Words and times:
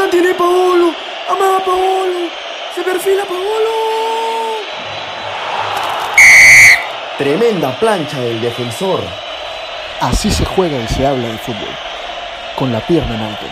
La 0.00 0.08
tiene 0.08 0.32
Paolo. 0.32 0.94
Amada 1.28 1.62
Paolo. 1.62 2.30
Se 2.74 2.82
perfila 2.82 3.22
Paolo. 3.26 3.70
Tremenda 7.18 7.78
plancha 7.78 8.18
del 8.22 8.40
defensor. 8.40 9.00
Así 10.00 10.30
se 10.30 10.46
juega 10.46 10.82
y 10.82 10.88
se 10.88 11.06
habla 11.06 11.28
de 11.28 11.36
fútbol. 11.36 11.68
Con 12.56 12.72
la 12.72 12.80
pierna 12.86 13.14
en 13.14 13.20
alto. 13.20 13.46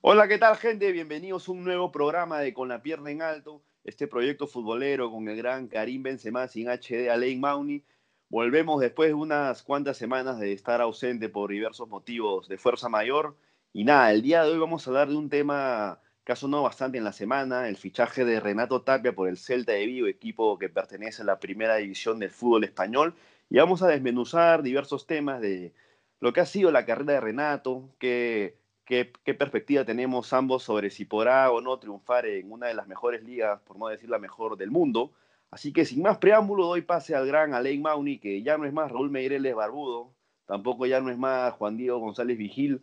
Hola, 0.00 0.26
¿qué 0.26 0.38
tal 0.38 0.56
gente? 0.56 0.90
Bienvenidos 0.90 1.46
a 1.50 1.52
un 1.52 1.64
nuevo 1.64 1.92
programa 1.92 2.40
de 2.40 2.54
Con 2.54 2.70
la 2.70 2.80
pierna 2.80 3.10
en 3.10 3.20
alto, 3.20 3.60
este 3.84 4.06
proyecto 4.06 4.46
futbolero 4.46 5.10
con 5.10 5.28
el 5.28 5.36
gran 5.36 5.68
Karim 5.68 6.02
Benzema 6.02 6.48
sin 6.48 6.68
HD 6.68 7.10
Alain 7.10 7.38
Mauni. 7.40 7.84
Volvemos 8.30 8.80
después 8.80 9.08
de 9.08 9.14
unas 9.14 9.62
cuantas 9.62 9.96
semanas 9.96 10.38
de 10.38 10.52
estar 10.52 10.80
ausente 10.80 11.28
por 11.28 11.50
diversos 11.50 11.88
motivos 11.88 12.48
de 12.48 12.58
fuerza 12.58 12.88
mayor. 12.88 13.36
Y 13.72 13.84
nada, 13.84 14.12
el 14.12 14.22
día 14.22 14.44
de 14.44 14.52
hoy 14.52 14.58
vamos 14.58 14.86
a 14.86 14.90
hablar 14.90 15.08
de 15.08 15.16
un 15.16 15.30
tema 15.30 16.00
que 16.24 16.32
ha 16.32 16.36
sonado 16.36 16.64
bastante 16.64 16.98
en 16.98 17.04
la 17.04 17.12
semana, 17.12 17.68
el 17.68 17.76
fichaje 17.78 18.24
de 18.24 18.40
Renato 18.40 18.82
Tapia 18.82 19.14
por 19.14 19.28
el 19.28 19.38
Celta 19.38 19.72
de 19.72 19.86
Vigo, 19.86 20.06
equipo 20.06 20.58
que 20.58 20.68
pertenece 20.68 21.22
a 21.22 21.24
la 21.24 21.40
primera 21.40 21.76
división 21.76 22.18
del 22.18 22.30
fútbol 22.30 22.64
español. 22.64 23.14
Y 23.48 23.56
vamos 23.58 23.82
a 23.82 23.88
desmenuzar 23.88 24.62
diversos 24.62 25.06
temas 25.06 25.40
de 25.40 25.72
lo 26.20 26.32
que 26.34 26.40
ha 26.40 26.46
sido 26.46 26.70
la 26.70 26.84
carrera 26.84 27.14
de 27.14 27.20
Renato, 27.20 27.88
que 27.98 28.58
qué, 28.88 29.34
perspectiva 29.34 29.84
tenemos 29.84 30.32
ambos 30.32 30.62
sobre 30.62 30.90
si 30.90 31.04
podrá 31.04 31.50
o 31.52 31.60
no 31.60 31.78
triunfar 31.78 32.26
en 32.26 32.50
una 32.50 32.68
de 32.68 32.74
las 32.74 32.88
mejores 32.88 33.22
ligas, 33.22 33.60
por 33.62 33.78
no 33.78 33.88
decir 33.88 34.08
la 34.08 34.18
mejor 34.18 34.56
del 34.56 34.70
mundo. 34.70 35.12
Así 35.50 35.72
que 35.72 35.84
sin 35.84 36.02
más 36.02 36.18
preámbulo, 36.18 36.66
doy 36.66 36.82
pase 36.82 37.14
al 37.14 37.26
gran 37.26 37.54
Alain 37.54 37.80
Mauni, 37.80 38.18
que 38.18 38.42
ya 38.42 38.58
no 38.58 38.64
es 38.64 38.72
más 38.72 38.90
Raúl 38.90 39.10
Meireles 39.10 39.54
Barbudo, 39.54 40.12
tampoco 40.46 40.86
ya 40.86 41.00
no 41.00 41.10
es 41.10 41.18
más 41.18 41.54
Juan 41.54 41.76
Diego 41.76 41.98
González 41.98 42.36
Vigil. 42.36 42.80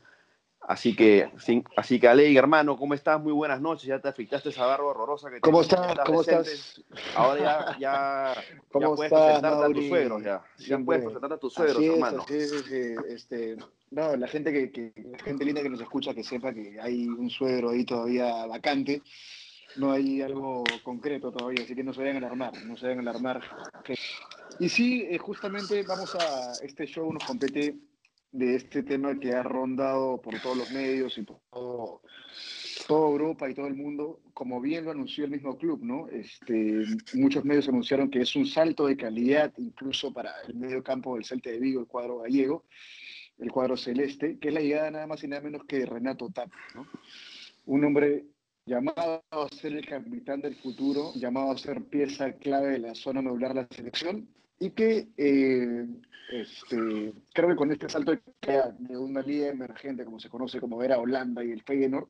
Así 0.67 0.95
que, 0.95 1.29
así 1.75 1.99
que 1.99 2.07
Alain, 2.07 2.35
hermano, 2.35 2.75
¿cómo 2.75 2.95
estás? 2.95 3.21
Muy 3.21 3.33
buenas 3.33 3.61
noches. 3.61 3.85
Ya 3.85 3.99
te 3.99 4.07
afectaste 4.07 4.49
esa 4.49 4.65
barba 4.65 4.85
horrorosa 4.85 5.29
que 5.29 5.39
¿Cómo 5.39 5.61
estás? 5.61 5.95
¿Cómo 6.03 6.21
estás? 6.21 6.81
Ahora 7.15 7.39
ya, 7.39 7.77
ya, 7.77 8.43
¿Cómo 8.71 8.95
puedes 8.95 9.11
estás, 9.11 9.39
presentarte 9.41 9.63
a 9.63 9.73
tus 9.75 9.87
suegros, 9.87 10.23
ya. 10.23 10.43
ya 10.57 10.79
puedes 10.79 11.03
presentarte 11.03 11.35
a 11.35 11.37
tus 11.37 11.53
suegros, 11.53 11.83
hermano. 11.83 12.25
Sí, 12.27 12.41
sí, 12.41 12.57
sí. 12.67 12.95
Este, 13.09 13.57
no, 13.91 14.15
la 14.15 14.27
gente 14.27 14.51
que, 14.71 14.91
gente 15.23 15.45
linda 15.45 15.61
que 15.61 15.69
nos 15.69 15.81
escucha 15.81 16.15
que 16.15 16.23
sepa 16.23 16.51
que 16.51 16.79
hay 16.81 17.07
un 17.07 17.29
suegro 17.29 17.69
ahí 17.69 17.85
todavía 17.85 18.47
vacante. 18.47 19.03
No 19.77 19.91
hay 19.91 20.21
algo 20.21 20.63
concreto 20.83 21.31
todavía, 21.31 21.63
así 21.63 21.75
que 21.75 21.83
no 21.83 21.93
se 21.93 22.09
a 22.09 22.17
alarmar, 22.17 22.53
no 22.65 22.77
se 22.77 22.87
a 22.87 22.91
alarmar. 22.91 23.41
Y 24.59 24.69
sí, 24.69 25.05
eh, 25.09 25.17
justamente 25.17 25.83
vamos 25.83 26.15
a 26.15 26.53
este 26.63 26.85
show 26.85 27.11
nos 27.11 27.23
compete 27.23 27.75
de 28.31 28.55
este 28.55 28.83
tema 28.83 29.17
que 29.17 29.33
ha 29.33 29.43
rondado 29.43 30.21
por 30.21 30.39
todos 30.41 30.57
los 30.57 30.71
medios 30.71 31.17
y 31.17 31.23
por 31.23 31.39
todo, 31.49 32.01
Europa 32.89 33.49
y 33.49 33.53
todo 33.53 33.67
el 33.67 33.75
mundo, 33.75 34.19
como 34.33 34.61
bien 34.61 34.85
lo 34.85 34.91
anunció 34.91 35.25
el 35.25 35.31
mismo 35.31 35.57
club, 35.57 35.79
¿no? 35.81 36.07
Este, 36.09 36.83
muchos 37.13 37.43
medios 37.45 37.67
anunciaron 37.67 38.09
que 38.09 38.21
es 38.21 38.35
un 38.35 38.45
salto 38.45 38.87
de 38.87 38.97
calidad 38.97 39.53
incluso 39.57 40.13
para 40.13 40.31
el 40.47 40.55
medio 40.55 40.83
campo 40.83 41.15
del 41.15 41.25
Celta 41.25 41.49
de 41.49 41.59
Vigo, 41.59 41.79
el 41.79 41.87
cuadro 41.87 42.19
gallego, 42.19 42.65
el 43.39 43.51
cuadro 43.51 43.77
celeste, 43.77 44.37
que 44.37 44.49
es 44.49 44.53
la 44.53 44.61
llegada 44.61 44.91
nada 44.91 45.07
más 45.07 45.23
y 45.23 45.27
nada 45.27 45.41
menos 45.41 45.63
que 45.65 45.79
de 45.79 45.85
Renato 45.85 46.29
Tapia. 46.29 46.59
Un 47.65 47.85
hombre 47.85 48.25
llamado 48.65 49.23
a 49.29 49.47
ser 49.49 49.73
el 49.73 49.85
capitán 49.85 50.41
del 50.41 50.55
futuro, 50.55 51.13
llamado 51.15 51.51
a 51.51 51.57
ser 51.57 51.83
pieza 51.83 52.33
clave 52.33 52.71
de 52.71 52.79
la 52.79 52.95
zona 52.95 53.21
medular 53.21 53.53
de 53.53 53.61
la 53.61 53.67
selección, 53.69 54.27
y 54.59 54.71
que 54.71 55.07
eh, 55.17 55.85
este, 56.31 57.13
creo 57.33 57.49
que 57.49 57.55
con 57.55 57.71
este 57.71 57.89
salto 57.89 58.13
de 58.13 58.97
una 58.97 59.21
liga 59.21 59.47
emergente, 59.47 60.05
como 60.05 60.19
se 60.19 60.29
conoce 60.29 60.59
como 60.59 60.81
era 60.81 60.97
Holanda 60.97 61.43
y 61.43 61.51
el 61.51 61.61
Feyenoord, 61.61 62.07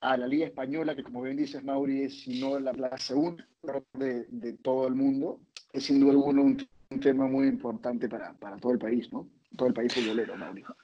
a 0.00 0.16
la 0.16 0.26
liga 0.26 0.46
española, 0.46 0.94
que 0.94 1.02
como 1.02 1.22
bien 1.22 1.36
dices, 1.36 1.64
Mauri, 1.64 2.02
es 2.02 2.20
si 2.20 2.40
no 2.40 2.58
la, 2.60 2.96
segunda 2.98 3.46
de, 3.94 4.26
de, 4.28 4.52
todo 4.52 4.86
el 4.86 4.94
mundo, 4.94 5.40
es 5.72 5.84
sin 5.84 5.98
duda 5.98 6.12
alguna 6.12 6.42
un, 6.42 6.68
tema 7.00 7.26
muy 7.26 7.48
importante 7.48 8.08
para, 8.08 8.34
para 8.34 8.56
todo 8.58 8.72
el 8.72 8.78
país, 8.78 9.12
¿no? 9.12 9.28
todo 9.56 9.68
el 9.68 9.74
país 9.74 9.92
futbolero, 9.92 10.36
Mauricio. 10.36 10.76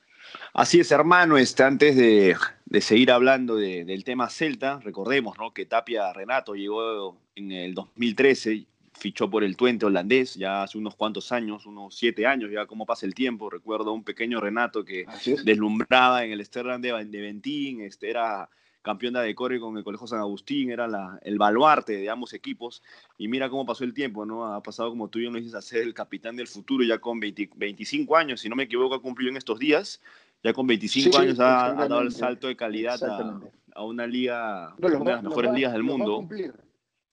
Así 0.53 0.81
es, 0.81 0.91
hermano. 0.91 1.39
Este, 1.39 1.63
antes 1.63 1.97
de, 1.97 2.37
de 2.67 2.81
seguir 2.81 3.11
hablando 3.11 3.57
de, 3.57 3.85
del 3.85 4.05
tema 4.05 4.29
Celta, 4.31 4.81
recordemos 4.81 5.37
¿no? 5.39 5.53
que 5.53 5.67
Tapia 5.67 6.13
Renato 6.13 6.55
llegó 6.55 7.19
en 7.35 7.53
el 7.53 7.75
2013, 7.75 8.67
fichó 8.93 9.31
por 9.31 9.43
el 9.43 9.57
Twente 9.57 9.87
holandés 9.87 10.35
ya 10.35 10.63
hace 10.63 10.77
unos 10.77 10.95
cuantos 10.95 11.33
años, 11.33 11.67
unos 11.67 11.97
siete 11.97 12.27
años, 12.27 12.51
ya 12.53 12.67
como 12.67 12.87
pasa 12.87 13.07
el 13.07 13.15
tiempo. 13.15 13.51
Recuerdo 13.51 13.93
un 13.93 14.05
pequeño 14.05 14.41
Renato 14.41 14.85
que 14.85 15.07
deslumbraba 15.45 16.25
en 16.25 16.33
el 16.33 16.45
Sterling 16.45 16.81
de, 16.81 17.05
de 17.05 17.21
Ventín, 17.21 17.81
este, 17.81 18.11
era 18.11 18.49
campeón 18.83 19.15
de 19.15 19.21
Decore 19.21 19.61
con 19.61 19.77
el 19.77 19.85
Colegio 19.85 20.07
San 20.07 20.21
Agustín, 20.21 20.71
era 20.71 20.89
la, 20.89 21.19
el 21.23 21.39
baluarte 21.39 21.97
de 21.97 22.11
ambos 22.11 22.33
equipos. 22.33 22.83
Y 23.19 23.29
mira 23.29 23.51
cómo 23.51 23.67
pasó 23.67 23.85
el 23.85 23.95
tiempo, 23.95 24.25
¿no? 24.25 24.47
Ha 24.55 24.63
pasado, 24.63 24.91
como 24.91 25.09
tú 25.09 25.19
bien 25.19 25.33
lo 25.33 25.39
dices, 25.39 25.55
a 25.55 25.63
ser 25.63 25.83
el 25.83 25.95
capitán 25.95 26.37
del 26.37 26.47
futuro 26.47 26.85
ya 26.85 26.99
con 26.99 27.21
25 27.21 28.17
años, 28.17 28.41
si 28.41 28.49
no 28.49 28.57
me 28.57 28.65
equivoco, 28.65 28.95
ha 28.95 29.03
cumplido 29.03 29.31
en 29.31 29.37
estos 29.37 29.59
días. 29.59 30.01
Ya 30.43 30.55
con 30.55 30.67
25 30.67 31.19
años 31.19 31.39
ha, 31.41 31.75
dado 31.75 32.01
el 32.01 32.13
salto 32.13 32.47
de 32.47 32.57
calidad 32.57 33.03
a, 33.05 33.41
a, 33.75 33.85
una 33.85 34.07
liga, 34.07 34.75
una 34.79 34.89
de 34.89 35.05
las 35.05 35.23
mejores 35.23 35.53
ligas 35.53 35.73
del 35.75 35.83
mundo. 35.83 36.27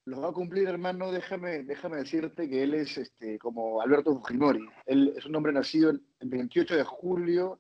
Los 0.06 0.24
va 0.24 0.30
a 0.30 0.32
cumplir, 0.32 0.70
hermano. 0.70 1.12
Déjame, 1.12 1.64
déjame 1.64 1.98
decirte 1.98 2.48
que 2.48 2.64
él 2.64 2.74
es 2.74 2.98
este, 2.98 3.38
como 3.38 3.82
Alberto 3.82 4.14
Fujimori. 4.14 4.66
Él 4.86 5.14
es 5.18 5.26
un 5.26 5.36
hombre 5.36 5.52
nacido 5.52 5.90
el 5.90 6.02
28 6.22 6.78
de 6.78 6.84
julio 6.86 7.60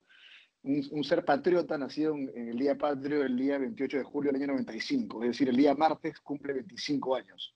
un, 0.67 1.03
ser 1.03 1.23
patriota 1.23 1.77
nacido 1.77 2.15
en, 2.15 2.49
el 2.49 2.57
día 2.57 2.77
patrio, 2.77 3.23
el 3.23 3.37
día 3.37 3.57
28 3.57 3.97
de 3.97 4.03
julio 4.03 4.31
del 4.31 4.41
año 4.41 4.53
95, 4.53 5.23
es 5.23 5.29
decir, 5.29 5.49
el 5.49 5.55
día 5.55 5.73
martes 5.73 6.19
cumple 6.19 6.53
25 6.53 7.15
años. 7.15 7.53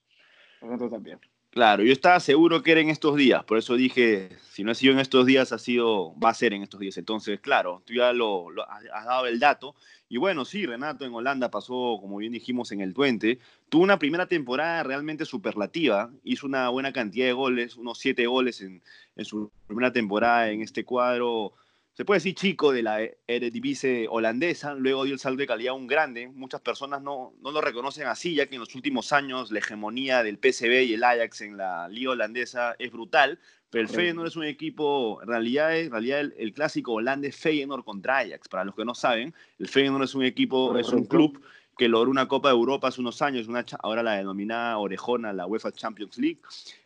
Nosotros 0.60 0.92
también. 0.92 1.18
Claro, 1.50 1.82
yo 1.82 1.92
estaba 1.92 2.18
seguro 2.18 2.62
que 2.62 2.72
era 2.72 2.80
en 2.80 2.88
estos 2.88 3.14
días, 3.14 3.44
por 3.44 3.58
eso 3.58 3.74
dije, 3.74 4.30
si 4.52 4.64
no 4.64 4.70
ha 4.70 4.74
sido 4.74 4.94
en 4.94 5.00
estos 5.00 5.26
días, 5.26 5.52
ha 5.52 5.58
sido, 5.58 6.18
va 6.18 6.30
a 6.30 6.34
ser 6.34 6.54
en 6.54 6.62
estos 6.62 6.80
días. 6.80 6.96
Entonces, 6.96 7.40
claro, 7.40 7.82
tú 7.84 7.92
ya 7.92 8.14
lo, 8.14 8.46
has 8.94 9.04
dado 9.04 9.26
el 9.26 9.38
dato. 9.38 9.74
Y 10.08 10.16
bueno, 10.16 10.46
sí, 10.46 10.64
Renato 10.64 11.04
en 11.04 11.12
Holanda 11.12 11.50
pasó, 11.50 11.98
como 12.00 12.16
bien 12.16 12.32
dijimos, 12.32 12.72
en 12.72 12.80
el 12.80 12.94
Twente. 12.94 13.38
Tuvo 13.68 13.82
una 13.82 13.98
primera 13.98 14.26
temporada 14.26 14.82
realmente 14.82 15.26
superlativa, 15.26 16.10
hizo 16.24 16.46
una 16.46 16.70
buena 16.70 16.92
cantidad 16.92 17.26
de 17.26 17.32
goles, 17.34 17.76
unos 17.76 17.98
siete 17.98 18.26
goles 18.26 18.62
en, 18.62 18.82
en 19.16 19.24
su 19.26 19.50
primera 19.66 19.92
temporada 19.92 20.50
en 20.50 20.62
este 20.62 20.84
cuadro 20.84 21.52
se 21.94 22.06
puede 22.06 22.18
decir 22.18 22.34
chico 22.34 22.72
de 22.72 22.82
la 22.82 23.00
Eredivisie 23.26 24.06
holandesa, 24.08 24.74
luego 24.74 25.04
dio 25.04 25.12
el 25.12 25.20
salto 25.20 25.40
de 25.40 25.46
calidad 25.46 25.74
un 25.74 25.86
grande. 25.86 26.26
Muchas 26.28 26.62
personas 26.62 27.02
no, 27.02 27.34
no 27.42 27.50
lo 27.50 27.60
reconocen 27.60 28.06
así, 28.06 28.34
ya 28.34 28.46
que 28.46 28.54
en 28.54 28.60
los 28.60 28.74
últimos 28.74 29.12
años 29.12 29.50
la 29.50 29.58
hegemonía 29.58 30.22
del 30.22 30.38
PSV 30.38 30.84
y 30.84 30.94
el 30.94 31.04
Ajax 31.04 31.42
en 31.42 31.58
la 31.58 31.88
liga 31.88 32.12
holandesa 32.12 32.76
es 32.78 32.90
brutal, 32.90 33.38
pero 33.68 33.82
el 33.82 33.88
Feyenoord 33.88 34.28
es 34.28 34.36
un 34.36 34.44
equipo, 34.44 35.20
en 35.22 35.28
realidad, 35.28 35.76
en 35.78 35.90
realidad 35.90 36.20
el, 36.20 36.52
clásico 36.54 36.92
holandés 36.92 37.36
Feyenoord 37.36 37.84
contra 37.84 38.18
Ajax, 38.18 38.48
para 38.48 38.64
los 38.64 38.74
que 38.74 38.84
no 38.84 38.94
saben, 38.94 39.34
el 39.58 39.68
Feyenoord 39.68 40.04
es 40.04 40.14
un 40.14 40.24
equipo, 40.24 40.76
es 40.78 40.88
un 40.88 41.04
club 41.04 41.42
que 41.76 41.88
logró 41.88 42.10
una 42.10 42.28
Copa 42.28 42.48
de 42.48 42.54
Europa 42.54 42.88
hace 42.88 43.00
unos 43.00 43.22
años, 43.22 43.48
una, 43.48 43.64
ahora 43.80 44.02
la 44.02 44.12
denominada 44.12 44.78
Orejona, 44.78 45.32
la 45.32 45.46
UEFA 45.46 45.72
Champions 45.72 46.18
League. 46.18 46.38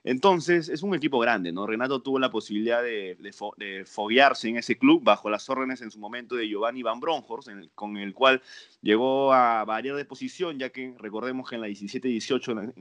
Entonces, 0.05 0.69
es 0.69 0.83
un 0.83 0.95
equipo 0.95 1.19
grande, 1.19 1.53
¿no? 1.53 1.67
Renato 1.67 2.01
tuvo 2.01 2.19
la 2.19 2.31
posibilidad 2.31 2.83
de, 2.83 3.17
de, 3.19 3.85
foguearse 3.85 4.49
en 4.49 4.57
ese 4.57 4.79
club 4.79 5.03
bajo 5.03 5.29
las 5.29 5.49
órdenes 5.51 5.83
en 5.83 5.91
su 5.91 5.99
momento 5.99 6.37
de 6.37 6.49
Giovanni 6.49 6.83
Van 6.83 7.01
Bronckhorst, 7.01 7.49
con 7.75 7.97
el 7.97 8.15
cual 8.15 8.43
llegó 8.81 9.33
a 9.33 9.65
variar 9.65 9.97
de 9.97 10.05
posición, 10.05 10.59
ya 10.59 10.71
que 10.71 10.95
recordemos 10.99 11.49
que 11.49 11.57
en 11.57 11.63
la 11.63 11.69
17-18, 11.69 12.53
en, 12.53 12.73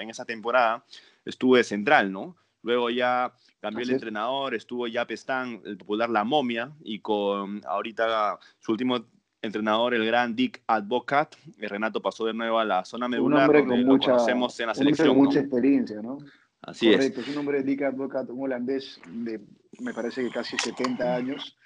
en 0.00 0.10
esa 0.10 0.24
temporada, 0.24 0.84
estuvo 1.24 1.56
de 1.56 1.64
central, 1.64 2.10
¿no? 2.10 2.36
Luego 2.62 2.88
ya 2.88 3.34
cambió 3.60 3.84
el 3.84 3.90
entrenador, 3.90 4.54
estuvo 4.54 4.86
ya 4.86 5.06
Pestán, 5.06 5.60
el 5.66 5.76
popular 5.76 6.08
La 6.08 6.24
Momia, 6.24 6.72
y 6.82 7.00
con 7.00 7.60
ahorita 7.66 8.38
su 8.58 8.72
último 8.72 9.04
entrenador, 9.44 9.94
el 9.94 10.04
gran 10.06 10.34
Dick 10.34 10.62
Advocat. 10.66 11.34
Renato 11.58 12.00
pasó 12.00 12.24
de 12.26 12.34
nuevo 12.34 12.58
a 12.58 12.64
la 12.64 12.84
zona 12.84 13.08
medular, 13.08 13.50
un 13.50 13.84
mucha, 13.84 14.12
conocemos 14.12 14.58
en 14.60 14.66
la 14.66 14.74
selección. 14.74 15.08
Con 15.08 15.18
mucha 15.18 15.40
experiencia, 15.40 16.00
¿no? 16.02 16.18
Así 16.62 16.90
Correcto, 16.90 17.20
es. 17.20 17.28
es 17.28 17.34
un 17.34 17.40
hombre, 17.40 17.62
Dick 17.62 17.82
Advocat, 17.82 18.28
un 18.30 18.44
holandés 18.44 19.00
de, 19.06 19.40
me 19.80 19.92
parece 19.92 20.22
que 20.24 20.30
casi 20.30 20.56
70 20.56 21.14
años. 21.14 21.56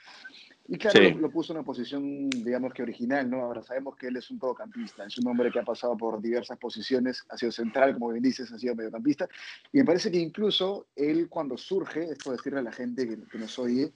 Y 0.71 0.77
claro, 0.77 1.01
lo, 1.19 1.31
puso 1.31 1.55
en 1.55 1.59
una 1.59 1.65
posición, 1.65 2.29
digamos 2.29 2.75
que 2.75 2.83
original, 2.83 3.31
¿no? 3.31 3.41
Ahora 3.41 3.63
sabemos 3.63 3.97
que 3.97 4.09
él 4.09 4.17
es 4.19 4.31
un 4.31 4.39
todocampista, 4.39 5.07
es 5.07 5.17
un 5.17 5.27
hombre 5.27 5.51
que 5.51 5.61
ha 5.61 5.65
pasado 5.65 5.97
por 5.97 6.21
diversas 6.21 6.59
posiciones, 6.59 7.25
ha 7.31 7.39
sido 7.39 7.53
central, 7.53 7.95
como 7.95 8.11
bien 8.11 8.23
dices, 8.23 8.53
ha 8.53 8.59
sido 8.59 8.75
mediocampista. 8.75 9.27
Y 9.73 9.79
me 9.79 9.87
parece 9.87 10.11
que 10.11 10.19
incluso 10.19 10.89
él 10.95 11.29
cuando 11.31 11.57
surge, 11.57 12.11
esto 12.11 12.33
decirle 12.33 12.59
a 12.59 12.63
la 12.63 12.73
gente 12.73 13.09
que, 13.09 13.17
que 13.17 13.39
nos 13.39 13.59
oye, 13.59 13.95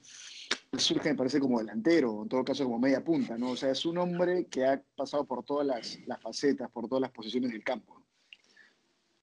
surge, 0.77 1.09
me 1.09 1.15
parece, 1.15 1.39
como 1.39 1.59
delantero, 1.59 2.23
en 2.23 2.29
todo 2.29 2.43
caso 2.43 2.63
como 2.63 2.79
media 2.79 3.03
punta, 3.03 3.37
¿no? 3.37 3.51
O 3.51 3.55
sea, 3.55 3.71
es 3.71 3.85
un 3.85 3.97
hombre 3.97 4.45
que 4.45 4.65
ha 4.65 4.81
pasado 4.95 5.25
por 5.25 5.43
todas 5.43 5.65
las, 5.65 5.99
las 6.05 6.21
facetas, 6.21 6.69
por 6.71 6.87
todas 6.87 7.01
las 7.01 7.11
posiciones 7.11 7.51
del 7.51 7.63
campo. 7.63 8.03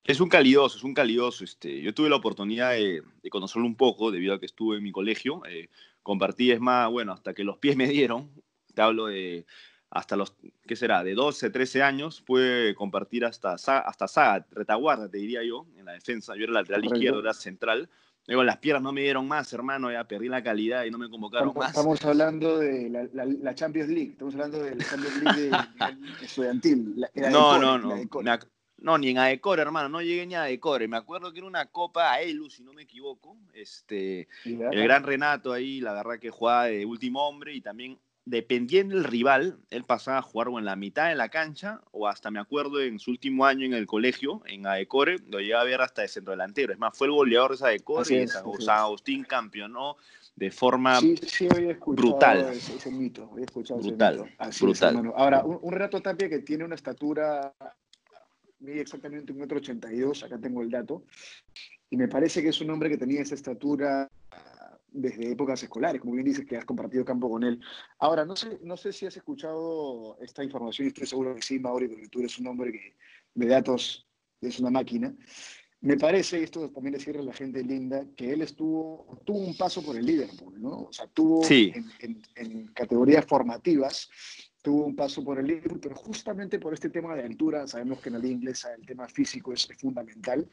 Es 0.05 0.21
un 0.21 0.29
calidoso, 0.29 0.79
es 0.79 0.85
un 0.85 0.95
calidoso. 0.95 1.45
Este, 1.45 1.81
yo 1.83 1.95
tuve 1.95 2.09
la 2.09 2.17
oportunidad 2.17 2.73
de, 2.73 3.03
conocerlo 3.31 3.67
un 3.67 3.77
poco 3.77 4.11
debido 4.11 4.35
a 4.35 4.41
que 4.41 4.47
estuve 4.47 4.79
en 4.79 4.83
mi 4.83 4.93
colegio. 4.93 5.43
Eh, 5.47 5.69
compartí, 6.03 6.51
es 6.51 6.61
más, 6.61 6.91
bueno, 6.91 7.13
hasta 7.13 7.35
que 7.35 7.45
los 7.45 7.59
pies 7.59 7.77
me 7.77 7.87
dieron. 7.87 8.31
Te 8.75 8.83
hablo 8.83 9.07
de 9.07 9.47
hasta 9.91 10.17
los, 10.17 10.37
¿qué 10.67 10.77
será? 10.77 11.03
De 11.03 11.15
12, 11.15 11.51
13 11.51 11.83
años, 11.83 12.23
pude 12.23 12.75
compartir 12.77 13.25
hasta, 13.25 13.55
hasta 13.55 14.09
saga, 14.09 14.47
retaguarda, 14.53 15.09
te 15.09 15.19
diría 15.19 15.43
yo, 15.43 15.67
en 15.77 15.85
la 15.85 15.93
defensa. 15.93 16.37
Yo 16.37 16.45
era 16.45 16.53
lateral 16.53 16.85
izquierdo, 16.85 17.21
era 17.21 17.35
central. 17.35 17.91
Luego 18.27 18.45
las 18.45 18.59
piernas 18.59 18.83
no 18.83 18.93
me 18.93 19.01
dieron 19.01 19.27
más, 19.27 19.53
hermano, 19.53 19.91
ya 19.91 20.05
perdí 20.05 20.29
la 20.29 20.43
calidad 20.43 20.85
y 20.85 20.91
no 20.91 20.99
me 20.99 21.09
convocaron 21.09 21.53
más. 21.55 21.71
Estamos 21.71 22.05
hablando 22.05 22.59
de 22.59 22.89
la, 22.91 23.55
Champions 23.55 23.89
League, 23.89 24.13
estamos 24.13 24.35
hablando 24.35 24.63
de 24.63 24.77
la 24.77 24.85
Champions 24.85 25.23
League 25.23 25.41
de, 25.41 26.25
estudiantil. 26.25 26.95
no, 27.31 27.59
no, 27.59 27.79
no, 27.79 27.97
no, 28.79 28.99
ni 28.99 29.11
en 29.11 29.19
Adecore, 29.19 29.63
hermano, 29.63 29.89
no 29.89 30.01
llegué 30.01 30.27
ni 30.27 30.35
a 30.35 30.45
Adecore. 30.45 30.89
Me 30.89 30.97
acuerdo 30.97 31.33
que 31.33 31.39
era 31.39 31.47
una 31.47 31.67
copa 31.67 32.13
a 32.13 32.21
Elu, 32.23 32.49
si 32.49 32.63
no 32.63 32.73
me 32.73 32.83
equivoco. 32.83 33.37
Este, 33.53 34.29
el 34.45 34.83
gran 34.85 35.03
Renato 35.03 35.53
ahí, 35.53 35.81
la 35.81 35.93
verdad 35.93 36.19
que 36.19 36.31
jugaba 36.31 36.65
de 36.67 36.87
último 36.87 37.27
hombre 37.29 37.55
y 37.55 37.61
también 37.61 37.99
dependiendo 38.25 38.95
del 38.95 39.05
rival, 39.05 39.59
él 39.71 39.85
pasaba 39.85 40.19
a 40.19 40.23
jugar 40.23 40.49
o 40.49 40.59
en 40.59 40.65
la 40.65 40.77
mitad 40.77 41.09
de 41.09 41.15
la 41.15 41.29
cancha 41.29 41.81
o 41.91 42.07
hasta 42.07 42.31
me 42.31 42.39
acuerdo 42.39 42.81
en 42.81 42.99
su 42.99 43.11
último 43.11 43.47
año 43.47 43.65
en 43.67 43.73
el 43.73 43.87
colegio, 43.87 44.43
en 44.47 44.67
Adecore, 44.67 45.19
lo 45.29 45.41
llegaba 45.41 45.63
a 45.63 45.67
ver 45.67 45.81
hasta 45.81 46.03
de 46.03 46.09
centro 46.09 46.33
delantero. 46.33 46.73
Es 46.73 46.79
más, 46.79 46.97
fue 46.97 47.07
el 47.07 47.13
goleador 47.13 47.51
de 47.51 47.57
esa 47.57 47.67
Adecore 47.69 48.23
y 48.23 48.29
San, 48.29 48.45
Agustín 48.69 49.25
campeonó 49.25 49.97
de 50.37 50.51
forma 50.51 51.01
brutal. 51.87 52.53
Ese, 52.53 52.91
mito, 52.91 53.29
brutal, 53.29 54.31
brutal. 54.61 55.13
Ahora, 55.17 55.45
un, 55.45 55.59
un, 55.61 55.73
Renato 55.73 56.01
Tapia 56.01 56.29
que 56.29 56.39
tiene 56.39 56.65
una 56.65 56.77
estatura, 56.77 57.53
mide 58.61 58.81
exactamente 58.81 59.33
un 59.33 59.39
metro 59.39 59.59
ochenta 59.59 59.93
y 59.93 59.99
dos, 59.99 60.23
acá 60.23 60.39
tengo 60.39 60.63
el 60.63 60.71
dato, 60.71 61.05
y 61.91 61.97
me 61.97 62.09
parece 62.09 62.43
que 62.43 62.51
es 62.51 62.61
un 62.61 62.71
hombre 62.71 62.89
que 62.89 62.97
tenía 62.97 63.21
esa 63.21 63.35
estatura 63.35 64.09
desde 64.93 65.31
épocas 65.33 65.63
escolares, 65.63 66.01
como 66.01 66.15
bien 66.15 66.27
dices 66.27 66.47
que 66.47 66.57
has 66.57 66.65
compartido 66.65 67.05
campo 67.05 67.31
con 67.31 67.45
él. 67.45 67.61
Ahora, 67.99 68.25
no 68.25 68.37
sé, 68.37 68.59
no 68.63 68.77
sé 68.77 68.93
si 68.93 69.07
has 69.07 69.17
escuchado 69.17 70.19
esta 70.21 70.45
información, 70.45 70.89
estoy 70.89 71.07
seguro 71.07 71.35
que 71.35 71.43
sí, 71.43 71.59
Mauri, 71.59 71.89
porque 71.89 72.09
tú 72.09 72.21
eres 72.21 72.39
un 72.39 72.47
hombre 72.49 72.73
que 72.73 72.97
de 73.35 73.47
datos 73.47 74.07
es 74.41 74.59
una 74.61 74.71
máquina. 74.71 75.15
Me 75.83 75.97
parece, 75.97 76.41
y 76.41 76.45
esto 76.45 76.71
también 76.71 76.93
decirle 76.93 77.21
a 77.21 77.25
la 77.25 77.33
gente 77.33 77.63
linda, 77.63 78.05
que 78.15 78.33
él 78.33 78.43
estuvo, 78.43 79.19
tuvo 79.25 79.39
un 79.39 79.57
paso 79.57 79.83
por 79.83 79.97
el 79.97 80.05
Liverpool, 80.05 80.61
¿no? 80.61 80.83
O 80.83 80.93
sea, 80.93 81.07
tuvo 81.07 81.43
en, 81.49 82.23
en, 82.35 82.67
categorías 82.75 83.25
formativas 83.25 84.11
tuvo 84.63 84.85
un 84.85 84.95
paso 84.95 85.25
por 85.25 85.39
el 85.39 85.47
Liverpool, 85.47 85.81
pero 85.81 85.95
justamente 85.95 86.59
por 86.59 86.75
este 86.75 86.91
tema 86.91 87.15
de 87.15 87.23
altura, 87.23 87.67
sabemos 87.67 88.01
que 88.01 88.09
en 88.09 88.15
la 88.15 88.19
liga 88.19 88.35
inglesa 88.35 88.75
el 88.75 88.85
tema 88.85 89.09
físico 89.09 89.53
es 89.53 89.67
fundamental. 89.79 90.49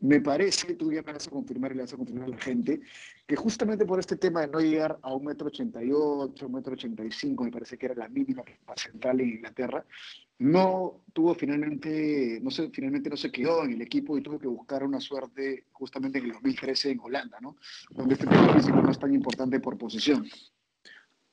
Me 0.00 0.20
parece, 0.20 0.74
tú 0.74 0.92
ya 0.92 1.02
me 1.02 1.12
vas 1.12 1.26
a 1.26 1.30
confirmar 1.30 1.72
y 1.72 1.76
le 1.76 1.82
vas 1.82 1.92
a 1.92 1.96
confirmar 1.96 2.24
a 2.24 2.28
la 2.28 2.38
gente, 2.38 2.80
que 3.26 3.36
justamente 3.36 3.84
por 3.84 4.00
este 4.00 4.16
tema 4.16 4.40
de 4.40 4.48
no 4.48 4.60
llegar 4.60 4.98
a 5.02 5.14
un 5.14 5.24
metro 5.24 5.46
ochenta 5.46 5.82
y 5.82 5.90
ocho, 5.92 6.46
un 6.46 6.52
metro 6.52 6.72
ochenta 6.72 7.04
y 7.04 7.12
cinco, 7.12 7.44
me 7.44 7.52
parece 7.52 7.78
que 7.78 7.86
era 7.86 7.94
la 7.94 8.08
mínima 8.08 8.42
para 8.64 8.80
central 8.80 9.20
en 9.20 9.28
Inglaterra, 9.28 9.84
no 10.38 11.04
tuvo 11.12 11.34
finalmente, 11.34 12.40
no 12.42 12.50
sé, 12.50 12.68
finalmente 12.72 13.08
no 13.08 13.16
se 13.16 13.30
quedó 13.30 13.64
en 13.64 13.74
el 13.74 13.82
equipo 13.82 14.18
y 14.18 14.22
tuvo 14.22 14.40
que 14.40 14.48
buscar 14.48 14.82
una 14.82 15.00
suerte 15.00 15.66
justamente 15.70 16.18
en 16.18 16.24
el 16.24 16.32
2013 16.32 16.90
en 16.90 17.00
Holanda, 17.00 17.38
¿no? 17.40 17.56
Donde 17.90 18.14
este 18.14 18.26
tema 18.26 18.52
físico 18.52 18.82
no 18.82 18.90
es 18.90 18.98
tan 18.98 19.14
importante 19.14 19.60
por 19.60 19.78
posición. 19.78 20.26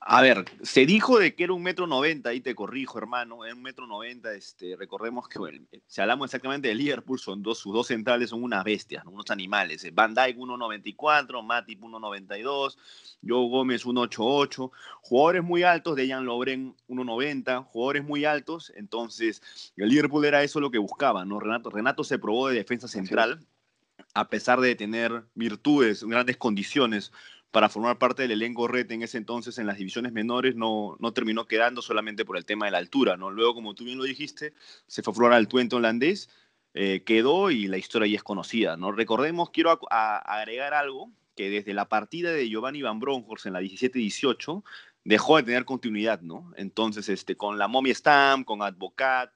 A 0.02 0.22
ver, 0.22 0.46
se 0.62 0.86
dijo 0.86 1.20
de 1.20 1.36
que 1.36 1.44
era 1.44 1.52
un 1.52 1.62
metro 1.62 1.86
noventa, 1.86 2.30
ahí 2.30 2.40
te 2.40 2.56
corrijo, 2.56 2.98
hermano, 2.98 3.44
era 3.44 3.54
un 3.54 3.62
metro 3.62 3.86
noventa, 3.86 4.34
este, 4.34 4.78
recordemos 4.78 5.28
que, 5.28 5.40
bueno, 5.40 5.66
si 5.88 6.00
hablamos 6.00 6.28
exactamente 6.28 6.70
de 6.70 6.76
Liverpool, 6.76 7.20
son 7.20 7.44
dos, 7.44 7.60
sus 7.60 7.74
dos 7.74 7.88
centrales 7.88 8.30
son 8.30 8.42
unas 8.42 8.64
bestias, 8.64 9.04
unos 9.06 9.30
animales, 9.30 9.84
eh, 9.84 9.92
Van 9.94 10.14
Dijk 10.14 10.38
1.94, 10.38 11.44
Matip 11.44 11.82
1.92, 11.82 12.78
Joe 13.28 13.50
Gómez 13.50 13.86
1.88, 13.86 14.72
jugadores 15.02 15.44
muy 15.44 15.64
altos, 15.64 15.98
Dejan 15.98 16.26
Lobren 16.26 16.76
1.90, 16.88 17.66
jugadores 17.66 18.04
muy 18.06 18.24
altos, 18.24 18.72
entonces 18.78 19.42
el 19.76 19.90
Liverpool 19.90 20.24
era 20.24 20.44
eso 20.44 20.62
lo 20.62 20.72
que 20.72 20.78
buscaba, 20.78 21.26
¿no? 21.26 21.42
Renato, 21.42 21.70
Renato 21.70 22.06
se 22.06 22.20
probó 22.20 22.48
de 22.48 22.56
defensa 22.56 22.88
central, 22.88 23.46
a 24.14 24.30
pesar 24.30 24.62
de 24.62 24.76
tener 24.76 25.26
virtudes, 25.36 26.04
grandes 26.06 26.38
condiciones, 26.38 27.12
para 27.52 27.70
formar 27.70 27.98
parte 27.98 28.24
del 28.24 28.32
elenco 28.32 28.68
Red 28.68 28.92
en 28.92 29.04
ese 29.04 29.18
entonces 29.18 29.58
en 29.58 29.66
las 29.66 29.78
divisiones 29.78 30.12
menores 30.12 30.56
no, 30.56 30.96
no 31.00 31.14
terminó 31.14 31.48
quedando 31.48 31.82
solamente 31.82 32.26
por 32.26 32.38
el 32.38 32.46
tema 32.46 32.66
de 32.66 32.72
la 32.72 32.78
altura, 32.78 33.18
¿no? 33.18 33.32
Luego, 33.32 33.56
como 33.56 33.74
tú 33.74 33.84
bien 33.86 33.98
lo 33.98 34.04
dijiste, 34.04 34.54
se 34.88 35.02
fue 35.02 35.12
a 35.12 35.16
florar 35.16 35.38
al 35.38 35.48
Twente 35.48 35.76
holandés, 35.76 36.30
eh, 36.74 37.04
quedó 37.04 37.50
y 37.50 37.68
la 37.68 37.78
historia 37.78 38.08
ya 38.08 38.18
es 38.18 38.24
conocida, 38.24 38.78
¿no? 38.78 38.92
Recordemos, 38.92 39.50
quiero 39.50 39.80
agregar 39.90 40.74
algo, 40.74 41.12
que 41.36 41.50
desde 41.50 41.74
la 41.74 41.88
partida 41.88 42.32
de 42.32 42.50
Giovanni 42.50 42.82
Van 42.82 43.00
Bronckhorst 43.00 43.46
en 43.46 43.54
la 43.54 43.62
17-18 43.62 44.64
dejó 45.06 45.38
de 45.38 45.44
tener 45.44 45.66
continuidad, 45.66 46.22
¿no? 46.22 46.52
Entonces, 46.58 47.10
este, 47.10 47.36
con 47.38 47.58
la 47.58 47.68
Mommy 47.68 47.92
Stamp, 47.92 48.46
con 48.46 48.62
Advocat, 48.62 49.32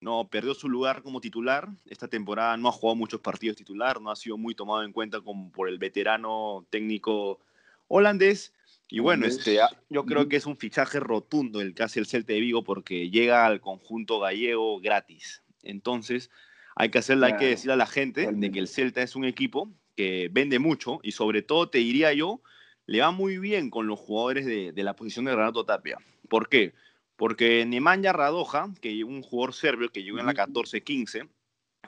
no 0.00 0.28
perdió 0.28 0.54
su 0.54 0.68
lugar 0.68 1.02
como 1.02 1.20
titular. 1.20 1.68
Esta 1.86 2.06
temporada 2.06 2.56
no 2.56 2.68
ha 2.68 2.72
jugado 2.72 2.96
muchos 2.96 3.20
partidos 3.20 3.56
titular, 3.56 4.00
no 4.00 4.10
ha 4.10 4.16
sido 4.16 4.36
muy 4.36 4.54
tomado 4.54 4.84
en 4.84 4.92
cuenta 4.92 5.20
como 5.20 5.50
por 5.50 5.68
el 5.68 5.78
veterano 5.78 6.66
técnico 6.70 7.40
holandés. 7.88 8.52
Y 8.90 9.00
bueno, 9.00 9.26
este, 9.26 9.60
ah, 9.60 9.68
yo 9.90 10.06
creo 10.06 10.28
que 10.28 10.36
es 10.36 10.46
un 10.46 10.56
fichaje 10.56 10.98
rotundo 11.00 11.60
el 11.60 11.74
que 11.74 11.82
hace 11.82 12.00
el 12.00 12.06
Celta 12.06 12.32
de 12.32 12.40
Vigo 12.40 12.64
porque 12.64 13.10
llega 13.10 13.44
al 13.44 13.60
conjunto 13.60 14.20
gallego 14.20 14.80
gratis. 14.80 15.42
Entonces, 15.62 16.30
hay 16.74 16.90
que 16.90 16.98
hacerle, 16.98 17.26
hay 17.26 17.36
que 17.36 17.46
decir 17.46 17.70
a 17.70 17.76
la 17.76 17.86
gente 17.86 18.30
de 18.32 18.50
que 18.50 18.58
el 18.58 18.68
Celta 18.68 19.02
es 19.02 19.16
un 19.16 19.24
equipo 19.24 19.70
que 19.94 20.28
vende 20.30 20.58
mucho 20.58 21.00
y 21.02 21.12
sobre 21.12 21.42
todo, 21.42 21.68
te 21.68 21.78
diría 21.78 22.12
yo, 22.12 22.40
le 22.86 23.00
va 23.00 23.10
muy 23.10 23.38
bien 23.38 23.68
con 23.68 23.86
los 23.86 23.98
jugadores 23.98 24.46
de, 24.46 24.72
la 24.76 24.94
posición 24.94 25.26
de 25.26 25.34
Renato 25.34 25.64
Tapia. 25.64 25.98
¿Por 26.28 26.48
qué? 26.48 26.72
Porque 27.16 27.66
Nemanja 27.66 28.12
Radoja, 28.12 28.72
que 28.80 29.04
un 29.04 29.22
jugador 29.22 29.54
serbio 29.54 29.90
que 29.90 30.02
llegó 30.02 30.20
en 30.20 30.26
la 30.26 30.34
14-15, 30.34 31.28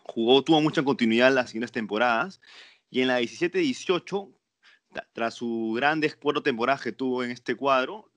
jugó, 0.03 0.43
tuvo 0.43 0.61
mucha 0.61 0.83
continuidad 0.83 1.29
en 1.29 1.37
las 1.37 1.51
siguientes 1.51 1.73
temporadas 1.73 2.41
y 2.91 3.01
en 3.01 3.09
la 3.09 3.21
17-18 3.21 4.29
tras 5.13 5.35
su 5.35 5.73
gran 5.77 6.01
cuatro 6.21 6.43
temporadas 6.43 6.83
que 6.83 6.93
tuvo 6.93 7.23
en 7.25 7.31
este 7.31 7.55
cuadro, 7.55 8.11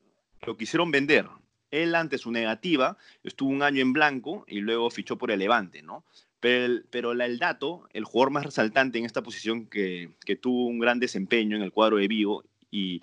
lo 0.45 0.57
quisieron 0.57 0.91
vender. 0.91 1.27
Él, 1.71 1.95
ante 1.95 2.17
su 2.17 2.31
negativa, 2.31 2.97
estuvo 3.23 3.49
un 3.49 3.63
año 3.63 3.81
en 3.81 3.93
blanco 3.93 4.45
y 4.47 4.59
luego 4.59 4.89
fichó 4.89 5.17
por 5.17 5.31
el 5.31 5.39
Levante, 5.39 5.81
¿no? 5.81 6.05
Pero, 6.39 6.65
el, 6.65 6.85
pero 6.89 7.11
el 7.13 7.39
dato, 7.39 7.87
el 7.93 8.03
jugador 8.03 8.31
más 8.31 8.45
resaltante 8.45 8.99
en 8.99 9.05
esta 9.05 9.23
posición 9.23 9.65
que, 9.67 10.11
que 10.25 10.35
tuvo 10.35 10.67
un 10.67 10.77
gran 10.77 10.99
desempeño 10.99 11.55
en 11.55 11.63
el 11.63 11.71
cuadro 11.71 11.97
de 11.97 12.07
Vigo 12.07 12.43
y, 12.69 13.01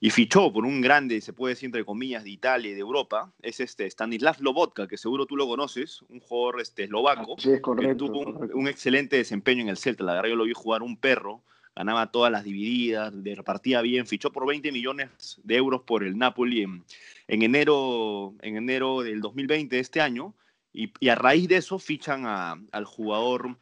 y 0.00 0.10
fichó 0.10 0.52
por 0.52 0.64
un 0.64 0.80
grande, 0.80 1.20
se 1.20 1.32
puede 1.32 1.54
decir 1.54 1.66
entre 1.66 1.84
comillas, 1.84 2.24
de 2.24 2.30
Italia 2.30 2.70
y 2.70 2.74
de 2.74 2.80
Europa, 2.80 3.32
es 3.42 3.60
este 3.60 3.86
Stanislav 3.86 4.40
Lobotka, 4.40 4.86
que 4.86 4.96
seguro 4.96 5.26
tú 5.26 5.36
lo 5.36 5.46
conoces, 5.46 6.02
un 6.08 6.20
jugador 6.20 6.60
este, 6.60 6.84
eslovaco, 6.84 7.36
que 7.36 7.94
tuvo 7.94 8.20
un, 8.20 8.50
un, 8.54 8.68
excelente 8.68 9.16
desempeño 9.16 9.62
en 9.62 9.68
el 9.68 9.76
Celta. 9.76 10.04
La 10.04 10.14
verdad, 10.14 10.30
yo 10.30 10.36
lo 10.36 10.44
vi 10.44 10.52
jugar 10.54 10.82
un 10.82 10.96
perro, 10.96 11.42
ganaba 11.78 12.10
todas 12.10 12.32
las 12.32 12.42
divididas, 12.42 13.14
repartía 13.22 13.80
bien, 13.82 14.04
fichó 14.04 14.32
por 14.32 14.44
20 14.48 14.72
millones 14.72 15.38
de 15.44 15.54
euros 15.54 15.82
por 15.82 16.02
el 16.02 16.18
Napoli 16.18 16.62
en, 16.62 16.82
enero, 17.28 18.34
en 18.42 18.56
enero 18.56 19.02
del 19.02 19.20
2020, 19.20 19.78
este 19.78 20.00
año, 20.00 20.34
y, 20.72 20.90
a 21.08 21.14
raíz 21.14 21.46
de 21.46 21.58
eso 21.58 21.78
fichan 21.78 22.26
al 22.26 22.84
jugador 22.84 23.56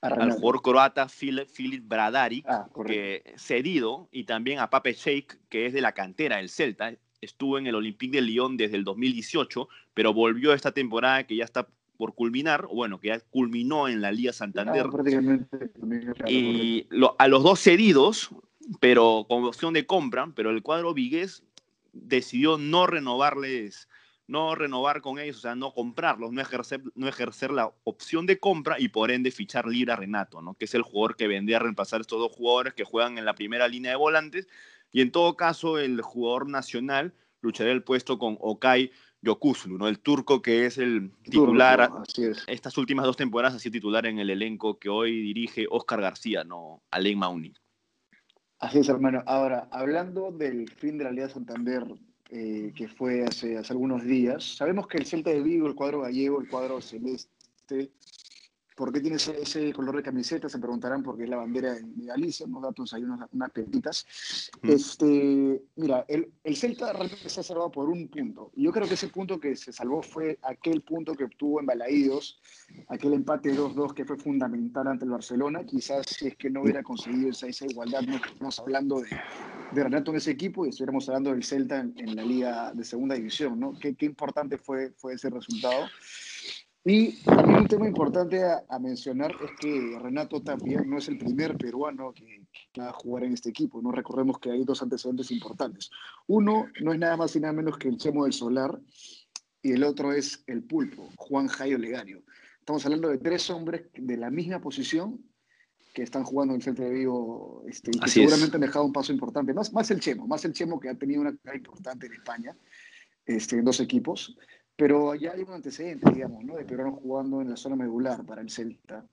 al 0.00 0.30
jugador 0.30 0.62
croata 0.62 1.08
Filip 1.08 1.88
Bradaric, 1.88 2.46
ah, 2.48 2.68
que 2.86 3.24
cedido, 3.36 4.08
y 4.12 4.22
también 4.22 4.60
a 4.60 4.70
Pape 4.70 4.92
Sheik, 4.92 5.40
que 5.48 5.66
es 5.66 5.72
de 5.72 5.80
la 5.80 5.90
cantera 5.90 6.36
del 6.36 6.50
Celta, 6.50 6.94
estuvo 7.20 7.58
en 7.58 7.66
el 7.66 7.74
Olympique 7.74 8.18
de 8.18 8.22
Lyon 8.22 8.56
desde 8.56 8.76
el 8.76 8.84
2018, 8.84 9.68
pero 9.94 10.14
volvió 10.14 10.52
esta 10.52 10.70
temporada 10.70 11.26
que 11.26 11.34
ya 11.34 11.44
está 11.44 11.66
por 11.98 12.14
culminar, 12.14 12.64
o 12.66 12.74
bueno, 12.76 13.00
que 13.00 13.08
ya 13.08 13.20
culminó 13.20 13.88
en 13.88 14.00
la 14.00 14.12
Liga 14.12 14.32
Santander. 14.32 14.86
y 16.26 16.86
a 17.18 17.28
los 17.28 17.42
dos 17.42 17.60
cedidos, 17.60 18.30
pero 18.80 19.26
con 19.28 19.44
opción 19.44 19.74
de 19.74 19.84
compra, 19.84 20.32
pero 20.34 20.50
el 20.50 20.62
cuadro 20.62 20.94
Vigués 20.94 21.42
decidió 21.92 22.56
no 22.56 22.86
renovarles, 22.86 23.88
no 24.28 24.54
renovar 24.54 25.00
con 25.00 25.18
ellos, 25.18 25.38
o 25.38 25.40
sea, 25.40 25.56
no 25.56 25.74
comprarlos, 25.74 26.30
no 26.30 26.40
ejercer, 26.40 26.82
no 26.94 27.08
ejercer 27.08 27.50
la 27.50 27.72
opción 27.82 28.26
de 28.26 28.38
compra 28.38 28.76
y 28.78 28.88
por 28.88 29.10
ende 29.10 29.32
fichar 29.32 29.66
libre 29.66 29.92
a 29.92 29.96
Renato, 29.96 30.40
¿no? 30.40 30.54
que 30.54 30.66
es 30.66 30.74
el 30.74 30.82
jugador 30.82 31.16
que 31.16 31.26
vendría 31.26 31.56
a 31.56 31.60
reemplazar 31.60 32.00
estos 32.00 32.20
dos 32.20 32.30
jugadores 32.30 32.74
que 32.74 32.84
juegan 32.84 33.18
en 33.18 33.24
la 33.24 33.34
primera 33.34 33.66
línea 33.66 33.90
de 33.90 33.96
volantes. 33.96 34.46
Y 34.92 35.00
en 35.00 35.10
todo 35.10 35.36
caso, 35.36 35.78
el 35.78 36.00
jugador 36.00 36.48
nacional 36.48 37.12
lucharía 37.40 37.72
el 37.72 37.82
puesto 37.82 38.18
con 38.18 38.38
Okai 38.40 38.92
Yokuslu, 39.22 39.78
¿no? 39.78 39.88
El 39.88 39.98
turco 39.98 40.40
que 40.42 40.66
es 40.66 40.78
el 40.78 41.10
titular, 41.22 41.90
estas 42.46 42.78
últimas 42.78 43.04
dos 43.04 43.16
temporadas 43.16 43.56
ha 43.56 43.58
sido 43.58 43.72
titular 43.72 44.06
en 44.06 44.18
el 44.18 44.30
elenco 44.30 44.78
que 44.78 44.88
hoy 44.88 45.20
dirige 45.20 45.66
Oscar 45.70 46.00
García, 46.00 46.44
no 46.44 46.82
Alain 46.90 47.18
Mauni. 47.18 47.52
Así 48.60 48.78
es, 48.78 48.88
hermano. 48.88 49.22
Ahora, 49.26 49.68
hablando 49.70 50.32
del 50.32 50.68
fin 50.68 50.98
de 50.98 51.04
la 51.04 51.12
Liga 51.12 51.28
Santander, 51.28 51.84
eh, 52.30 52.72
que 52.74 52.88
fue 52.88 53.24
hace, 53.24 53.56
hace 53.56 53.72
algunos 53.72 54.04
días, 54.04 54.56
sabemos 54.56 54.86
que 54.86 54.98
el 54.98 55.06
Celta 55.06 55.30
de 55.30 55.42
Vigo, 55.42 55.66
el 55.66 55.74
cuadro 55.74 56.02
gallego, 56.02 56.40
el 56.40 56.48
cuadro 56.48 56.80
celeste, 56.80 57.92
¿Por 58.78 58.92
qué 58.92 59.00
tiene 59.00 59.16
ese, 59.16 59.72
color 59.72 59.96
de 59.96 60.04
camiseta? 60.04 60.48
Se 60.48 60.60
preguntarán 60.60 61.02
por 61.02 61.16
qué 61.16 61.24
es 61.24 61.28
la 61.28 61.38
bandera 61.38 61.74
de, 61.74 61.82
Galicia, 61.96 62.46
unos 62.46 62.62
datos, 62.62 62.94
hay 62.94 63.02
unas, 63.02 63.28
unas 63.32 63.50
Este, 64.62 65.60
mira, 65.74 66.04
el, 66.06 66.32
el, 66.44 66.56
Celta 66.56 66.92
realmente 66.92 67.28
se 67.28 67.40
ha 67.40 67.42
salvado 67.42 67.72
por 67.72 67.88
un 67.88 68.06
punto. 68.06 68.52
Y 68.54 68.62
yo 68.62 68.70
creo 68.70 68.86
que 68.86 68.94
ese 68.94 69.08
punto 69.08 69.40
que 69.40 69.56
se 69.56 69.72
salvó 69.72 70.00
fue 70.00 70.38
aquel 70.42 70.82
punto 70.82 71.16
que 71.16 71.24
obtuvo 71.24 71.58
en 71.58 71.66
Balaídos, 71.66 72.40
aquel 72.86 73.14
empate 73.14 73.52
2-2 73.52 73.94
que 73.94 74.04
fue 74.04 74.16
fundamental 74.16 74.86
ante 74.86 75.04
el 75.04 75.10
Barcelona. 75.10 75.64
Quizás 75.64 76.06
si 76.06 76.28
es 76.28 76.36
que 76.36 76.48
no 76.48 76.62
hubiera 76.62 76.84
conseguido 76.84 77.30
esa, 77.30 77.48
esa 77.48 77.66
igualdad, 77.66 78.02
no 78.02 78.14
estaríamos 78.14 78.60
hablando 78.60 79.00
de, 79.00 79.08
de, 79.72 79.82
Renato 79.82 80.12
en 80.12 80.18
ese 80.18 80.30
equipo 80.30 80.64
y 80.64 80.68
estuviéramos 80.68 81.08
hablando 81.08 81.30
del 81.30 81.42
Celta 81.42 81.80
en, 81.80 82.14
la 82.14 82.22
liga 82.22 82.72
de 82.72 82.84
segunda 82.84 83.16
división, 83.16 83.58
¿no? 83.58 83.72
Qué, 83.72 83.96
qué 83.96 84.06
importante 84.06 84.56
fue, 84.56 84.92
fue 84.92 85.14
ese 85.14 85.30
resultado. 85.30 85.88
Y 86.90 87.12
también 87.22 87.58
un 87.58 87.68
tema 87.68 87.86
importante 87.86 88.42
a, 88.42 88.78
mencionar 88.78 89.32
es 89.44 89.50
que 89.60 89.98
Renato 90.00 90.40
también 90.40 90.88
no 90.88 90.96
es 90.96 91.08
el 91.08 91.18
primer 91.18 91.54
peruano 91.58 92.14
que, 92.14 92.46
va 92.80 92.88
a 92.88 92.92
jugar 92.94 93.24
en 93.24 93.34
este 93.34 93.50
equipo. 93.50 93.82
No 93.82 93.92
recordemos 93.92 94.38
que 94.38 94.50
hay 94.50 94.64
dos 94.64 94.80
antecedentes 94.80 95.30
importantes. 95.30 95.90
Uno 96.28 96.66
no 96.80 96.92
es 96.94 96.98
nada 96.98 97.18
más 97.18 97.36
y 97.36 97.40
nada 97.40 97.52
menos 97.52 97.76
que 97.76 97.88
el 97.88 97.98
Chemo 97.98 98.24
del 98.24 98.32
Solar 98.32 98.80
y 99.60 99.72
el 99.72 99.84
otro 99.84 100.14
es 100.14 100.42
el 100.46 100.62
Pulpo, 100.62 101.10
Juan 101.16 101.48
Jairo 101.48 101.76
Legario. 101.76 102.22
Estamos 102.60 102.86
hablando 102.86 103.10
de 103.10 103.18
tres 103.18 103.50
hombres 103.50 103.82
de 103.92 104.16
la 104.16 104.30
misma 104.30 104.58
posición 104.58 105.22
que 105.92 106.04
están 106.04 106.24
jugando 106.24 106.54
en 106.54 106.60
el 106.60 106.62
Frente 106.62 106.84
de 106.84 106.90
Vigo 106.90 107.64
este, 107.68 107.90
y 107.92 107.98
que 107.98 108.08
seguramente 108.08 108.56
han 108.56 108.62
dejado 108.62 108.86
un 108.86 108.94
paso 108.94 109.12
importante. 109.12 109.52
Más, 109.52 109.74
más 109.74 109.90
el 109.90 110.00
Chemo, 110.00 110.26
más 110.26 110.42
el 110.46 110.54
Chemo 110.54 110.80
que 110.80 110.88
ha 110.88 110.94
tenido 110.94 111.20
una 111.20 111.36
carrera 111.36 111.58
importante 111.58 112.06
en 112.06 112.14
España, 112.14 112.56
este, 113.26 113.56
en 113.58 113.64
dos 113.66 113.78
equipos. 113.80 114.38
Pero 114.78 115.12
ya 115.16 115.32
hay 115.32 115.42
un 115.42 115.54
antecedente, 115.54 116.08
digamos, 116.12 116.44
¿no? 116.44 116.54
De 116.54 116.64
peruanos 116.64 117.00
jugando 117.02 117.40
en 117.40 117.50
la 117.50 117.56
zona 117.56 117.74
medular 117.74 118.24
para 118.24 118.40
el 118.40 118.48
Celta. 118.48 119.04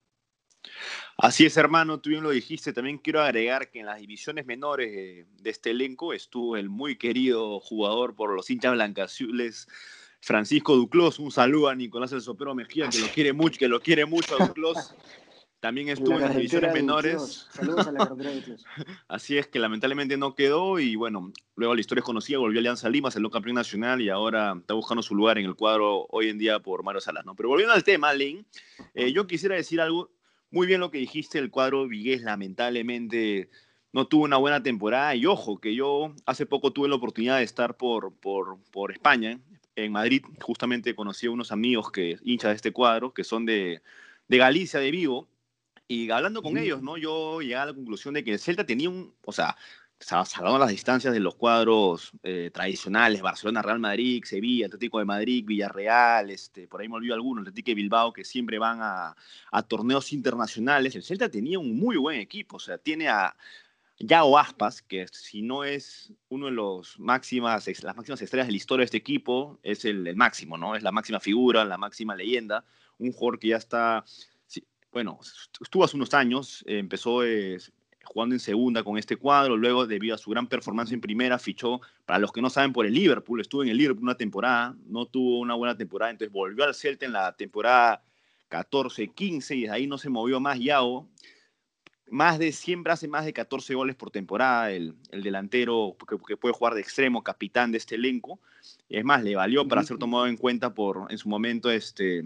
Así 1.18 1.44
es, 1.44 1.58
hermano, 1.58 2.00
tú 2.00 2.12
bien 2.12 2.22
lo 2.22 2.30
dijiste. 2.30 2.72
También 2.72 3.00
quiero 3.00 3.20
agregar 3.20 3.72
que 3.72 3.80
en 3.80 3.88
las 3.88 4.00
divisiones 4.00 4.46
menores 4.46 4.92
de, 4.94 5.50
este 5.50 5.72
elenco 5.72 6.14
estuvo 6.14 6.56
el 6.56 6.70
muy 6.70 6.98
querido 6.98 7.60
jugador 7.60 8.16
por 8.16 8.36
los 8.36 8.48
hinchas 8.52 8.74
blancazules, 8.74 9.68
Francisco 10.22 10.76
Duclos. 10.76 11.18
Un 11.18 11.32
saludo 11.32 11.70
a 11.70 11.76
Nicolás 11.76 12.12
El 12.12 12.22
Sopero 12.22 12.54
Mejía, 12.54 12.88
que 12.88 13.00
lo 13.00 13.08
quiere 13.08 13.34
mucho, 13.34 13.58
que 13.58 13.68
lo 13.68 13.82
quiere 13.82 14.06
mucho 14.06 14.40
a 14.40 14.46
Duclos. 14.46 14.94
También 15.66 15.90
estuvo 15.90 16.14
en 16.14 16.22
las 16.22 16.36
divisiones 16.36 16.72
menores. 16.76 17.48
Saludos 17.50 17.88
a 17.88 17.92
la 17.92 18.06
de 18.06 18.56
Así 19.08 19.36
es 19.36 19.48
que 19.48 19.58
lamentablemente 19.58 20.16
no 20.16 20.36
quedó 20.36 20.80
y 20.80 20.96
bueno, 20.96 21.34
luego 21.56 21.74
la 21.74 21.82
historia 21.82 22.02
es 22.02 22.06
conocida, 22.06 22.38
volvió 22.38 22.60
a 22.60 22.62
Alianza 22.62 22.88
Lima, 22.88 23.10
salió 23.10 23.32
campeón 23.32 23.56
nacional 23.56 24.00
y 24.00 24.10
ahora 24.10 24.56
está 24.60 24.76
buscando 24.76 25.02
su 25.02 25.16
lugar 25.16 25.40
en 25.40 25.46
el 25.46 25.56
cuadro 25.56 26.06
hoy 26.12 26.30
en 26.30 26.38
día 26.38 26.60
por 26.60 26.84
Mario 26.84 27.02
Salas. 27.02 27.26
¿no? 27.26 27.36
Pero 27.36 27.50
volviendo 27.50 27.74
al 27.74 27.84
tema, 27.84 28.14
Lin, 28.14 28.46
eh, 28.94 29.12
yo 29.12 29.26
quisiera 29.26 29.56
decir 29.56 29.82
algo, 29.82 30.12
muy 30.52 30.68
bien 30.68 30.82
lo 30.82 30.92
que 30.92 31.00
dijiste, 31.00 31.40
el 31.40 31.50
cuadro 31.50 31.88
Vigués 31.88 32.22
lamentablemente 32.22 33.50
no 33.92 34.06
tuvo 34.06 34.26
una 34.26 34.38
buena 34.38 34.62
temporada 34.62 35.16
y 35.16 35.26
ojo, 35.26 35.58
que 35.58 35.74
yo 35.74 36.14
hace 36.28 36.46
poco 36.46 36.74
tuve 36.74 36.90
la 36.90 36.96
oportunidad 36.98 37.40
de 37.40 37.44
estar 37.44 37.76
por, 37.76 38.14
por, 38.14 38.60
por 38.72 38.92
España, 38.92 39.40
en 39.76 39.92
Madrid, 39.92 40.22
justamente 40.42 40.94
conocí 40.94 41.26
a 41.26 41.32
unos 41.32 41.52
amigos 41.52 41.92
que 41.92 42.20
hinchas 42.24 42.52
de 42.52 42.56
este 42.56 42.72
cuadro, 42.72 43.16
que 43.16 43.24
son 43.24 43.48
de, 43.48 43.82
de 44.28 44.38
Galicia, 44.38 44.80
de 44.80 44.92
Vigo, 44.92 45.28
y 45.88 46.10
hablando 46.10 46.42
con 46.42 46.58
ellos, 46.58 46.82
¿no? 46.82 46.98
Yo 46.98 47.42
llegué 47.42 47.56
a 47.56 47.66
la 47.68 47.74
conclusión 47.74 48.14
de 48.14 48.24
que 48.24 48.34
el 48.34 48.40
Celta 48.40 48.66
tenía 48.66 48.90
un, 48.90 49.14
o 49.24 49.32
sea, 49.32 49.56
salvando 50.00 50.60
las 50.60 50.70
distancias 50.70 51.14
de 51.14 51.20
los 51.20 51.36
cuadros 51.36 52.12
eh, 52.24 52.52
tradicionales, 52.54 53.22
Barcelona, 53.22 53.62
Real 53.62 53.80
Madrid, 53.80 54.24
Sevilla, 54.26 54.66
Atlético 54.66 55.00
de 55.00 55.06
Madrid, 55.06 55.46
Villarreal, 55.46 56.30
este, 56.32 56.68
por 56.68 56.82
ahí 56.82 56.90
me 56.90 56.96
olvido 56.96 57.14
algunos, 57.14 57.42
Atlético 57.44 57.72
de 57.72 57.76
Bilbao, 57.76 58.14
que 58.14 58.24
siempre 58.24 58.60
van 58.60 58.80
a, 58.82 59.16
a, 59.52 59.64
torneos 59.64 60.12
internacionales. 60.12 60.96
El 60.96 61.04
Celta 61.04 61.30
tenía 61.30 61.60
un 61.60 61.78
muy 61.78 61.98
buen 61.98 62.20
equipo, 62.20 62.58
o 62.58 62.60
sea, 62.60 62.78
tiene 62.78 63.08
a 63.08 63.36
Yao 64.00 64.38
Aspas, 64.38 64.82
que 64.82 65.08
si 65.08 65.42
no 65.42 65.64
es 65.64 66.12
uno 66.30 66.48
de 66.48 66.52
los 66.52 67.00
máximas, 67.00 67.68
las 67.84 67.96
máximas 67.96 68.22
estrellas 68.22 68.48
de 68.48 68.52
la 68.52 68.58
historia 68.58 68.82
de 68.82 68.86
este 68.86 68.98
equipo, 68.98 69.60
es 69.64 69.86
el, 69.86 70.06
el 70.08 70.16
máximo, 70.16 70.58
¿no? 70.58 70.76
Es 70.76 70.84
la 70.84 70.92
máxima 70.92 71.20
figura, 71.20 71.64
la 71.64 71.78
máxima 71.78 72.16
leyenda, 72.16 72.66
un 72.98 73.12
jugador 73.12 73.40
que 73.40 73.50
ya 73.50 73.58
está 73.58 74.04
bueno, 74.96 75.20
estuvo 75.60 75.84
hace 75.84 75.98
unos 75.98 76.14
años, 76.14 76.64
eh, 76.66 76.78
empezó 76.78 77.22
eh, 77.26 77.58
jugando 78.06 78.34
en 78.34 78.40
segunda 78.40 78.82
con 78.82 78.98
este 78.98 79.18
cuadro, 79.18 79.58
luego 79.58 79.86
debido 79.86 80.16
a 80.16 80.18
su 80.18 80.30
gran 80.30 80.48
performance 80.48 80.94
en 80.94 81.02
primera 81.02 81.38
fichó, 81.38 81.82
para 82.06 82.18
los 82.18 82.32
que 82.32 82.42
no 82.42 82.50
saben, 82.50 82.72
por 82.72 82.86
el 82.86 82.94
Liverpool, 82.94 83.42
estuvo 83.42 83.62
en 83.62 83.68
el 83.68 83.78
Liverpool 83.78 84.04
una 84.06 84.16
temporada, 84.16 84.74
no 84.86 85.06
tuvo 85.06 85.40
una 85.40 85.54
buena 85.54 85.76
temporada, 85.76 86.12
entonces 86.12 86.32
volvió 86.32 86.64
al 86.64 86.74
Celta 86.74 87.06
en 87.06 87.12
la 87.12 87.36
temporada 87.36 88.06
14-15 88.50 89.58
y 89.58 89.62
desde 89.64 89.76
ahí 89.76 89.86
no 89.86 89.98
se 89.98 90.08
movió 90.08 90.40
más 90.40 90.62
Yao. 90.62 91.10
Más 92.10 92.40
de, 92.40 92.54
siempre 92.54 92.94
hace 92.94 93.10
más 93.10 93.26
de 93.26 93.34
14 93.34 93.76
goles 93.76 93.98
por 93.98 94.12
temporada, 94.12 94.72
el, 94.72 94.96
el 95.12 95.24
delantero 95.24 95.98
que, 96.08 96.16
que, 96.26 96.38
puede 96.38 96.54
jugar 96.54 96.74
de 96.74 96.80
extremo, 96.80 97.22
capitán 97.22 97.74
de 97.74 97.80
este 97.80 97.96
elenco. 97.96 98.40
Es 98.88 99.04
más, 99.04 99.22
le 99.24 99.36
valió 99.36 99.68
para 99.68 99.84
ser 99.84 99.98
tomado 99.98 100.26
en 100.28 100.38
cuenta 100.38 100.74
por, 100.74 101.08
en 101.10 101.18
su 101.18 101.28
momento, 101.28 101.70
este, 101.70 102.24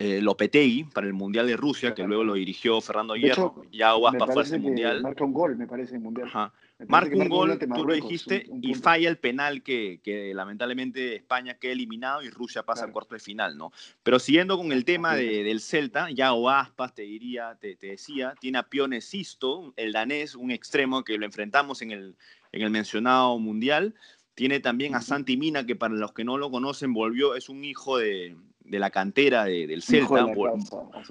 eh, 0.00 0.22
Lopetegui 0.22 0.84
para 0.84 1.06
el 1.06 1.12
Mundial 1.12 1.46
de 1.46 1.58
Rusia, 1.58 1.94
que 1.94 2.02
luego 2.04 2.24
lo 2.24 2.32
dirigió 2.32 2.80
Fernando 2.80 3.16
Hierro. 3.16 3.62
Ya 3.70 3.92
Guaspa 3.92 4.28
fue 4.28 4.44
ese 4.44 4.58
Mundial. 4.58 5.02
Marca 5.02 5.24
un 5.24 5.34
gol, 5.34 5.58
me 5.58 5.66
parece, 5.66 5.96
en 5.96 6.02
Mundial. 6.02 6.30
Marca 6.88 7.14
un 7.14 7.28
gol, 7.28 7.58
tú 7.58 7.84
lo 7.84 7.92
dijiste, 7.92 8.46
y 8.62 8.72
falla 8.72 9.10
el 9.10 9.18
penal 9.18 9.62
que, 9.62 10.00
que, 10.02 10.32
lamentablemente 10.32 11.16
España 11.16 11.58
queda 11.58 11.72
eliminado 11.72 12.22
y 12.22 12.30
Rusia 12.30 12.62
pasa 12.62 12.86
al 12.86 12.92
cuarto 12.92 13.14
de 13.14 13.20
final, 13.20 13.58
¿no? 13.58 13.72
Pero 14.02 14.18
siguiendo 14.18 14.56
con 14.56 14.72
el 14.72 14.86
tema 14.86 15.14
de, 15.14 15.44
del 15.44 15.60
Celta, 15.60 16.10
ya 16.10 16.30
Aspas, 16.32 16.94
te 16.94 17.02
diría, 17.02 17.58
te, 17.60 17.76
te, 17.76 17.88
decía, 17.88 18.34
tiene 18.40 18.56
a 18.56 18.62
Pione 18.62 19.02
Sisto, 19.02 19.74
el 19.76 19.92
danés, 19.92 20.34
un 20.34 20.50
extremo 20.50 21.04
que 21.04 21.18
lo 21.18 21.26
enfrentamos 21.26 21.82
en 21.82 21.90
el, 21.90 22.16
en 22.52 22.62
el 22.62 22.70
mencionado 22.70 23.38
Mundial. 23.38 23.94
Tiene 24.34 24.60
también 24.60 24.94
a 24.94 25.02
Santi 25.02 25.36
Mina, 25.36 25.66
que 25.66 25.76
para 25.76 25.92
los 25.92 26.14
que 26.14 26.24
no 26.24 26.38
lo 26.38 26.50
conocen, 26.50 26.94
volvió, 26.94 27.34
es 27.34 27.50
un 27.50 27.64
hijo 27.64 27.98
de, 27.98 28.34
de 28.70 28.78
la 28.78 28.90
cantera 28.90 29.44
del 29.44 29.82
Celta, 29.82 30.26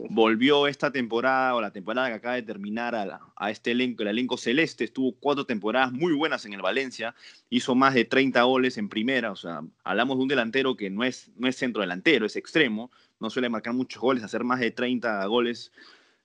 volvió 0.09 0.65
esta 0.65 0.91
temporada 0.91 1.55
o 1.55 1.61
la 1.61 1.71
temporada 1.71 2.07
que 2.07 2.13
acaba 2.13 2.35
de 2.35 2.43
terminar 2.43 2.95
a, 2.95 3.51
este 3.51 3.71
elenco, 3.71 4.03
el 4.03 4.09
elenco 4.09 4.37
celeste, 4.37 4.85
estuvo 4.85 5.11
cuatro 5.19 5.45
temporadas 5.45 5.91
muy 5.91 6.13
buenas 6.13 6.45
en 6.45 6.53
el 6.53 6.61
Valencia, 6.61 7.13
hizo 7.49 7.75
más 7.75 7.93
de 7.93 8.05
30 8.05 8.41
goles 8.43 8.77
en 8.77 8.87
primera, 8.87 9.31
o 9.31 9.35
sea, 9.35 9.61
hablamos 9.83 10.17
de 10.17 10.23
un 10.23 10.29
delantero 10.29 10.77
que 10.77 10.89
no 10.89 11.03
es, 11.03 11.31
no 11.35 11.49
es 11.49 11.57
centro 11.57 11.81
delantero, 11.81 12.25
es 12.25 12.37
extremo, 12.37 12.91
no 13.19 13.29
suele 13.29 13.49
marcar 13.49 13.73
muchos 13.73 14.01
goles, 14.01 14.23
hacer 14.23 14.45
más 14.45 14.61
de 14.61 14.71
30 14.71 15.25
goles 15.25 15.73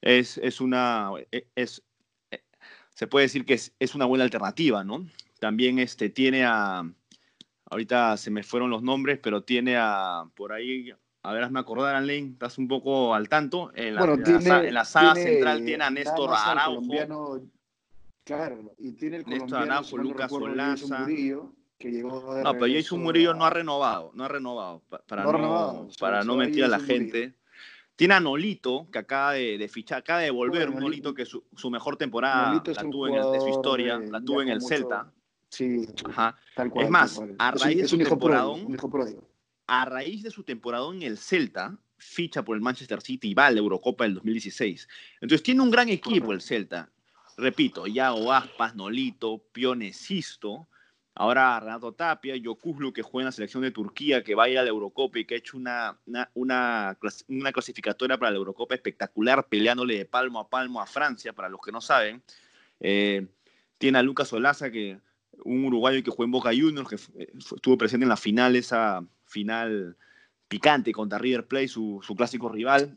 es, 0.01 0.39
es 0.39 0.61
una, 0.61 1.11
e, 1.33 1.49
es, 1.57 1.83
e, 2.31 2.45
se 2.91 3.09
puede 3.09 3.25
decir 3.25 3.45
que 3.45 3.55
es, 3.55 3.75
es 3.81 3.97
una 3.97 4.05
buena 4.05 4.23
alternativa, 4.23 4.85
¿no? 4.85 5.05
También 5.41 5.81
este, 5.81 6.11
tiene 6.11 6.45
a, 6.45 6.89
ahorita 7.71 8.17
se 8.17 8.31
me 8.31 8.45
fueron 8.45 8.71
los 8.71 8.83
nombres, 8.83 9.19
pero 9.21 9.43
tiene 9.43 9.77
a, 9.77 10.25
por 10.37 10.53
ahí 10.53 10.93
a 11.25 11.33
ver, 11.33 11.43
hazme 11.43 11.59
acordar, 11.59 11.97
Alain, 11.97 12.33
estás 12.33 12.59
un 12.59 12.69
poco 12.69 13.15
al 13.15 13.31
tanto. 13.31 13.73
En 13.75 13.95
la, 13.95 14.05
en 14.05 14.75
la, 14.75 14.85
saga 14.85 15.15
central 15.15 15.65
tiene 15.65 15.83
a 15.83 15.91
Néstor 15.91 16.31
Araujo. 16.35 17.41
Claro, 18.25 18.75
y 18.79 18.93
tiene 18.93 19.17
el 19.17 19.25
Néstor 19.25 19.63
Araujo, 19.63 19.97
Lucas 19.97 20.31
Solaza. 20.31 21.07
Que 21.79 21.91
llegó 21.91 22.43
no, 22.43 22.53
pero 22.53 22.67
Jason 22.73 23.03
Murillo 23.03 23.33
no 23.33 23.47
ha 23.47 23.51
renovado, 23.51 24.13
no 24.15 24.25
ha 24.25 24.29
renovado, 24.29 24.83
para 25.07 25.25
no, 25.25 25.89
para 25.99 26.23
no 26.25 26.37
mentir 26.37 26.63
a 26.65 26.69
la 26.69 26.79
gente. 26.79 27.35
Tiene 27.97 28.15
a 28.15 28.21
Nolito, 28.21 28.87
que 28.93 28.99
acaba 28.99 29.33
de, 29.33 29.67
fichar, 29.69 30.01
acaba 30.01 30.21
de 30.21 30.31
volver, 30.31 30.69
un 30.69 30.79
Nolito 30.79 31.15
que 31.15 31.25
su, 31.25 31.43
su 31.57 31.71
mejor 31.71 31.97
temporada 31.97 32.53
la 32.53 32.83
tuvo 32.83 33.09
en 33.09 33.15
de 33.15 33.41
su 33.41 33.49
historia, 33.49 33.99
la 33.99 34.21
tuvo 34.21 34.43
en 34.43 34.49
el 34.49 34.61
Celta. 34.61 35.11
Sí, 35.49 35.87
Ajá. 36.05 36.37
Tal 36.55 36.69
cual, 36.69 36.85
es 36.85 36.91
más, 36.91 37.23
a 37.39 37.51
raíz 37.53 37.79
de 37.79 37.89
su 37.89 37.97
temporadón, 37.97 38.77
a 39.67 39.85
raíz 39.85 40.23
de 40.23 40.31
su 40.31 40.43
temporada 40.43 40.87
en 40.93 41.03
el 41.03 41.19
Celta, 41.19 41.77
ficha 41.97 42.45
por 42.45 42.57
el 42.57 42.63
Manchester 42.63 43.01
City 43.01 43.31
y 43.31 43.35
va 43.35 43.47
a 43.47 43.51
la 43.51 43.59
Eurocopa 43.59 44.05
del 44.05 44.15
2016. 44.15 44.89
Entonces 45.21 45.43
tiene 45.43 45.63
un 45.63 45.71
gran 45.71 45.89
equipo 45.89 46.33
el 46.33 46.41
Celta. 46.41 46.91
Repito, 47.37 47.87
Yago 47.87 48.33
Aspas, 48.33 48.77
Nolito, 48.77 49.43
Pionesisto, 49.53 50.69
ahora 51.15 51.59
Renato 51.59 51.93
Tapia, 51.93 52.37
Yokuzlu 52.37 52.93
que 52.93 53.03
juega 53.03 53.25
en 53.25 53.27
la 53.27 53.33
selección 53.33 53.63
de 53.63 53.71
Turquía, 53.71 54.23
que 54.23 54.35
va 54.35 54.45
a 54.45 54.49
ir 54.49 54.59
a 54.59 54.63
la 54.63 54.69
Eurocopa 54.69 55.19
y 55.19 55.25
que 55.25 55.35
ha 55.35 55.39
hecho 55.39 55.57
una, 55.57 55.99
una, 56.07 56.97
una, 57.29 57.53
clasificatoria 57.53 58.19
para 58.19 58.31
la 58.31 58.39
Eurocopa 58.39 58.75
espectacular, 58.75 59.49
peleándole 59.49 59.99
de 59.99 60.05
palmo 60.05 60.39
a 60.39 60.49
palmo 60.49 60.81
a 60.81 60.87
Francia, 60.87 61.33
para 61.33 61.49
los 61.49 61.61
que 61.61 61.73
no 61.73 61.81
saben. 61.81 62.23
Eh, 62.81 63.27
tiene 63.79 63.99
a 63.99 64.03
Lucas 64.03 64.33
Olaza, 64.33 64.71
que 64.71 64.99
un 65.45 65.65
uruguayo 65.65 66.03
que 66.03 66.11
juega 66.11 66.27
en 66.27 66.33
Boca 66.33 66.51
Juniors, 66.51 66.89
que 66.89 67.29
estuvo 67.57 67.77
presente 67.77 68.05
en 68.05 68.09
la 68.09 68.17
final 68.17 68.55
esa 68.55 69.05
final 69.35 69.97
picante 70.49 70.93
contra 70.93 71.19
River 71.19 71.47
Plate, 71.47 71.69
su, 71.69 72.01
clásico 72.17 72.49
rival. 72.49 72.97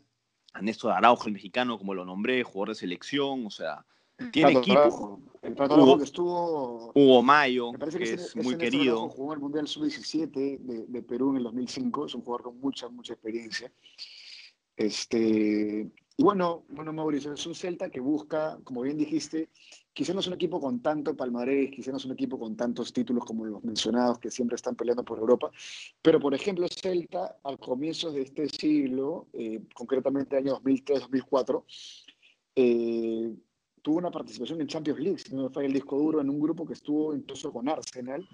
A 0.54 0.62
Néstor 0.62 0.92
Araujo, 0.92 1.26
el 1.26 1.34
mexicano, 1.34 1.76
como 1.76 1.92
lo 1.92 2.04
nombré, 2.06 2.42
jugador 2.42 2.70
de 2.70 2.74
selección, 2.76 3.44
o 3.46 3.50
sea, 3.50 3.84
tiene 4.32 4.52
equipo. 4.52 5.20
El 5.42 5.52
Hugo, 5.52 5.98
que 5.98 6.04
estuvo. 6.04 6.90
Hugo 6.94 7.22
Mayo, 7.22 7.72
que, 7.72 8.14
es 8.14 8.34
muy 8.34 8.56
querido. 8.56 9.08
Jugó 9.10 9.34
el 9.34 9.40
Mundial 9.40 9.68
Sub-17 9.68 10.58
de, 10.58 10.86
de, 10.88 11.02
Perú 11.02 11.30
en 11.30 11.36
el 11.36 11.42
2005, 11.44 12.06
es 12.06 12.14
un 12.14 12.22
jugador 12.22 12.44
con 12.44 12.60
mucha, 12.60 12.88
mucha 12.88 13.12
experiencia. 13.12 13.70
Este, 14.74 15.86
Y 16.16 16.22
bueno, 16.22 16.64
bueno, 16.70 16.92
Mauricio, 16.92 17.32
es 17.34 17.46
un 17.46 17.54
Celta 17.54 17.90
que 17.90 18.00
busca, 18.00 18.58
como 18.64 18.82
bien 18.82 18.96
dijiste, 18.96 19.50
quizás 19.98 20.14
no 20.14 20.20
es 20.20 20.28
un 20.28 20.34
equipo 20.34 20.60
con 20.60 20.80
tanto 20.80 21.16
palmarés, 21.16 21.72
quizás 21.72 21.90
no 21.90 21.96
es 21.96 22.04
un 22.04 22.12
equipo 22.12 22.38
con 22.38 22.54
tantos 22.54 22.92
títulos 22.92 23.24
como 23.24 23.44
los 23.44 23.64
mencionados 23.64 24.20
que 24.20 24.30
siempre 24.30 24.54
están 24.54 24.76
peleando 24.76 25.04
por 25.04 25.18
Europa, 25.18 25.50
pero 26.00 26.20
por 26.20 26.32
ejemplo 26.34 26.68
Celta 26.68 27.36
a 27.42 27.56
comienzos 27.56 28.14
de 28.14 28.22
este 28.22 28.48
siglo, 28.48 29.26
eh, 29.32 29.60
concretamente 29.74 30.36
año 30.36 30.60
2003-2004, 30.60 31.64
eh, 32.54 33.34
tuvo 33.82 33.98
una 33.98 34.12
participación 34.12 34.60
en 34.60 34.68
Champions 34.68 35.00
League, 35.00 35.18
si 35.18 35.34
no 35.34 35.48
me 35.48 35.50
falla 35.50 35.66
el 35.66 35.72
disco 35.72 35.98
duro, 35.98 36.20
en 36.20 36.30
un 36.30 36.38
grupo 36.38 36.64
que 36.64 36.74
estuvo 36.74 37.12
incluso 37.12 37.52
con 37.52 37.68
Arsenal. 37.68 38.24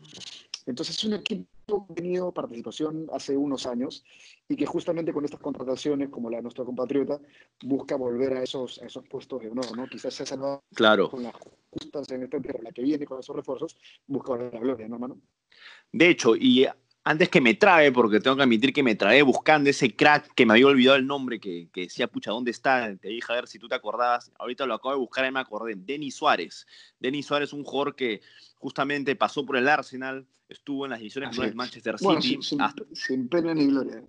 Entonces 0.66 0.96
es 0.98 1.04
un 1.04 1.14
equipo 1.14 1.53
tenido 1.94 2.32
participación 2.32 3.06
hace 3.12 3.36
unos 3.36 3.66
años 3.66 4.04
y 4.48 4.56
que 4.56 4.66
justamente 4.66 5.12
con 5.12 5.24
estas 5.24 5.40
contrataciones, 5.40 6.10
como 6.10 6.30
la 6.30 6.38
de 6.38 6.42
nuestro 6.42 6.64
compatriota, 6.64 7.20
busca 7.62 7.96
volver 7.96 8.34
a 8.34 8.42
esos, 8.42 8.78
esos 8.78 9.06
puestos 9.08 9.40
de 9.42 9.50
honor, 9.50 9.76
¿no? 9.76 9.86
Quizás 9.86 10.20
esa 10.20 10.36
no 10.36 10.62
claro. 10.74 11.10
con 11.10 11.22
las 11.22 11.34
justas 11.70 12.10
en 12.10 12.28
tierra, 12.28 12.60
la 12.62 12.72
que 12.72 12.82
viene 12.82 13.06
con 13.06 13.20
esos 13.20 13.34
refuerzos, 13.34 13.76
busca 14.06 14.32
volver 14.32 14.48
a 14.48 14.52
la 14.52 14.60
gloria, 14.60 14.88
¿no, 14.88 14.96
hermano? 14.96 15.20
De 15.92 16.08
hecho, 16.08 16.34
y 16.36 16.66
antes 17.04 17.28
que 17.28 17.42
me 17.42 17.54
trae, 17.54 17.92
porque 17.92 18.18
tengo 18.18 18.36
que 18.36 18.42
admitir 18.42 18.72
que 18.72 18.82
me 18.82 18.94
trae 18.94 19.20
buscando 19.22 19.68
ese 19.68 19.94
crack 19.94 20.32
que 20.34 20.46
me 20.46 20.54
había 20.54 20.68
olvidado 20.68 20.96
el 20.96 21.06
nombre, 21.06 21.38
que, 21.38 21.68
que 21.70 21.82
decía, 21.82 22.08
pucha, 22.08 22.30
¿dónde 22.30 22.50
está? 22.50 22.96
Te 22.96 23.08
dije 23.08 23.30
a 23.30 23.36
ver 23.36 23.46
si 23.46 23.58
tú 23.58 23.68
te 23.68 23.74
acordabas. 23.74 24.32
Ahorita 24.38 24.64
lo 24.64 24.74
acabo 24.74 24.92
de 24.92 25.00
buscar 25.00 25.26
y 25.26 25.30
me 25.30 25.40
acordé. 25.40 25.74
Denis 25.76 26.16
Suárez. 26.16 26.66
Denis 26.98 27.26
Suárez 27.26 27.50
es 27.50 27.52
un 27.52 27.62
jugador 27.62 27.94
que 27.94 28.22
justamente 28.56 29.14
pasó 29.16 29.44
por 29.44 29.58
el 29.58 29.68
Arsenal, 29.68 30.26
estuvo 30.48 30.86
en 30.86 30.92
las 30.92 31.00
divisiones 31.00 31.36
de 31.36 31.52
Manchester 31.52 31.98
City. 31.98 32.06
Bueno, 32.06 32.22
sin, 32.22 32.42
sin, 32.42 32.60
sin, 32.94 33.28
pena 33.28 33.52
ni 33.52 33.66
gloria. 33.66 34.02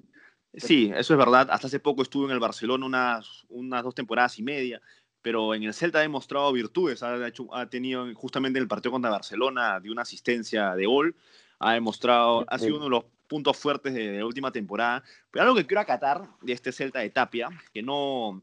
Sí, 0.54 0.90
eso 0.96 1.14
es 1.14 1.18
verdad. 1.18 1.50
Hasta 1.52 1.68
hace 1.68 1.82
poco 1.82 2.02
estuvo 2.02 2.26
en 2.26 2.32
el 2.32 2.40
Barcelona 2.40 2.86
unas, 2.86 3.44
unas 3.50 3.84
dos 3.84 3.94
temporadas 3.94 4.40
y 4.40 4.44
media 4.44 4.82
pero 5.22 5.56
en 5.56 5.64
el 5.64 5.74
Celta 5.74 5.98
ha 5.98 6.02
demostrado 6.04 6.54
virtudes. 6.54 7.02
Ha, 7.02 7.28
hecho, 7.28 7.52
ha 7.52 7.68
tenido 7.68 8.06
justamente 8.14 8.60
en 8.60 8.62
el 8.62 8.68
partido 8.68 8.92
contra 8.92 9.10
Barcelona 9.10 9.80
de 9.80 9.90
una 9.90 10.04
asistencia 10.04 10.76
de 10.76 10.86
gol 10.86 11.16
ha 11.60 11.74
demostrado, 11.74 12.46
ha 12.48 12.58
sido 12.58 12.76
uno 12.76 12.86
de 12.86 12.90
los 12.92 13.06
puntos 13.28 13.58
fuertes 13.58 13.94
de, 13.94 14.20
la 14.20 14.26
última 14.26 14.52
temporada. 14.52 15.04
Pero 15.32 15.44
algo 15.44 15.56
que 15.56 15.66
quiero 15.66 15.82
acatar 15.82 16.28
de 16.42 16.54
este 16.54 16.72
Celta 16.72 17.00
de 17.00 17.10
Tapia, 17.10 17.50
que 17.74 17.82
no, 17.82 18.42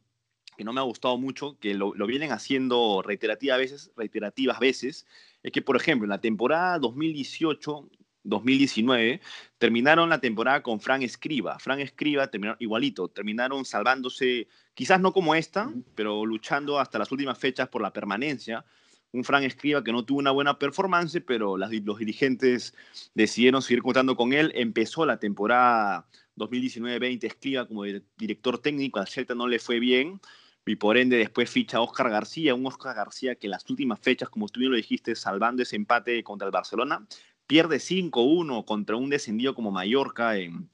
que 0.57 0.64
no 0.64 0.73
me 0.73 0.81
ha 0.81 0.85
gustado 0.85 1.16
mucho, 1.19 1.57
que 1.61 1.75
lo, 1.75 1.95
lo 1.95 2.07
vienen 2.07 2.33
haciendo 2.33 3.02
reiterativas 3.02 3.59
veces, 3.59 3.92
reiterativas 3.97 4.59
veces, 4.59 5.07
es 5.42 5.52
que, 5.52 5.62
por 5.62 5.76
ejemplo, 5.76 6.04
en 6.04 6.11
la 6.11 6.21
temporada 6.21 6.78
2018 6.78 7.88
2019, 8.25 9.21
terminaron 9.59 10.09
la 10.09 10.21
temporada 10.21 10.62
con 10.62 10.81
Fran 10.81 11.02
Escriba. 11.02 11.59
Fran 11.59 11.81
Escriba 11.81 12.28
terminaron 12.28 12.57
igualito, 12.61 13.09
terminaron 13.09 13.64
salvándose, 13.64 14.49
quizás 14.75 15.00
no 15.00 15.12
como 15.12 15.35
esta, 15.35 15.73
pero 15.95 16.25
luchando 16.25 16.78
hasta 16.78 16.99
las 16.99 17.11
últimas 17.11 17.38
fechas 17.38 17.69
por 17.69 17.83
la 17.83 17.92
permanencia 17.92 18.64
un 19.12 19.25
Fran 19.25 19.45
Escriba 19.45 19.85
que 19.85 19.92
no 19.92 20.04
tuvo 20.04 20.19
una 20.19 20.31
buena 20.31 20.59
performance, 20.59 21.23
pero 21.26 21.57
los 21.57 21.71
dirigentes 21.71 22.75
decidieron 23.14 23.62
seguir 23.62 23.83
contando 23.83 24.16
con 24.16 24.33
él. 24.33 24.52
Empezó 24.54 25.04
la 25.07 25.19
temporada 25.19 26.07
2019-20 26.37 27.25
Escriba 27.25 27.69
como 27.69 27.85
director 28.16 28.59
técnico, 28.59 28.99
al 28.99 29.09
Celta 29.09 29.35
no 29.35 29.47
le 29.47 29.59
fue 29.59 29.78
bien, 29.78 30.21
y 30.64 30.76
por 30.76 30.97
ende 30.97 31.19
después 31.19 31.50
ficha 31.50 31.78
a 31.78 31.83
Oscar 31.83 32.09
García, 32.09 32.54
un 32.54 32.66
Oscar 32.66 32.97
García 32.97 33.35
que 33.35 33.49
en 33.49 33.52
las 33.52 33.69
últimas 33.69 34.00
fechas, 34.00 34.31
como 34.31 34.49
tú 34.49 34.61
bien 34.61 34.71
lo 34.71 34.76
dijiste, 34.76 35.14
salvando 35.14 35.62
ese 35.62 35.76
empate 35.76 36.23
contra 36.25 36.47
el 36.47 36.52
Barcelona, 36.52 37.07
pierde 37.47 37.76
5-1 37.76 38.64
contra 38.64 38.97
un 38.97 39.11
descendido 39.11 39.54
como 39.54 39.71
Mallorca 39.71 40.38
en, 40.38 40.71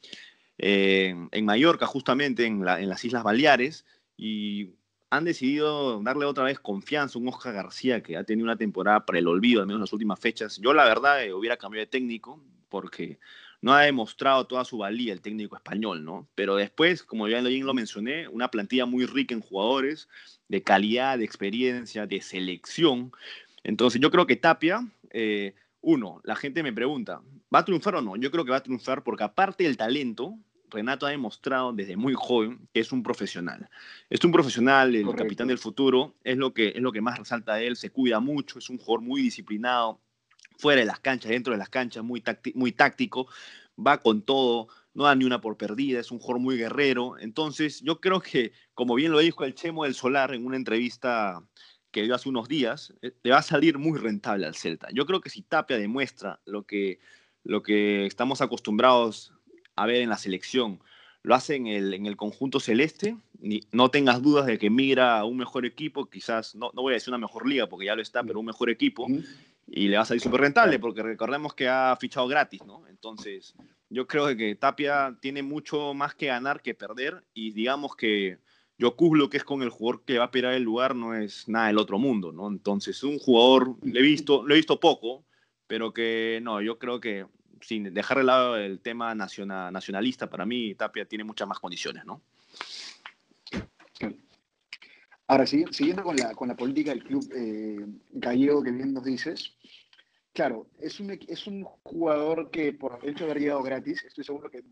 en 0.59 1.45
Mallorca, 1.45 1.87
justamente 1.87 2.47
en, 2.47 2.65
la, 2.65 2.81
en 2.81 2.89
las 2.89 3.05
Islas 3.05 3.25
Baleares, 3.25 3.85
y 4.17 4.78
han 5.11 5.25
decidido 5.25 6.03
darle 6.03 6.27
otra 6.27 6.45
vez 6.45 6.59
confianza 6.59 7.19
a 7.19 7.23
un 7.23 7.29
Oscar 7.29 7.55
García 7.55 8.03
que 8.03 8.17
ha 8.17 8.25
tenido 8.25 8.45
una 8.45 8.57
temporada 8.57 9.07
para 9.07 9.19
el 9.19 9.27
olvido, 9.27 9.61
al 9.61 9.67
menos 9.67 9.79
en 9.79 9.83
las 9.83 9.93
últimas 9.93 10.21
fechas. 10.21 10.59
Yo, 10.59 10.75
la 10.75 10.85
verdad, 10.85 11.25
eh, 11.25 11.33
hubiera 11.33 11.57
cambiado 11.57 11.85
de 11.85 11.91
técnico 11.91 12.43
porque 12.69 13.19
no 13.61 13.73
ha 13.75 13.83
demostrado 13.83 14.47
toda 14.47 14.65
su 14.65 14.79
valía 14.79 15.13
el 15.13 15.21
técnico 15.21 15.57
español, 15.57 16.05
¿no? 16.05 16.29
Pero 16.35 16.57
después, 16.57 17.03
como 17.03 17.27
ya 17.27 17.41
lo 17.41 17.75
mencioné, 17.75 18.29
una 18.29 18.51
plantilla 18.51 18.87
muy 18.87 19.07
rica 19.07 19.35
en 19.35 19.41
jugadores, 19.41 20.09
de 20.49 20.63
calidad, 20.63 21.19
de 21.19 21.25
experiencia, 21.25 22.07
de 22.07 22.21
selección. 22.21 23.13
Entonces, 23.65 24.01
yo 24.01 24.11
creo 24.11 24.27
que 24.27 24.37
Tapia, 24.37 24.87
eh, 25.11 25.55
uno, 25.81 26.21
la 26.25 26.37
gente 26.37 26.63
me 26.63 26.73
pregunta, 26.73 27.21
¿va 27.53 27.61
a 27.61 27.65
triunfar 27.65 27.97
o 27.97 28.03
no? 28.03 28.17
Yo 28.17 28.31
creo 28.31 28.45
que 28.45 28.51
va 28.51 28.59
a 28.59 28.63
triunfar 28.63 29.03
porque 29.03 29.25
aparte 29.25 29.65
del 29.65 29.77
talento, 29.77 30.39
Renato 30.71 31.07
ha 31.07 31.11
demostrado 31.11 31.73
desde 31.73 31.97
muy 31.97 32.15
joven 32.17 32.69
que 32.73 32.81
es 32.81 32.93
un 32.93 33.03
profesional. 33.03 33.69
Es 34.11 34.25
un 34.25 34.33
profesional, 34.33 34.95
el 34.95 35.05
Correcto. 35.05 35.25
capitán 35.25 35.49
del 35.49 35.59
futuro, 35.59 36.15
es 36.25 36.37
lo, 36.37 36.53
que, 36.53 36.69
es 36.69 36.81
lo 36.81 36.93
que 36.93 37.01
más 37.01 37.19
resalta 37.19 37.55
de 37.55 37.67
él, 37.67 37.77
se 37.77 37.91
cuida 37.91 38.21
mucho, 38.21 38.59
es 38.59 38.71
un 38.71 38.79
jugador 38.79 39.03
muy 39.03 39.23
disciplinado, 39.23 40.01
fuera 40.59 40.81
de 40.81 40.87
las 40.87 41.01
canchas, 41.01 41.31
dentro 41.31 41.53
de 41.53 41.59
las 41.59 41.69
canchas, 41.69 42.03
muy, 42.05 42.23
muy 42.55 42.73
táctico, 42.73 43.29
va 43.79 43.99
con 43.99 44.23
todo, 44.23 44.69
no 44.95 45.05
da 45.05 45.15
ni 45.15 45.25
una 45.25 45.41
por 45.41 45.57
perdida, 45.57 46.01
es 46.01 46.11
un 46.11 46.19
jugador 46.19 46.41
muy 46.41 46.57
guerrero. 46.57 47.17
Entonces, 47.19 47.81
yo 47.83 48.01
creo 48.01 48.21
que, 48.21 48.53
como 48.75 48.95
bien 48.97 49.13
lo 49.13 49.21
dijo 49.21 49.45
el 49.45 49.55
Chemo 49.55 49.85
del 49.85 49.95
Solar 49.95 50.35
en 50.35 50.45
una 50.45 50.57
entrevista 50.57 51.43
que 51.91 52.03
dio 52.03 52.15
hace 52.15 52.29
unos 52.29 52.49
días, 52.49 52.93
te 53.01 53.09
eh, 53.09 53.31
va 53.31 53.39
a 53.39 53.43
salir 53.43 53.79
muy 53.79 53.99
rentable 53.99 54.47
al 54.47 54.55
Celta. 54.55 54.89
Yo 54.93 55.07
creo 55.07 55.21
que 55.21 55.31
si 55.31 55.43
Tapia 55.43 55.79
demuestra 55.79 56.41
lo 56.45 56.65
que, 56.65 56.99
lo 57.45 57.63
que 57.63 58.07
estamos 58.07 58.41
acostumbrados 58.41 59.33
a 59.83 59.87
ver 59.87 59.97
en 59.97 60.09
la 60.09 60.17
selección. 60.17 60.81
Lo 61.23 61.35
hace 61.35 61.57
en 61.57 61.67
el, 61.67 61.95
en 61.95 62.07
el 62.07 62.17
conjunto 62.17 62.61
celeste. 62.61 63.17
Ni, 63.41 63.61
no 63.73 63.91
tengas 63.91 64.23
dudas 64.23 64.47
de 64.47 64.59
que 64.59 64.71
migra 64.71 65.19
a 65.19 65.25
un 65.25 65.37
mejor 65.37 65.67
equipo, 65.67 66.07
quizás, 66.07 66.55
no, 66.55 66.71
no 66.75 66.83
voy 66.83 66.93
a 66.93 66.95
decir 66.95 67.11
una 67.11 67.19
mejor 67.19 67.47
liga 67.47 67.67
porque 67.69 67.87
ya 67.87 67.95
lo 67.95 68.03
está, 68.03 68.23
pero 68.23 68.41
un 68.41 68.47
mejor 68.47 68.71
equipo. 68.71 69.07
Y 69.67 69.89
le 69.89 69.97
va 69.97 70.03
a 70.03 70.07
salir 70.07 70.23
súper 70.23 70.41
rentable 70.41 70.79
porque 70.79 71.03
recordemos 71.03 71.55
que 71.55 71.69
ha 71.69 71.97
fichado 72.01 72.27
gratis, 72.27 72.65
¿no? 72.65 72.87
Entonces, 72.89 73.55
yo 73.91 74.07
creo 74.07 74.35
que 74.37 74.55
Tapia 74.55 75.17
tiene 75.21 75.43
mucho 75.43 75.95
más 75.95 76.15
que 76.15 76.27
ganar 76.27 76.63
que 76.63 76.75
perder 76.75 77.25
y 77.35 77.53
digamos 77.53 77.95
que 77.95 78.39
lo 78.79 78.97
que 79.29 79.37
es 79.37 79.45
con 79.45 79.63
el 79.63 79.71
jugador 79.71 80.05
que 80.05 80.19
va 80.19 80.27
a 80.27 80.31
pelear 80.31 80.55
el 80.55 80.63
lugar, 80.63 80.95
no 80.95 81.15
es 81.15 81.49
nada 81.49 81.67
del 81.67 81.79
otro 81.79 81.99
mundo, 81.99 82.33
¿no? 82.33 82.49
Entonces, 82.49 83.03
un 83.03 83.19
jugador, 83.19 83.77
le 83.83 84.01
he 84.01 84.03
visto, 84.03 84.47
lo 84.47 84.55
he 84.55 84.57
visto 84.57 84.79
poco, 84.79 85.25
pero 85.67 85.93
que 85.93 86.41
no, 86.43 86.61
yo 86.63 86.79
creo 86.79 87.01
que 87.01 87.27
sin 87.61 87.93
dejar 87.95 88.19
de 88.19 88.25
lado 88.25 88.57
el 88.57 88.81
tema 88.81 89.15
nacional, 89.15 89.73
nacionalista, 89.73 90.29
para 90.29 90.47
mí 90.47 90.75
Tapia 90.75 91.05
tiene 91.05 91.25
muchas 91.25 91.49
más 91.49 91.59
condiciones, 91.59 92.05
¿no? 92.05 92.23
Ahora, 95.27 95.47
siguiendo 95.47 96.03
con 96.03 96.17
la, 96.17 96.35
con 96.35 96.49
la 96.49 96.57
política 96.57 96.91
del 96.91 97.05
club 97.05 97.31
eh, 97.37 97.85
gallego 98.13 98.63
que 98.63 98.71
bien 98.71 98.95
nos 98.95 99.05
dices, 99.05 99.53
claro, 100.33 100.69
es 100.81 100.99
un, 101.01 101.11
es 101.11 101.47
un 101.47 101.65
jugador 101.83 102.51
que 102.51 102.73
por 102.73 102.99
el 103.03 103.11
hecho 103.11 103.25
de 103.25 103.31
haber 103.33 103.43
llegado 103.43 103.63
gratis, 103.63 104.05
estoy 104.05 104.25
seguro 104.25 104.51
que 104.51 104.63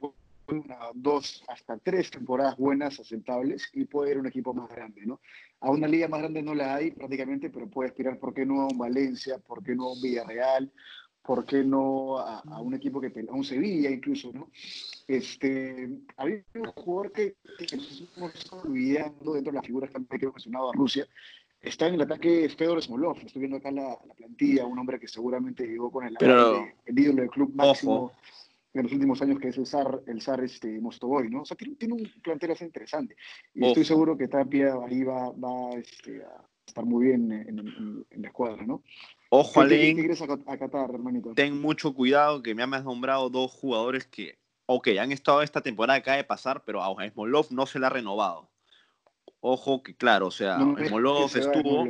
una, 0.48 0.78
dos, 0.94 1.44
hasta 1.48 1.76
tres 1.76 2.10
temporadas 2.10 2.56
buenas, 2.56 2.98
aceptables, 3.00 3.68
y 3.74 3.84
puede 3.84 4.12
ir 4.12 4.16
a 4.16 4.20
un 4.20 4.28
equipo 4.28 4.54
más 4.54 4.70
grande, 4.70 5.04
¿no? 5.04 5.20
A 5.60 5.70
una 5.70 5.88
liga 5.88 6.08
más 6.08 6.20
grande 6.20 6.42
no 6.42 6.54
la 6.54 6.76
hay 6.76 6.90
prácticamente, 6.90 7.50
pero 7.50 7.68
puede 7.68 7.90
aspirar, 7.90 8.18
¿por 8.18 8.32
qué 8.32 8.46
no 8.46 8.62
a 8.62 8.68
un 8.68 8.78
Valencia? 8.78 9.38
¿Por 9.38 9.62
qué 9.62 9.74
no 9.74 9.88
a 9.88 9.92
un 9.92 10.00
Villarreal? 10.00 10.72
¿Por 11.26 11.44
qué 11.44 11.64
no 11.64 12.18
a, 12.18 12.38
a, 12.38 12.60
un 12.60 12.74
equipo 12.74 13.00
que 13.00 13.08
a 13.28 13.32
un 13.32 13.44
Sevilla 13.44 13.90
incluso, 13.90 14.32
¿no? 14.32 14.50
Este, 15.08 15.88
había 16.16 16.42
un 16.54 16.66
jugador 16.66 17.12
que, 17.12 17.34
que 17.68 17.76
nos 17.76 18.00
estamos 18.00 18.52
olvidando 18.52 19.34
dentro 19.34 19.52
de 19.52 19.56
las 19.56 19.66
figuras 19.66 19.90
que 19.90 19.96
han 19.96 20.06
mencionado 20.08 20.70
a 20.70 20.72
Rusia, 20.72 21.06
está 21.60 21.88
en 21.88 21.94
el 21.94 22.02
ataque 22.02 22.48
Fedor 22.48 22.82
Smolov, 22.82 23.18
estoy 23.18 23.40
viendo 23.40 23.58
acá 23.58 23.70
la, 23.70 23.98
la, 24.06 24.14
plantilla, 24.14 24.66
un 24.66 24.78
hombre 24.78 25.00
que 25.00 25.08
seguramente 25.08 25.66
llegó 25.66 25.90
con 25.90 26.06
el, 26.06 26.14
Pero, 26.18 26.60
de, 26.60 26.74
el 26.86 26.98
ídolo 26.98 27.22
del 27.22 27.30
club 27.30 27.52
máximo 27.54 28.12
en 28.72 28.82
los 28.82 28.92
últimos 28.92 29.22
años, 29.22 29.38
que 29.38 29.48
es 29.48 29.56
el 29.56 29.66
SAR, 29.66 30.02
el 30.06 30.20
SAR 30.20 30.44
este, 30.44 30.80
Mostovoy, 30.80 31.30
¿no? 31.30 31.42
O 31.42 31.44
sea, 31.46 31.56
tiene, 31.56 31.76
tiene 31.76 31.94
un 31.94 32.10
plantel 32.22 32.50
así 32.50 32.64
interesante. 32.64 33.16
Y 33.54 33.62
ojo. 33.62 33.68
estoy 33.68 33.84
seguro 33.84 34.18
que 34.18 34.28
Tapia 34.28 34.74
ahí 34.86 35.02
va, 35.02 35.30
va 35.30 35.70
este, 35.78 36.22
a 36.22 36.44
estar 36.66 36.84
muy 36.84 37.06
bien 37.06 37.32
en, 37.32 37.58
en, 37.58 38.06
en 38.10 38.22
la 38.22 38.28
escuadra, 38.28 38.66
¿no? 38.66 38.82
Ojo, 39.38 39.60
a, 39.60 40.52
a 40.52 40.58
Qatar, 40.58 40.90
hermanito? 40.90 41.34
ten 41.34 41.60
mucho 41.60 41.92
cuidado 41.92 42.42
que 42.42 42.54
me 42.54 42.62
has 42.62 42.84
nombrado 42.84 43.28
dos 43.28 43.52
jugadores 43.52 44.06
que, 44.06 44.38
ok, 44.64 44.88
han 44.98 45.12
estado 45.12 45.42
esta 45.42 45.60
temporada 45.60 45.98
acaba 45.98 46.16
de 46.16 46.24
pasar, 46.24 46.64
pero 46.64 46.82
a 46.82 47.08
Smolov 47.10 47.48
no 47.50 47.66
se 47.66 47.78
le 47.78 47.84
ha 47.84 47.90
renovado. 47.90 48.50
Ojo 49.40 49.82
que, 49.82 49.94
claro, 49.94 50.28
o 50.28 50.30
sea, 50.30 50.56
no, 50.56 50.74
Smolov 50.78 51.36
estuvo, 51.36 51.84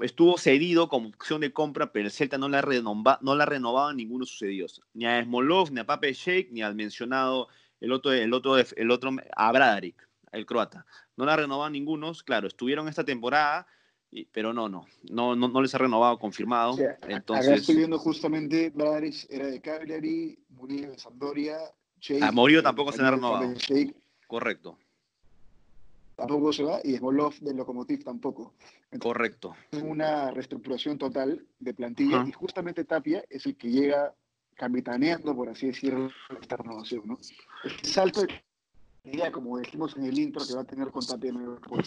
estuvo 0.00 0.38
cedido 0.38 0.88
como 0.88 1.08
opción 1.08 1.40
de 1.40 1.52
compra, 1.52 1.90
pero 1.90 2.06
el 2.06 2.12
Celta 2.12 2.38
no 2.38 2.48
le 2.48 2.58
ha, 2.58 2.62
renova, 2.62 3.18
no 3.20 3.34
le 3.34 3.42
ha 3.42 3.46
renovado 3.46 3.88
a 3.88 3.94
ninguno 3.94 4.24
de 4.24 4.28
sus 4.28 4.38
cedidos. 4.38 4.80
Ni 4.94 5.06
a 5.06 5.20
Smolov, 5.24 5.72
ni 5.72 5.80
a 5.80 5.86
Pape 5.86 6.12
Sheik, 6.12 6.52
ni 6.52 6.62
al 6.62 6.76
mencionado 6.76 7.48
el 7.80 7.90
otro, 7.90 8.12
el 8.12 8.32
otro, 8.32 8.56
el 8.56 8.90
otro 8.92 9.10
a 9.36 9.50
Bradaric, 9.50 10.08
el 10.30 10.46
croata. 10.46 10.86
No 11.16 11.24
le 11.26 11.32
ha 11.32 11.36
renovado 11.36 11.64
a 11.64 11.70
ninguno. 11.70 12.12
Claro, 12.24 12.46
estuvieron 12.46 12.86
esta 12.86 13.04
temporada 13.04 13.66
pero 14.32 14.52
no, 14.52 14.68
no, 14.68 14.86
no, 15.10 15.36
no, 15.36 15.48
no 15.48 15.62
les 15.62 15.74
ha 15.74 15.78
renovado 15.78 16.18
confirmado. 16.18 16.76
Entonces, 17.08 17.46
acá 17.46 17.56
estoy 17.56 17.76
viendo 17.76 17.98
justamente, 17.98 18.70
Bradaric 18.70 19.26
era 19.28 19.46
de 19.46 19.60
Cagliari, 19.60 20.38
Murillo 20.50 20.90
de 20.92 20.98
Sampdoria, 20.98 21.58
a 22.22 22.32
Murillo 22.32 22.62
tampoco 22.62 22.92
se 22.92 23.02
le 23.02 23.08
ha 23.08 23.10
renovado. 23.12 23.54
Correcto. 24.26 24.78
tampoco 26.16 26.52
se 26.52 26.62
va 26.62 26.80
y 26.84 26.96
Smolov 26.96 27.34
del 27.40 27.56
Lokomotiv 27.56 28.04
tampoco. 28.04 28.54
Correcto. 28.98 29.54
Es 29.70 29.82
una 29.82 30.30
reestructuración 30.30 30.98
total 30.98 31.44
de 31.58 31.74
plantilla 31.74 32.24
y 32.26 32.32
justamente 32.32 32.84
Tapia 32.84 33.24
es 33.30 33.46
el 33.46 33.56
que 33.56 33.70
llega 33.70 34.14
capitaneando, 34.54 35.34
por 35.34 35.48
así 35.48 35.68
decirlo, 35.68 36.10
esta 36.40 36.56
renovación, 36.56 37.02
¿no? 37.06 37.18
El 37.64 37.86
salto 37.86 38.22
de 38.22 39.32
como 39.32 39.58
dijimos 39.58 39.96
en 39.96 40.04
el 40.04 40.18
intro, 40.18 40.46
que 40.46 40.54
va 40.54 40.62
a 40.62 40.64
tener 40.64 40.90
con 40.90 41.04
Tapia 41.06 41.32
por 41.66 41.82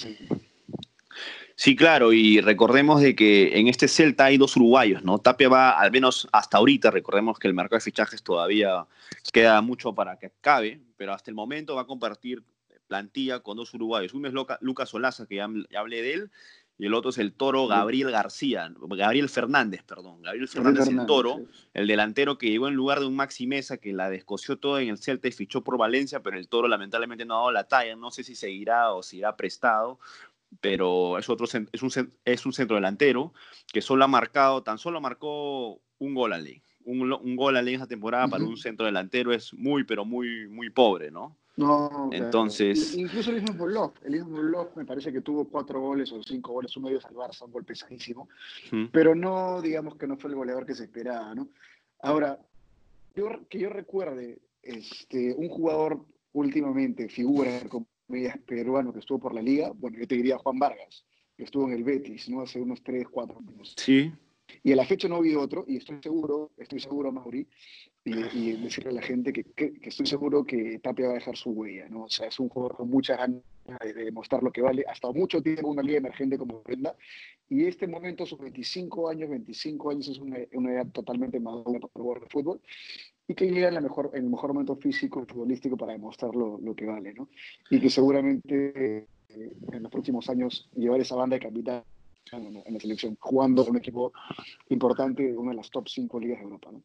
Sí, 1.56 1.76
claro, 1.76 2.12
y 2.12 2.42
recordemos 2.42 3.02
de 3.02 3.16
que 3.16 3.60
en 3.60 3.68
este 3.68 3.88
Celta 3.88 4.26
hay 4.26 4.38
dos 4.38 4.56
uruguayos, 4.56 5.04
¿no? 5.04 5.20
Tapia 5.20 5.48
va, 5.48 5.80
al 5.80 5.92
menos 5.92 6.28
hasta 6.32 6.58
ahorita, 6.58 6.90
recordemos 6.90 7.38
que 7.38 7.48
el 7.48 7.54
mercado 7.54 7.78
de 7.78 7.84
fichajes 7.84 8.24
todavía 8.24 8.88
queda 9.32 9.62
mucho 9.62 9.94
para 9.94 10.18
que 10.18 10.28
acabe, 10.28 10.82
pero 10.98 11.14
hasta 11.14 11.30
el 11.30 11.36
momento 11.36 11.76
va 11.76 11.82
a 11.82 11.88
compartir 11.88 12.44
plantilla 12.88 13.40
con 13.40 13.58
dos 13.58 13.74
uruguayos. 13.74 14.14
Uno 14.14 14.28
es 14.28 14.34
Lucas 14.60 14.90
Solaza, 14.90 15.26
que 15.26 15.36
ya, 15.36 15.48
hablé 15.78 16.02
de 16.02 16.14
él, 16.14 16.32
y 16.78 16.88
el 16.88 16.96
otro 16.96 17.12
es 17.12 17.20
el 17.20 17.32
toro 17.32 17.68
Gabriel 17.68 18.10
García, 18.10 18.74
Gabriel 18.76 19.30
Fernández, 19.30 19.84
perdón, 19.84 20.24
Gabriel 20.24 20.48
Fernández, 20.48 20.88
el 20.88 21.06
toro, 21.06 21.42
el 21.76 21.86
delantero 21.86 22.40
que 22.40 22.50
llegó 22.50 22.68
en 22.68 22.74
lugar 22.74 23.00
de 23.00 23.06
un 23.06 23.16
Maxi 23.16 23.46
Mesa 23.46 23.78
que 23.78 23.94
la 23.94 24.10
descoció 24.10 24.58
todo 24.58 24.80
en 24.80 24.90
el 24.90 24.98
Celta 24.98 25.28
y 25.28 25.32
fichó 25.32 25.64
por 25.64 25.78
Valencia, 25.78 26.24
pero 26.24 26.38
el 26.38 26.48
toro 26.48 26.68
lamentablemente 26.68 27.24
no 27.24 27.36
ha 27.36 27.38
dado 27.38 27.52
la 27.52 27.66
talla, 27.66 27.96
no 27.96 28.10
sé 28.10 28.24
si 28.24 28.34
seguirá 28.34 28.94
o 28.94 29.04
si 29.04 29.20
irá 29.20 29.38
prestado, 29.38 30.00
pero 30.60 31.18
es, 31.18 31.30
otro, 31.30 31.46
es, 31.46 31.82
un, 31.82 31.92
es 32.26 32.46
un 32.46 32.54
centro 32.54 32.76
delantero 32.76 33.34
que 33.72 33.82
solo 33.82 34.04
ha 34.04 34.08
marcado, 34.08 34.64
tan 34.64 34.78
solo 34.78 35.00
marcó 35.00 35.82
un 36.00 36.14
gol 36.14 36.34
a 36.34 36.38
ley. 36.38 36.62
Un, 36.84 37.14
un 37.14 37.36
gol 37.36 37.56
a 37.58 37.62
ley 37.62 37.76
esa 37.76 37.88
temporada 37.88 38.28
para 38.28 38.44
un 38.44 38.58
centro 38.58 38.86
delantero 38.86 39.32
es 39.32 39.54
muy, 39.54 39.84
pero 39.84 40.04
muy, 40.04 40.48
muy 40.48 40.70
pobre, 40.72 41.12
¿no? 41.12 41.38
No, 41.58 42.10
entonces. 42.12 42.96
Incluso 42.96 43.30
el 43.30 43.42
mismo 43.42 43.58
Bolov, 43.58 43.94
el 44.04 44.14
mismo 44.14 44.30
Bolov 44.30 44.70
me 44.76 44.86
parece 44.86 45.12
que 45.12 45.22
tuvo 45.22 45.46
cuatro 45.46 45.80
goles 45.82 46.12
o 46.12 46.24
cinco 46.24 46.54
goles, 46.54 46.76
un 46.78 46.84
medio 46.84 47.00
al 47.04 47.14
Barça, 47.14 47.46
un 47.46 47.52
gol 47.52 47.66
pesadísimo, 47.66 48.30
pero 48.92 49.14
no, 49.14 49.62
digamos 49.62 49.96
que 49.96 50.08
no 50.08 50.18
fue 50.18 50.30
el 50.30 50.38
goleador 50.38 50.66
que 50.66 50.76
se 50.76 50.86
esperaba, 50.86 51.36
¿no? 51.36 51.50
Ahora, 52.00 52.40
yo, 53.16 53.28
que 53.50 53.60
yo 53.60 53.70
recuerde, 53.70 54.40
este, 54.64 55.34
un 55.34 55.50
jugador 55.50 56.06
últimamente, 56.34 57.10
figura 57.10 57.60
como 57.68 57.86
peruano 58.46 58.94
que 58.94 59.00
estuvo 59.00 59.20
por 59.20 59.34
la 59.34 59.42
liga, 59.42 59.72
bueno, 59.76 59.98
yo 59.98 60.08
te 60.08 60.16
diría 60.16 60.38
Juan 60.38 60.60
Vargas, 60.60 61.06
que 61.36 61.44
estuvo 61.44 61.68
en 61.68 61.74
el 61.74 61.84
Betis, 61.84 62.30
¿no? 62.30 62.42
Hace 62.42 62.62
unos 62.62 62.84
tres, 62.84 63.08
cuatro 63.10 63.40
años. 63.40 63.74
Sí. 63.78 64.12
Y 64.64 64.72
a 64.74 64.76
la 64.76 64.86
fecha 64.86 65.08
no 65.08 65.16
ha 65.16 65.20
habido 65.20 65.42
otro, 65.42 65.66
y 65.68 65.78
estoy 65.78 66.00
seguro, 66.02 66.52
estoy 66.58 66.80
seguro, 66.80 67.12
Mauri, 67.12 67.48
y, 68.04 68.52
decirle 68.54 68.90
a 68.90 68.94
la 68.94 69.02
gente 69.02 69.32
que, 69.32 69.44
que, 69.44 69.74
estoy 69.84 70.06
seguro 70.06 70.44
que 70.44 70.80
Tapia 70.80 71.08
va 71.08 71.12
a 71.12 71.16
dejar 71.16 71.38
su 71.38 71.52
huella, 71.52 71.88
¿no? 71.90 72.04
O 72.04 72.10
sea, 72.10 72.28
es 72.28 72.40
un 72.40 72.50
jugador 72.50 72.76
con 72.76 72.90
muchas 72.90 73.18
ganas 73.18 73.42
de, 73.84 73.94
demostrar 73.94 74.44
lo 74.44 74.52
que 74.52 74.62
vale, 74.62 74.84
hasta 74.88 75.12
mucho 75.12 75.42
tiempo 75.42 75.68
una 75.68 75.84
liga 75.84 76.00
emergente 76.00 76.38
como 76.38 76.62
Brenda, 76.62 76.96
y 77.50 77.66
este 77.66 77.88
momento, 77.88 78.26
sus 78.26 78.40
25 78.40 79.10
años, 79.10 79.30
25 79.30 79.92
años 79.92 80.08
es 80.08 80.20
una, 80.20 80.38
una 80.54 80.74
edad 80.74 80.88
totalmente 80.88 81.40
madura 81.40 81.80
para 81.80 81.92
el 81.96 82.02
jugador 82.02 82.24
de 82.24 82.30
fútbol, 82.30 82.62
y 83.32 83.36
que 83.36 83.50
llega 83.50 83.70
en, 83.70 83.76
la 83.76 83.82
mejor, 83.82 84.12
en 84.14 84.26
el 84.26 84.30
mejor 84.30 84.54
momento 84.54 84.76
físico 84.76 85.24
y 85.24 85.32
futbolístico 85.32 85.78
para 85.78 85.94
demostrar 85.94 86.36
lo, 86.36 86.60
lo 86.62 86.76
que 86.76 86.86
vale, 86.86 87.14
¿no? 87.14 87.30
Y 87.70 87.80
que 87.80 87.90
seguramente 87.90 89.08
eh, 89.30 89.54
en 89.72 89.84
los 89.84 89.92
próximos 89.92 90.30
años 90.30 90.70
llevar 90.76 91.00
esa 91.00 91.16
banda 91.16 91.36
de 91.36 91.42
capital 91.42 91.84
en 92.34 92.74
la 92.74 92.80
selección, 92.80 93.18
jugando 93.20 93.64
con 93.64 93.72
un 93.72 93.80
equipo 93.80 94.14
importante 94.70 95.24
de 95.24 95.38
una 95.38 95.52
de 95.52 95.58
las 95.58 95.70
top 95.70 95.88
5 95.88 96.20
ligas 96.20 96.40
de 96.40 96.44
Europa. 96.44 96.70
¿no? 96.72 96.82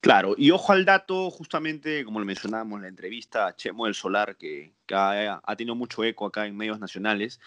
Claro, 0.00 0.34
y 0.36 0.50
ojo 0.50 0.72
al 0.72 0.84
dato, 0.84 1.30
justamente 1.30 2.04
como 2.04 2.18
lo 2.18 2.26
mencionábamos 2.26 2.78
en 2.78 2.82
la 2.82 2.88
entrevista 2.88 3.46
a 3.46 3.56
Chemo 3.56 3.84
del 3.84 3.94
Solar, 3.94 4.36
que, 4.36 4.72
ha, 4.92 5.54
tenido 5.56 5.74
mucho 5.74 6.04
eco 6.04 6.26
acá 6.26 6.46
en 6.46 6.56
medios 6.56 6.80
nacionales. 6.80 7.40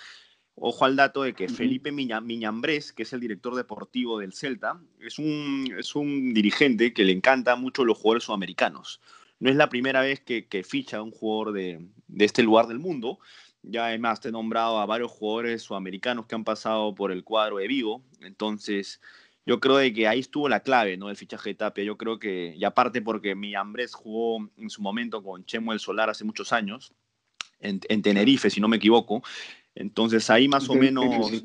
Ojo 0.56 0.86
al 0.86 0.96
dato 0.96 1.24
de 1.24 1.34
que 1.34 1.50
Felipe 1.50 1.92
Miñambrés, 1.92 2.94
que 2.94 3.04
es 3.04 3.12
el 3.12 3.20
director 3.20 3.56
deportivo 3.56 4.20
del 4.20 4.34
Celta, 4.34 4.80
es 5.02 5.20
un, 5.20 5.76
es 5.78 5.96
un 5.96 6.34
dirigente 6.34 6.94
que 6.94 7.04
le 7.04 7.12
encanta 7.12 7.58
mucho 7.58 7.84
los 7.84 7.98
jugadores 7.98 8.24
sudamericanos. 8.24 9.02
No 9.40 9.50
es 9.50 9.58
la 9.58 9.68
primera 9.68 10.02
vez 10.02 10.22
que, 10.22 10.48
que 10.48 10.64
ficha 10.64 11.02
un 11.02 11.12
jugador 11.12 11.54
de, 11.54 11.86
de 12.08 12.26
este 12.26 12.42
lugar 12.42 12.68
del 12.68 12.80
mundo, 12.80 13.20
ya 13.68 13.88
además 13.88 14.22
te 14.22 14.30
he 14.30 14.32
nombrado 14.32 14.80
a 14.80 14.86
varios 14.86 15.12
jugadores 15.12 15.64
sudamericanos 15.64 16.26
que 16.26 16.36
han 16.36 16.44
pasado 16.44 16.96
por 16.96 17.12
el 17.12 17.24
cuadro 17.24 17.58
de 17.58 17.68
Vigo. 17.68 18.02
Entonces, 18.22 19.02
yo 19.46 19.60
creo 19.60 19.78
de 19.78 19.94
que 19.94 20.08
ahí 20.08 20.20
estuvo 20.20 20.48
la 20.50 20.62
clave, 20.62 20.98
¿no? 20.98 21.10
El 21.10 21.18
fichaje 21.18 21.50
de 21.50 21.56
Tapia. 21.56 21.84
Yo 21.84 21.98
creo 21.98 22.20
que, 22.20 22.56
y 22.58 22.64
aparte 22.64 23.02
porque 23.02 23.36
mi 23.36 23.56
Ambres 23.56 23.94
jugó 23.94 24.50
en 24.58 24.70
su 24.70 24.82
momento 24.82 25.24
con 25.24 25.46
Chemo 25.46 25.74
el 25.74 25.80
Solar 25.80 26.10
hace 26.10 26.24
muchos 26.24 26.54
años, 26.54 26.94
en, 27.60 27.82
en 27.90 28.02
Tenerife, 28.02 28.50
si 28.50 28.62
no 28.62 28.68
me 28.68 28.78
equivoco. 28.78 29.24
Entonces 29.76 30.30
ahí 30.30 30.48
más 30.48 30.70
o 30.70 30.76
menos 30.76 31.44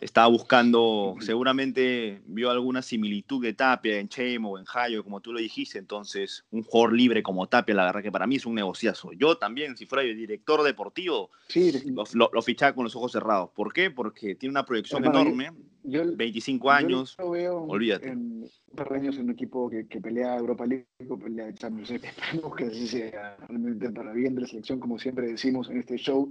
estaba 0.00 0.28
buscando, 0.28 1.16
seguramente 1.20 2.22
vio 2.26 2.50
alguna 2.50 2.82
similitud 2.82 3.42
de 3.42 3.52
Tapia 3.52 3.98
en 3.98 4.08
Chemo 4.08 4.52
o 4.52 4.58
en 4.58 4.64
Jayo, 4.64 5.04
como 5.04 5.20
tú 5.20 5.32
lo 5.32 5.38
dijiste, 5.38 5.78
entonces 5.78 6.44
un 6.50 6.62
jugador 6.62 6.94
libre 6.94 7.22
como 7.22 7.46
Tapia, 7.46 7.74
la 7.74 7.84
verdad 7.84 8.02
que 8.02 8.12
para 8.12 8.26
mí 8.26 8.36
es 8.36 8.46
un 8.46 8.54
negociazo. 8.54 9.12
Yo 9.12 9.36
también, 9.36 9.76
si 9.76 9.86
fuera 9.86 10.02
el 10.02 10.16
director 10.16 10.62
deportivo, 10.62 11.30
sí, 11.48 11.72
lo, 12.14 12.30
lo, 12.32 12.42
fichaba 12.42 12.74
con 12.74 12.84
los 12.84 12.96
ojos 12.96 13.12
cerrados. 13.12 13.50
¿Por 13.54 13.72
qué? 13.72 13.90
Porque 13.90 14.34
tiene 14.34 14.52
una 14.52 14.64
proyección 14.64 15.04
enorme, 15.04 15.52
25 15.82 16.70
años, 16.70 17.16
yo 17.18 17.30
veo 17.30 17.62
olvídate. 17.64 18.08
En 18.08 18.18
un 18.42 18.50
par 18.74 18.88
de 18.88 19.00
años 19.00 19.16
en 19.16 19.24
un 19.24 19.30
equipo 19.32 19.68
que, 19.68 19.86
que 19.86 20.00
pelea 20.00 20.36
Europa 20.36 20.66
League, 20.66 20.86
pelea 21.22 21.52
Champions 21.54 21.90
League, 21.90 22.08
esperemos 22.08 22.56
que 22.56 22.64
así 22.64 22.86
sea 22.86 23.36
realmente 23.48 23.90
para 23.90 24.12
bien 24.12 24.34
de 24.34 24.42
la 24.42 24.46
selección, 24.46 24.80
como 24.80 24.98
siempre 24.98 25.26
decimos 25.26 25.68
en 25.68 25.78
este 25.78 25.98
show 25.98 26.30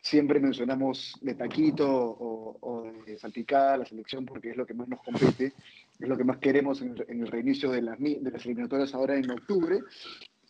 siempre 0.00 0.40
mencionamos 0.40 1.16
de 1.20 1.34
taquito 1.34 1.86
o, 1.88 2.90
de 3.06 3.18
salpicada 3.18 3.78
la 3.78 3.86
selección 3.86 4.24
porque 4.24 4.50
es 4.50 4.56
lo 4.56 4.66
que 4.66 4.74
más 4.74 4.88
nos 4.88 5.02
compete, 5.02 5.52
es 5.98 6.08
lo 6.08 6.16
que 6.16 6.24
más 6.24 6.38
queremos 6.38 6.80
en, 6.82 6.96
el 7.08 7.26
reinicio 7.26 7.70
de 7.70 7.82
las, 7.82 7.98
de 7.98 8.30
las 8.30 8.44
eliminatorias 8.44 8.94
ahora 8.94 9.16
en 9.16 9.30
octubre, 9.30 9.80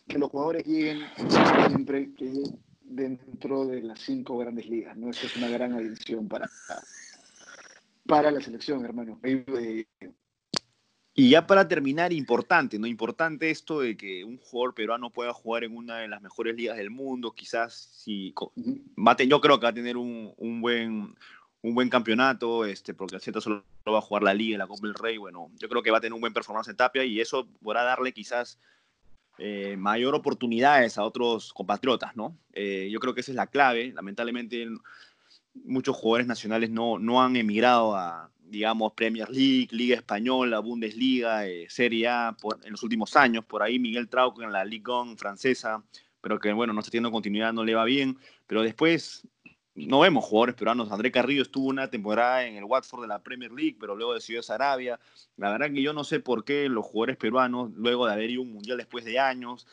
que 0.07 0.17
los 0.17 0.29
jugadores 0.29 0.65
lleguen 0.65 1.01
siempre 1.67 2.13
que 2.13 2.31
dentro 2.81 3.65
de 3.65 3.83
las 3.83 3.99
cinco 3.99 4.37
grandes 4.37 4.67
ligas, 4.67 4.97
¿no? 4.97 5.09
Eso 5.09 5.27
es 5.27 5.37
una 5.37 5.47
gran 5.47 5.73
adición 5.73 6.27
para, 6.27 6.49
para 8.07 8.31
la 8.31 8.41
selección, 8.41 8.83
hermano. 8.83 9.19
Y 11.19 11.31
ya 11.31 11.45
para 11.45 11.67
terminar, 11.67 12.13
importante, 12.13 12.79
¿no? 12.79 12.87
Importante 12.87 13.49
esto 13.49 13.81
de 13.81 13.97
que 13.97 14.23
un 14.23 14.37
jugador 14.37 14.73
peruano 14.73 15.09
pueda 15.09 15.33
jugar 15.33 15.65
en 15.65 15.75
una 15.75 15.97
de 15.97 16.07
las 16.07 16.21
mejores 16.21 16.55
ligas 16.55 16.77
del 16.77 16.91
mundo, 16.91 17.33
quizás 17.33 17.73
si 17.91 18.33
yo 19.27 19.41
creo 19.41 19.59
que 19.59 19.65
va 19.65 19.69
a 19.69 19.73
tener 19.73 19.97
un, 19.97 20.33
un 20.37 20.61
buen 20.61 21.13
un 21.61 21.75
buen 21.75 21.89
campeonato, 21.89 22.63
este, 22.63 22.93
porque 22.93 23.17
el 23.17 23.21
Z 23.21 23.41
solo 23.41 23.65
va 23.85 23.97
a 23.97 24.01
jugar 24.01 24.23
la 24.23 24.33
Liga 24.33 24.57
la 24.57 24.65
Copa 24.65 24.87
del 24.87 24.93
Rey, 24.93 25.17
bueno, 25.17 25.51
yo 25.57 25.67
creo 25.67 25.83
que 25.83 25.91
va 25.91 25.97
a 25.97 26.01
tener 26.01 26.13
un 26.13 26.21
buen 26.21 26.31
performance 26.31 26.69
en 26.69 26.77
Tapia 26.77 27.03
y 27.03 27.19
eso 27.19 27.49
podrá 27.61 27.83
darle 27.83 28.13
quizás 28.13 28.57
eh, 29.39 29.75
mayor 29.75 30.15
oportunidades 30.15 30.97
a 30.97 31.03
otros 31.03 31.51
compatriotas, 31.51 32.15
¿no? 32.15 32.37
Eh, 32.53 32.87
yo 32.89 33.01
creo 33.01 33.13
que 33.13 33.19
esa 33.19 33.33
es 33.33 33.35
la 33.35 33.47
clave, 33.47 33.91
lamentablemente 33.93 34.69
muchos 35.65 35.97
jugadores 35.97 36.27
nacionales 36.27 36.69
no, 36.69 36.97
no 36.97 37.21
han 37.21 37.35
emigrado 37.35 37.93
a, 37.93 38.31
digamos, 38.49 38.93
Premier 38.93 39.29
League, 39.29 39.67
Liga 39.71 39.95
Española, 39.95 40.59
Bundesliga, 40.59 41.47
eh, 41.47 41.67
Serie 41.69 42.07
A 42.07 42.35
en 42.63 42.71
los 42.71 42.83
últimos 42.83 43.15
años. 43.15 43.45
Por 43.45 43.63
ahí 43.63 43.79
Miguel 43.79 44.09
Trauco 44.09 44.41
en 44.41 44.51
la 44.51 44.65
Ligue 44.65 44.91
1 44.91 45.17
francesa, 45.17 45.83
pero 46.21 46.39
que, 46.39 46.51
bueno, 46.53 46.73
no 46.73 46.79
está 46.79 46.91
teniendo 46.91 47.11
continuidad, 47.11 47.53
no 47.53 47.63
le 47.63 47.75
va 47.75 47.85
bien. 47.85 48.17
Pero 48.47 48.61
después 48.61 49.27
no 49.75 49.99
vemos 50.01 50.25
jugadores 50.25 50.55
peruanos. 50.55 50.91
André 50.91 51.11
Carrillo 51.11 51.41
estuvo 51.41 51.67
una 51.67 51.89
temporada 51.89 52.45
en 52.45 52.55
el 52.55 52.63
Watford 52.63 53.01
de 53.01 53.07
la 53.07 53.23
Premier 53.23 53.51
League, 53.51 53.77
pero 53.79 53.95
luego 53.95 54.13
decidió 54.13 54.41
a 54.47 54.53
Arabia. 54.53 54.99
La 55.37 55.51
verdad 55.51 55.71
que 55.71 55.81
yo 55.81 55.93
no 55.93 56.03
sé 56.03 56.19
por 56.19 56.43
qué 56.43 56.67
los 56.69 56.85
jugadores 56.85 57.17
peruanos, 57.17 57.71
luego 57.75 58.05
de 58.07 58.13
haber 58.13 58.29
ido 58.29 58.41
un 58.41 58.53
mundial 58.53 58.77
después 58.77 59.05
de 59.05 59.19
años, 59.19 59.67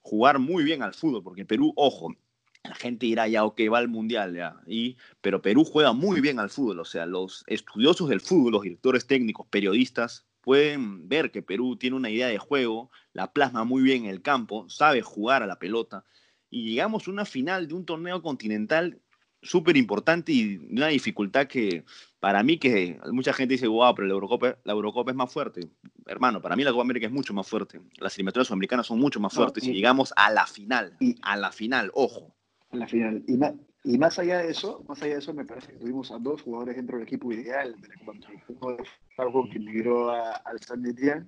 jugar 0.00 0.38
muy 0.38 0.64
bien 0.64 0.82
al 0.82 0.94
fútbol, 0.94 1.22
porque 1.22 1.44
Perú, 1.44 1.72
ojo, 1.76 2.14
la 2.64 2.74
gente 2.74 3.06
dirá 3.06 3.26
ya, 3.26 3.44
ok, 3.44 3.60
va 3.72 3.78
al 3.78 3.88
mundial, 3.88 4.34
ya. 4.34 4.56
Y, 4.66 4.96
pero 5.20 5.42
Perú 5.42 5.64
juega 5.64 5.92
muy 5.92 6.20
bien 6.20 6.38
al 6.38 6.50
fútbol, 6.50 6.80
o 6.80 6.84
sea, 6.84 7.06
los 7.06 7.44
estudiosos 7.46 8.08
del 8.08 8.20
fútbol, 8.20 8.52
los 8.52 8.62
directores 8.62 9.06
técnicos, 9.06 9.46
periodistas, 9.48 10.26
pueden 10.40 11.08
ver 11.08 11.30
que 11.30 11.42
Perú 11.42 11.76
tiene 11.76 11.96
una 11.96 12.10
idea 12.10 12.28
de 12.28 12.38
juego, 12.38 12.90
la 13.12 13.32
plasma 13.32 13.64
muy 13.64 13.82
bien 13.82 14.04
en 14.04 14.10
el 14.10 14.22
campo, 14.22 14.68
sabe 14.68 15.02
jugar 15.02 15.42
a 15.42 15.46
la 15.46 15.58
pelota, 15.58 16.04
y 16.50 16.70
llegamos 16.70 17.08
a 17.08 17.10
una 17.10 17.24
final 17.24 17.66
de 17.66 17.74
un 17.74 17.84
torneo 17.84 18.22
continental 18.22 19.00
súper 19.40 19.76
importante 19.76 20.30
y 20.30 20.58
una 20.70 20.86
dificultad 20.86 21.48
que 21.48 21.84
para 22.20 22.44
mí 22.44 22.58
que 22.58 23.00
mucha 23.10 23.32
gente 23.32 23.54
dice, 23.54 23.66
wow, 23.66 23.92
pero 23.92 24.06
la 24.06 24.14
Eurocopa, 24.14 24.56
la 24.62 24.72
Eurocopa 24.72 25.10
es 25.10 25.16
más 25.16 25.32
fuerte. 25.32 25.68
Hermano, 26.06 26.40
para 26.40 26.54
mí 26.54 26.62
la 26.62 26.70
Copa 26.70 26.82
América 26.82 27.06
es 27.06 27.12
mucho 27.12 27.34
más 27.34 27.48
fuerte. 27.48 27.80
Las 27.98 28.14
eliminatorias 28.14 28.46
sudamericanas 28.46 28.86
son 28.86 29.00
mucho 29.00 29.18
más 29.18 29.32
fuertes 29.32 29.64
y, 29.64 29.72
llegamos 29.72 30.12
a 30.14 30.30
la 30.30 30.46
final, 30.46 30.96
a 31.22 31.36
la 31.36 31.50
final, 31.50 31.90
ojo 31.94 32.36
en 32.72 32.78
la 32.78 32.88
final. 32.88 33.22
Y 33.26 33.36
más, 33.36 33.54
y 33.84 33.98
más 33.98 34.18
allá 34.18 34.38
de 34.38 34.50
eso, 34.50 34.84
más 34.88 35.02
allá 35.02 35.14
de 35.14 35.18
eso, 35.20 35.34
me 35.34 35.44
parece 35.44 35.72
que 35.72 35.78
tuvimos 35.78 36.10
a 36.10 36.18
dos 36.18 36.42
jugadores 36.42 36.76
dentro 36.76 36.98
del 36.98 37.06
equipo 37.06 37.32
ideal 37.32 37.74
de 37.80 37.88
la 37.88 37.94
Copa 37.96 38.12
Uno 38.48 38.76
de 38.76 39.50
que 39.50 39.58
migró 39.58 40.10
al 40.10 40.60
San 40.60 40.84
Etienne 40.86 41.26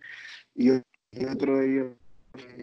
y, 0.54 0.70
otro 0.70 1.58
de 1.58 1.72
ellos 1.72 1.92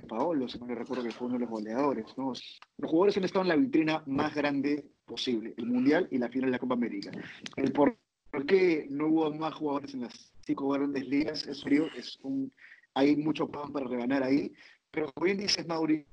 Paolo, 0.08 0.50
si 0.50 0.60
no 0.60 0.66
me 0.66 0.76
recuerdo 0.76 1.04
que 1.04 1.12
fue 1.12 1.28
uno 1.28 1.36
de 1.36 1.42
los 1.42 1.50
goleadores. 1.50 2.06
¿no? 2.18 2.30
Los 2.30 2.90
jugadores 2.90 3.18
han 3.18 3.24
estado 3.24 3.44
en 3.44 3.50
la 3.50 3.56
vitrina 3.56 4.04
más 4.06 4.36
grande 4.36 4.86
posible, 5.06 5.54
el 5.58 5.66
Mundial 5.66 6.08
y 6.12 6.18
la 6.18 6.30
final 6.30 6.50
de 6.50 6.52
la 6.52 6.60
Copa 6.60 6.74
América. 6.74 7.12
El 7.56 7.72
por 7.72 7.96
qué 8.46 8.88
no 8.90 9.08
hubo 9.08 9.34
más 9.34 9.54
jugadores 9.54 9.94
en 9.94 10.02
las 10.02 10.32
cinco 10.46 10.70
grandes 10.70 11.08
ligas 11.08 11.46
es 11.48 11.64
frío, 11.64 11.88
es 11.98 12.18
un, 12.24 12.52
hay 12.94 13.16
mucho 13.18 13.48
pan 13.48 13.72
para 13.72 13.88
reganar 13.88 14.24
ahí, 14.24 14.54
pero 14.90 15.12
como 15.12 15.26
bien 15.26 15.38
dices, 15.38 15.68
Mauri, 15.68 16.06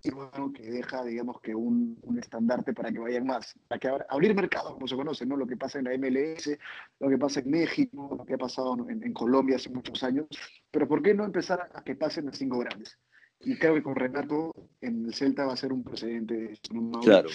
que 0.00 0.70
deja, 0.70 1.04
digamos, 1.04 1.40
que 1.40 1.54
un, 1.54 1.98
un, 2.02 2.18
estandarte 2.18 2.72
para 2.72 2.90
que 2.90 2.98
vayan 2.98 3.26
más, 3.26 3.54
para 3.68 3.78
que 3.78 3.88
abrir 4.08 4.34
mercados, 4.34 4.74
como 4.74 4.88
se 4.88 4.96
conoce, 4.96 5.26
¿no? 5.26 5.36
Lo 5.36 5.46
que 5.46 5.56
pasa 5.56 5.78
en 5.78 5.84
la 5.84 5.96
MLS, 5.96 6.58
lo 6.98 7.08
que 7.08 7.18
pasa 7.18 7.40
en 7.40 7.50
México, 7.50 8.14
lo 8.18 8.24
que 8.24 8.34
ha 8.34 8.38
pasado 8.38 8.76
en, 8.88 9.02
en 9.02 9.12
Colombia 9.12 9.56
hace 9.56 9.70
muchos 9.70 10.02
años, 10.02 10.26
pero 10.70 10.88
¿por 10.88 11.02
qué 11.02 11.14
no 11.14 11.24
empezar 11.24 11.70
a 11.74 11.82
que 11.82 11.94
pasen 11.94 12.26
las 12.26 12.38
cinco 12.38 12.58
grandes? 12.58 12.98
Y 13.40 13.56
creo 13.56 13.74
que 13.74 13.82
con 13.82 13.96
Renato 13.96 14.52
en 14.80 15.06
el 15.06 15.14
Celta 15.14 15.46
va 15.46 15.54
a 15.54 15.56
ser 15.56 15.72
un 15.72 15.82
precedente. 15.82 16.58
¿no? 16.72 17.00
Claro. 17.00 17.30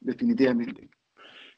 Definitivamente. 0.00 0.88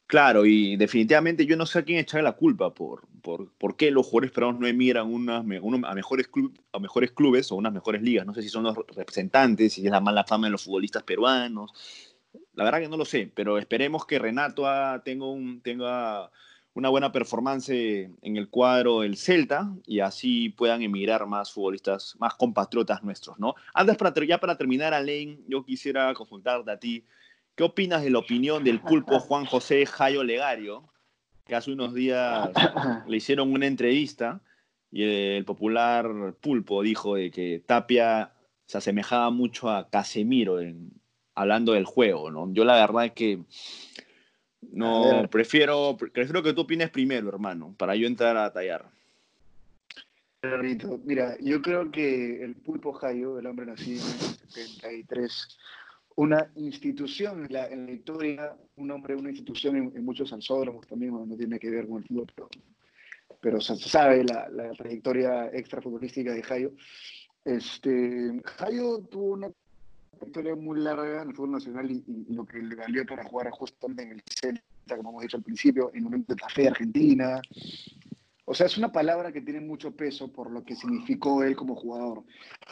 Claro, 0.07 0.47
y 0.47 0.77
definitivamente 0.77 1.47
yo 1.47 1.57
no 1.57 1.67
sé 1.67 1.81
a 1.81 1.83
quién 1.83 1.99
echarle 1.99 2.23
la 2.23 2.37
culpa 2.37 2.73
por, 2.73 3.09
por, 3.23 3.51
por 3.59 3.77
qué 3.77 3.91
los 3.91 4.07
jugadores 4.07 4.31
peruanos 4.31 4.61
no 4.61 4.69
emigran 4.69 5.29
a, 5.29 5.43
mejores 5.43 6.29
club, 6.29 6.57
a 6.73 6.79
mejores 6.79 7.11
clubes 7.11 7.51
o 7.51 7.57
unas 7.57 7.73
mejores 7.73 8.03
ligas. 8.03 8.25
No 8.25 8.33
sé 8.33 8.43
si 8.43 8.49
son 8.49 8.63
los 8.63 8.77
representantes, 8.77 9.73
si 9.73 9.85
es 9.85 9.91
la 9.91 10.01
mala 10.01 10.23
fama 10.23 10.47
de 10.47 10.53
los 10.53 10.63
futbolistas 10.63 11.03
peruanos. 11.03 11.73
La 12.55 12.63
verdad 12.63 12.81
que 12.81 12.89
no 12.89 12.97
lo 12.97 13.05
sé, 13.05 13.33
pero 13.35 13.59
esperemos 13.59 14.07
que 14.07 14.21
Renato 14.21 14.65
tenga 15.05 16.31
una 16.75 16.89
buena 16.89 17.11
performance 17.11 17.71
en 17.71 18.37
el 18.37 18.49
cuadro 18.49 19.01
del 19.01 19.17
Celta 19.17 19.75
y 19.87 19.99
así 19.99 20.51
puedan 20.51 20.83
emigrar 20.83 21.27
más 21.27 21.51
futbolistas, 21.53 22.15
más 22.21 22.35
compatriotas 22.35 23.03
nuestros, 23.03 23.41
¿no? 23.41 23.57
Antes, 23.75 23.97
para, 23.97 24.13
ya 24.25 24.39
para 24.39 24.57
terminar, 24.57 24.95
Alain, 24.95 25.43
yo 25.49 25.65
quisiera 25.65 26.15
consultarte 26.15 26.71
a 26.71 26.79
ti 26.79 27.05
¿Qué 27.57 27.65
opinas 27.65 28.03
de 28.03 28.11
la 28.11 28.19
opinión 28.19 28.63
del 28.65 28.81
pulpo 28.81 29.19
Juan 29.19 29.47
José 29.47 29.87
Jayo 29.87 30.23
Legario, 30.23 30.85
que 31.47 31.55
hace 31.55 31.73
unos 31.73 31.95
días 31.95 32.51
le 33.07 33.17
hicieron 33.17 33.51
una 33.51 33.67
entrevista 33.67 34.43
y 34.93 35.05
el 35.05 35.45
popular 35.47 36.35
pulpo 36.39 36.83
dijo 36.83 37.15
de 37.15 37.31
que 37.31 37.63
Tapia 37.65 38.31
se 38.67 38.77
asemejaba 38.77 39.31
mucho 39.31 39.71
a 39.71 39.89
Casemiro 39.89 40.61
en, 40.61 40.91
hablando 41.35 41.73
del 41.73 41.87
juego, 41.87 42.31
¿no? 42.31 42.53
Yo 42.53 42.67
la 42.67 42.75
verdad 42.75 43.07
es 43.07 43.13
que 43.13 43.39
no 44.73 45.27
prefiero, 45.31 45.97
prefiero 45.97 46.43
que 46.43 46.53
tú 46.53 46.61
opines 46.63 46.91
primero, 46.91 47.31
hermano, 47.31 47.75
para 47.79 47.97
yo 47.97 48.07
entrar 48.07 48.37
a 48.37 48.53
tallar. 48.53 48.85
Mira, 51.05 51.37
yo 51.41 51.63
creo 51.63 51.91
que 51.91 52.45
el 52.45 52.55
pulpo 52.55 52.93
Jayo, 52.93 53.39
el 53.39 53.47
hombre 53.47 53.65
nacido 53.65 54.05
en 54.05 54.49
73, 54.51 55.59
una 56.17 56.51
institución 56.57 57.45
en 57.45 57.53
la, 57.53 57.93
historia, 57.93 58.57
un 58.77 58.91
hombre, 58.91 59.15
una 59.15 59.31
institución 59.31 59.77
en, 59.77 60.05
muchos 60.05 60.33
alzódromos 60.33 60.87
también, 60.87 61.13
no 61.13 61.37
tiene 61.37 61.59
que 61.59 61.71
ver 61.71 61.87
con 61.87 61.99
el 61.99 62.09
fútbol, 62.09 62.27
pero, 63.41 63.61
se 63.61 63.77
sabe 63.77 64.25
la, 64.25 64.49
trayectoria 64.77 65.47
extrafutbolística 65.53 66.33
de 66.33 66.43
Jayo. 66.43 66.73
Este, 67.45 68.41
Jayo 68.45 69.01
tuvo 69.11 69.35
una 69.35 69.51
trayectoria 70.19 70.57
muy 70.57 70.81
larga 70.81 71.23
en 71.23 71.29
el 71.29 71.35
fútbol 71.37 71.53
nacional 71.53 71.91
y, 71.91 72.05
lo 72.33 72.47
que 72.47 72.59
le 72.59 72.75
valió 72.75 73.05
para 73.05 73.25
jugar 73.25 73.51
justamente 73.51 74.03
en 74.03 74.13
el 74.13 74.23
Celta, 74.27 74.97
como 74.97 75.11
hemos 75.11 75.23
dicho 75.23 75.37
al 75.37 75.43
principio, 75.43 75.91
en 75.95 76.07
un 76.07 76.23
café 76.23 76.69
Argentina, 76.69 77.41
o 78.49 78.55
sea, 78.55 78.67
es 78.67 78.79
una 78.79 78.93
palabra 78.93 79.33
que 79.33 79.41
tiene 79.41 79.61
mucho 79.61 79.91
peso 79.91 80.33
por 80.33 80.53
lo 80.53 80.65
que 80.65 80.77
significó 80.77 81.43
él 81.43 81.57
como 81.57 81.75
jugador. 81.75 82.23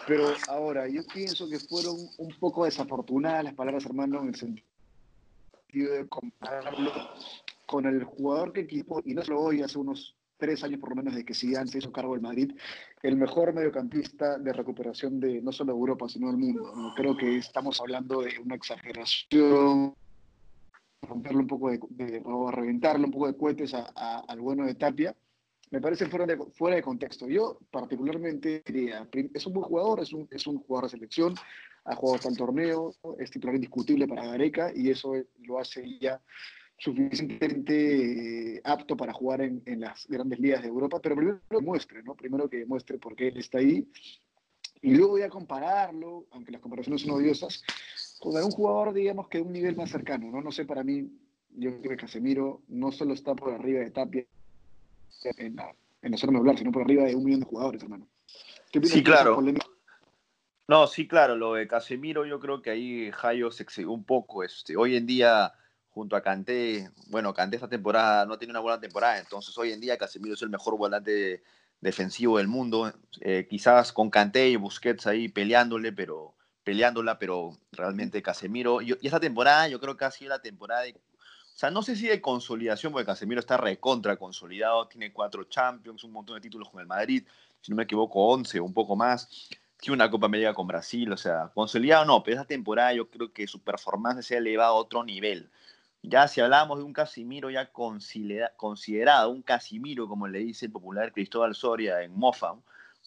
Pero 0.06 0.32
ahora, 0.48 0.88
yo 0.88 1.02
pienso 1.12 1.48
que 1.48 1.58
fueron 1.58 1.96
un 2.16 2.32
poco 2.38 2.64
desafortunadas 2.64 3.42
las 3.42 3.54
palabras, 3.54 3.84
hermano, 3.84 4.22
en 4.22 4.28
el 4.28 4.36
sentido 4.36 4.64
de 5.94 6.06
compararlo 6.08 6.92
con 7.66 7.86
el 7.86 8.04
jugador 8.04 8.52
que 8.52 8.60
equipo, 8.60 9.02
y 9.04 9.14
no 9.14 9.22
solo 9.22 9.40
hoy, 9.40 9.62
hace 9.62 9.76
unos 9.76 10.16
tres 10.36 10.62
años 10.62 10.78
por 10.78 10.90
lo 10.90 10.96
menos 10.96 11.16
de 11.16 11.24
que 11.24 11.34
Zidane 11.34 11.68
se 11.68 11.78
hizo 11.78 11.90
cargo 11.90 12.12
del 12.12 12.22
Madrid, 12.22 12.52
el 13.02 13.16
mejor 13.16 13.52
mediocampista 13.52 14.38
de 14.38 14.52
recuperación 14.52 15.18
de 15.18 15.42
no 15.42 15.50
solo 15.50 15.72
Europa, 15.72 16.08
sino 16.08 16.28
del 16.28 16.36
mundo. 16.36 16.72
¿no? 16.76 16.94
Creo 16.94 17.16
que 17.16 17.36
estamos 17.36 17.80
hablando 17.80 18.22
de 18.22 18.38
una 18.44 18.54
exageración, 18.54 19.94
romperle 21.02 21.38
un 21.38 21.46
poco 21.48 21.70
de, 21.70 22.22
o 22.24 22.50
reventarle 22.52 23.06
un 23.06 23.10
poco 23.10 23.26
de 23.26 23.36
cohetes 23.36 23.74
al 23.74 24.40
bueno 24.40 24.66
de 24.66 24.74
Tapia 24.76 25.16
me 25.74 25.80
parece 25.80 26.06
fuera 26.06 26.24
de, 26.24 26.36
fuera 26.52 26.76
de 26.76 26.82
contexto. 26.82 27.28
Yo 27.28 27.58
particularmente 27.68 28.62
diría, 28.64 29.08
es 29.34 29.44
un 29.44 29.54
buen 29.54 29.66
jugador, 29.66 30.00
es 30.00 30.12
un, 30.12 30.28
es 30.30 30.46
un 30.46 30.58
jugador 30.58 30.88
de 30.88 30.96
selección, 30.96 31.34
ha 31.84 31.96
jugado 31.96 32.14
hasta 32.14 32.28
el 32.28 32.36
torneo, 32.36 32.94
es 33.18 33.32
titular 33.32 33.56
indiscutible 33.56 34.06
para 34.06 34.24
Gareca 34.24 34.70
y 34.72 34.90
eso 34.90 35.14
lo 35.42 35.58
hace 35.58 35.98
ya 35.98 36.22
suficientemente 36.78 38.54
eh, 38.54 38.60
apto 38.62 38.96
para 38.96 39.12
jugar 39.12 39.40
en, 39.40 39.62
en, 39.66 39.80
las 39.80 40.06
grandes 40.06 40.38
ligas 40.38 40.62
de 40.62 40.68
Europa, 40.68 41.00
pero 41.00 41.16
primero 41.16 41.40
que 41.50 41.60
muestre, 41.60 42.04
¿no? 42.04 42.14
Primero 42.14 42.48
que 42.48 42.64
muestre 42.66 42.98
por 42.98 43.16
qué 43.16 43.28
él 43.28 43.38
está 43.38 43.58
ahí 43.58 43.88
y 44.80 44.94
luego 44.94 45.12
voy 45.12 45.22
a 45.22 45.28
compararlo, 45.28 46.26
aunque 46.30 46.52
las 46.52 46.60
comparaciones 46.60 47.02
son 47.02 47.12
odiosas, 47.12 47.64
con 48.20 48.36
un 48.36 48.50
jugador, 48.52 48.92
digamos, 48.92 49.28
que 49.28 49.38
de 49.38 49.44
un 49.44 49.52
nivel 49.52 49.74
más 49.74 49.90
cercano, 49.90 50.30
¿no? 50.30 50.40
No 50.40 50.52
sé, 50.52 50.66
para 50.66 50.84
mí, 50.84 51.10
yo 51.50 51.80
creo 51.80 51.90
que 51.90 52.04
Casemiro 52.04 52.62
no 52.68 52.92
solo 52.92 53.14
está 53.14 53.34
por 53.34 53.52
arriba 53.52 53.80
de 53.80 53.90
Tapia, 53.90 54.24
en 55.22 55.56
la, 55.56 55.74
en 56.02 56.12
la 56.12 56.16
zona 56.16 56.38
hablar, 56.38 56.58
sino 56.58 56.72
por 56.72 56.82
arriba 56.82 57.04
de 57.04 57.14
un 57.14 57.24
millón 57.24 57.40
de 57.40 57.46
jugadores, 57.46 57.82
hermano. 57.82 58.08
sí, 58.82 59.02
claro. 59.02 59.42
No, 60.66 60.86
sí, 60.86 61.06
claro, 61.06 61.36
lo 61.36 61.54
de 61.54 61.68
Casemiro, 61.68 62.24
yo 62.24 62.40
creo 62.40 62.62
que 62.62 62.70
ahí 62.70 63.10
Jayo 63.10 63.50
se 63.50 63.62
excedió 63.62 63.90
un 63.90 64.04
poco. 64.04 64.42
Este, 64.42 64.76
hoy 64.76 64.96
en 64.96 65.06
día, 65.06 65.52
junto 65.90 66.16
a 66.16 66.22
Canté, 66.22 66.90
bueno, 67.08 67.34
Canté 67.34 67.56
esta 67.56 67.68
temporada 67.68 68.24
no 68.24 68.38
tiene 68.38 68.52
una 68.52 68.60
buena 68.60 68.80
temporada, 68.80 69.18
entonces 69.18 69.56
hoy 69.58 69.72
en 69.72 69.80
día 69.80 69.98
Casemiro 69.98 70.34
es 70.34 70.42
el 70.42 70.48
mejor 70.48 70.78
volante 70.78 71.42
defensivo 71.80 72.38
del 72.38 72.48
mundo. 72.48 72.92
Eh, 73.20 73.46
quizás 73.48 73.92
con 73.92 74.08
Canté 74.08 74.48
y 74.48 74.56
Busquets 74.56 75.06
ahí 75.06 75.28
peleándole, 75.28 75.92
pero 75.92 76.34
peleándola, 76.64 77.18
pero 77.18 77.58
realmente 77.72 78.22
Casemiro. 78.22 78.80
y 78.80 78.96
esta 79.02 79.20
temporada 79.20 79.68
yo 79.68 79.78
creo 79.78 79.98
que 79.98 80.06
ha 80.06 80.10
sido 80.10 80.30
la 80.30 80.40
temporada 80.40 80.82
de 80.82 80.96
o 81.54 81.56
sea, 81.56 81.70
no 81.70 81.82
sé 81.82 81.94
si 81.94 82.08
de 82.08 82.20
consolidación, 82.20 82.92
porque 82.92 83.06
Casemiro 83.06 83.38
está 83.38 83.56
recontra 83.56 84.16
consolidado, 84.16 84.88
tiene 84.88 85.12
cuatro 85.12 85.44
Champions, 85.44 86.02
un 86.02 86.10
montón 86.10 86.34
de 86.34 86.40
títulos 86.40 86.68
con 86.68 86.80
el 86.80 86.88
Madrid, 86.88 87.24
si 87.60 87.70
no 87.70 87.76
me 87.76 87.84
equivoco, 87.84 88.26
11 88.26 88.58
o 88.58 88.64
un 88.64 88.74
poco 88.74 88.96
más. 88.96 89.48
Tiene 89.78 89.94
una 89.94 90.10
Copa 90.10 90.26
América 90.26 90.52
con 90.52 90.66
Brasil, 90.66 91.12
o 91.12 91.16
sea, 91.16 91.52
consolidado 91.54 92.06
no, 92.06 92.24
pero 92.24 92.38
esa 92.38 92.44
temporada 92.44 92.92
yo 92.92 93.08
creo 93.08 93.32
que 93.32 93.46
su 93.46 93.62
performance 93.62 94.26
se 94.26 94.34
ha 94.34 94.38
elevado 94.38 94.74
a 94.74 94.78
otro 94.78 95.04
nivel. 95.04 95.48
Ya 96.02 96.26
si 96.26 96.40
hablábamos 96.40 96.78
de 96.78 96.84
un 96.84 96.92
Casimiro 96.92 97.50
ya 97.50 97.70
considerado, 97.70 99.30
un 99.30 99.42
Casimiro, 99.42 100.08
como 100.08 100.26
le 100.26 100.40
dice 100.40 100.66
el 100.66 100.72
popular 100.72 101.12
Cristóbal 101.12 101.54
Soria 101.54 102.02
en 102.02 102.16
Mofa, 102.16 102.56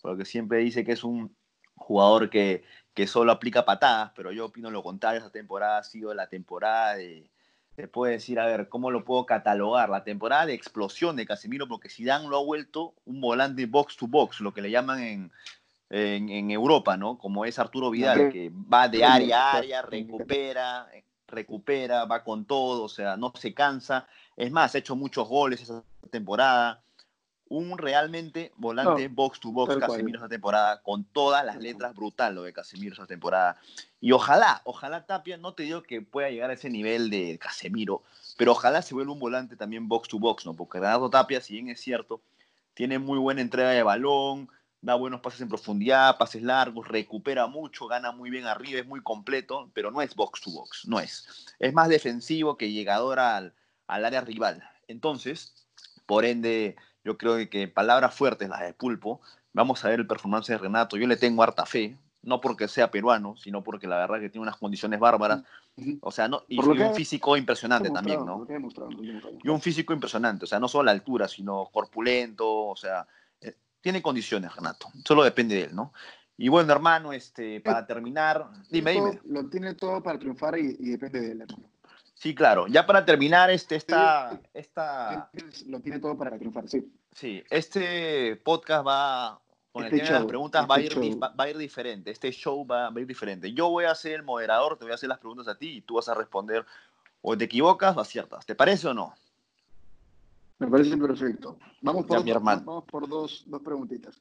porque 0.02 0.24
siempre 0.24 0.60
dice 0.60 0.86
que 0.86 0.94
es 0.94 1.04
un 1.04 1.36
jugador 1.76 2.30
que, 2.30 2.64
que 2.94 3.08
solo 3.08 3.34
aplica 3.34 3.66
patadas, 3.66 4.14
pero 4.16 4.32
yo 4.32 4.46
opino 4.46 4.72
lo 4.72 4.84
contrario, 4.84 5.20
esa 5.20 5.32
temporada 5.32 5.80
ha 5.80 5.84
sido 5.84 6.14
la 6.14 6.28
temporada 6.28 6.96
de, 6.96 7.30
se 7.78 7.88
puede 7.88 8.14
decir, 8.14 8.40
a 8.40 8.48
ver, 8.48 8.70
¿cómo 8.70 8.90
lo 8.90 9.06
puedo 9.06 9.28
catalogar? 9.28 9.90
La 9.90 10.04
temporada 10.04 10.48
de 10.48 10.56
explosión 10.56 11.16
de 11.16 11.28
Casemiro, 11.28 11.68
porque 11.68 11.90
Zidane 11.90 12.28
lo 12.28 12.38
ha 12.38 12.44
vuelto 12.44 12.96
un 13.06 13.22
volante 13.22 13.68
box 13.68 13.98
to 13.98 14.08
box, 14.08 14.42
lo 14.42 14.52
que 14.52 14.64
le 14.64 14.72
llaman 14.72 15.00
en, 15.00 15.32
en, 15.92 16.50
Europa, 16.50 16.98
¿no? 16.98 17.20
Como 17.20 17.46
es 17.46 17.60
Arturo 17.60 17.92
Vidal, 17.92 18.32
que 18.32 18.52
va 18.52 18.88
de 18.88 19.06
área 19.06 19.52
a 19.52 19.58
área, 19.58 19.84
recupera, 19.84 20.88
recupera, 21.28 22.06
va 22.06 22.24
con 22.24 22.46
todo, 22.46 22.82
o 22.82 22.90
sea, 22.90 23.16
no 23.16 23.32
se 23.36 23.54
cansa. 23.54 24.08
Es 24.36 24.52
más, 24.52 24.74
ha 24.74 24.80
hecho 24.80 24.96
muchos 24.96 25.28
goles 25.30 25.62
esa 25.62 25.84
temporada 26.10 26.82
un 27.50 27.78
realmente 27.78 28.52
volante 28.58 29.08
box 29.08 29.40
to 29.40 29.52
box 29.52 29.78
Casemiro 29.78 30.20
esa 30.20 30.30
temporada, 30.30 30.82
con 30.82 31.04
todas 31.06 31.46
las 31.46 31.58
letras 31.58 31.96
brutal 31.96 32.36
lo 32.36 32.44
de 32.44 32.54
Casemiro 32.54 32.94
esa 32.94 33.08
temporada. 33.08 33.58
Y 34.00 34.12
ojalá, 34.12 34.62
ojalá 34.66 35.06
Tapia, 35.06 35.38
no 35.38 35.54
te 35.54 35.64
digo 35.64 35.84
que 35.84 36.02
pueda 36.02 36.30
llegar 36.30 36.50
a 36.50 36.54
ese 36.54 36.70
nivel 36.70 37.10
de 37.10 37.38
Casemiro, 37.40 38.04
pero 38.38 38.52
ojalá 38.52 38.82
se 38.82 38.94
vuelva 38.94 39.14
un 39.14 39.20
volante 39.20 39.56
también 39.56 39.88
box 39.88 40.10
to 40.10 40.20
box, 40.20 40.46
¿no? 40.46 40.54
Porque 40.56 40.80
Renato 40.80 41.10
Tapia, 41.10 41.42
si 41.42 41.54
bien 41.54 41.70
es 41.70 41.82
cierto, 41.82 42.22
tiene 42.74 43.00
muy 43.00 43.18
buena 43.18 43.42
entrega 43.42 43.70
de 43.70 43.84
balón, 43.84 44.50
da 44.82 44.96
buenos 44.96 45.22
pases 45.22 45.42
en 45.42 45.50
profundidad, 45.50 46.18
pases 46.18 46.44
largos, 46.44 46.88
recupera 46.88 47.48
mucho, 47.48 47.88
gana 47.88 48.12
muy 48.12 48.30
bien 48.30 48.46
arriba, 48.46 48.80
es 48.80 48.88
muy 48.88 49.02
completo, 49.02 49.70
pero 49.74 49.92
no 49.92 50.02
es 50.02 50.16
box 50.16 50.42
to 50.42 50.52
box, 50.52 50.88
no 50.88 51.00
es. 51.00 51.48
Es 51.60 51.74
más 51.74 51.90
defensivo 51.90 52.58
que 52.58 52.72
llegador 52.72 53.20
al, 53.20 53.54
al 53.88 54.06
área 54.06 54.22
rival. 54.22 54.64
Entonces, 54.88 55.68
por 56.06 56.24
ende, 56.26 56.76
yo 57.08 57.18
creo 57.18 57.50
que 57.50 57.70
palabras 57.70 58.14
fuertes, 58.14 58.50
las 58.50 58.60
de 58.60 58.74
Pulpo, 58.74 59.22
vamos 59.54 59.84
a 59.84 59.88
ver 59.88 60.02
el 60.02 60.08
performance 60.08 60.48
de 60.48 60.58
Renato. 60.58 60.98
Yo 60.98 61.08
le 61.08 61.16
tengo 61.16 61.42
harta 61.42 61.66
fe, 61.66 61.98
no 62.22 62.42
porque 62.42 62.68
sea 62.68 62.92
peruano, 62.92 63.38
sino 63.38 63.64
porque 63.64 63.88
la 63.88 63.96
verdad 63.96 64.20
que 64.20 64.30
tiene 64.30 64.44
unas 64.44 64.58
condiciones 64.58 65.00
bárbaras. 65.00 65.42
O 66.02 66.12
sea, 66.12 66.28
no, 66.28 66.44
y, 66.50 66.60
un 66.60 66.94
físico 66.94 67.38
impresionante 67.38 67.90
también, 67.92 68.26
¿no? 68.26 68.46
Y 69.42 69.48
un 69.48 69.62
físico 69.62 69.94
impresionante, 69.94 70.44
o 70.44 70.48
sea, 70.48 70.60
no 70.60 70.68
solo 70.68 70.84
la 70.84 70.92
altura, 70.92 71.30
sino 71.30 71.70
corpulento, 71.72 72.66
o 72.66 72.76
sea, 72.76 73.08
eh, 73.40 73.56
tiene 73.80 74.02
condiciones, 74.02 74.54
Renato. 74.54 74.90
Solo 75.06 75.24
depende 75.24 75.56
de 75.56 75.64
él, 75.64 75.76
¿no? 75.76 75.94
Y 76.36 76.50
bueno, 76.50 76.74
hermano, 76.74 77.14
este, 77.14 77.62
para 77.62 77.88
terminar, 77.88 78.50
dime, 78.70 78.92
dime. 78.92 79.20
Lo 79.24 79.48
tiene 79.48 79.76
todo 79.76 80.04
para 80.04 80.20
triunfar 80.20 80.60
y, 80.60 80.76
y 80.78 80.90
depende 80.90 81.22
de 81.22 81.32
él. 81.32 81.42
hermano. 81.42 81.70
Sí, 82.20 82.34
claro. 82.34 82.66
Ya 82.68 82.86
para 82.86 83.06
terminar, 83.06 83.52
este, 83.52 83.76
esta, 83.76 84.42
esta, 84.54 85.30
Lo 85.68 85.80
tiene 85.80 86.00
todo 86.00 86.18
para 86.18 86.36
triunfar, 86.36 86.68
sí. 86.68 86.92
sí, 87.12 87.44
este 87.52 88.36
podcast 88.38 88.88
va, 88.88 89.40
con 89.72 89.84
el 89.84 89.94
Este 89.94 89.98
tema 90.06 90.18
de 90.18 90.20
las 90.22 90.28
preguntas, 90.28 90.68
va, 90.70 90.76
a 90.78 90.80
este 90.80 91.06
ir, 91.06 91.22
va, 91.22 91.30
va 91.30 91.44
a 91.44 91.50
ir 91.52 91.58
diferente. 91.58 92.10
Este 92.10 92.32
show 92.32 92.66
va, 92.66 92.90
va 92.90 92.98
a 92.98 93.02
ir 93.02 93.06
diferente. 93.06 93.54
Yo 93.54 93.70
voy 93.70 93.86
a 93.86 93.94
ser 93.94 94.14
el 94.14 94.24
moderador, 94.24 94.78
te 94.78 94.86
voy 94.86 94.94
a 94.94 94.96
hacer 94.96 95.10
las 95.10 95.20
preguntas 95.20 95.48
a 95.48 95.58
ti 95.60 95.78
y 95.78 95.82
tú 95.82 95.96
vas 95.96 96.10
a 96.10 96.16
responder 96.16 96.66
o 97.22 97.38
te 97.38 97.46
equivocas 97.46 97.96
o 97.96 98.00
aciertas. 98.02 98.46
¿Te 98.48 98.56
parece 98.56 98.88
o 98.88 98.94
no? 98.96 99.14
Me 100.58 100.68
parece 100.68 100.98
perfecto. 100.98 101.60
Vamos 101.82 102.06
por, 102.06 102.18
Ya, 102.18 102.24
mi 102.24 102.32
hermano. 102.32 102.64
vamos 102.66 102.86
por 102.86 103.08
dos, 103.08 103.44
dos 103.46 103.62
preguntitas. 103.62 104.20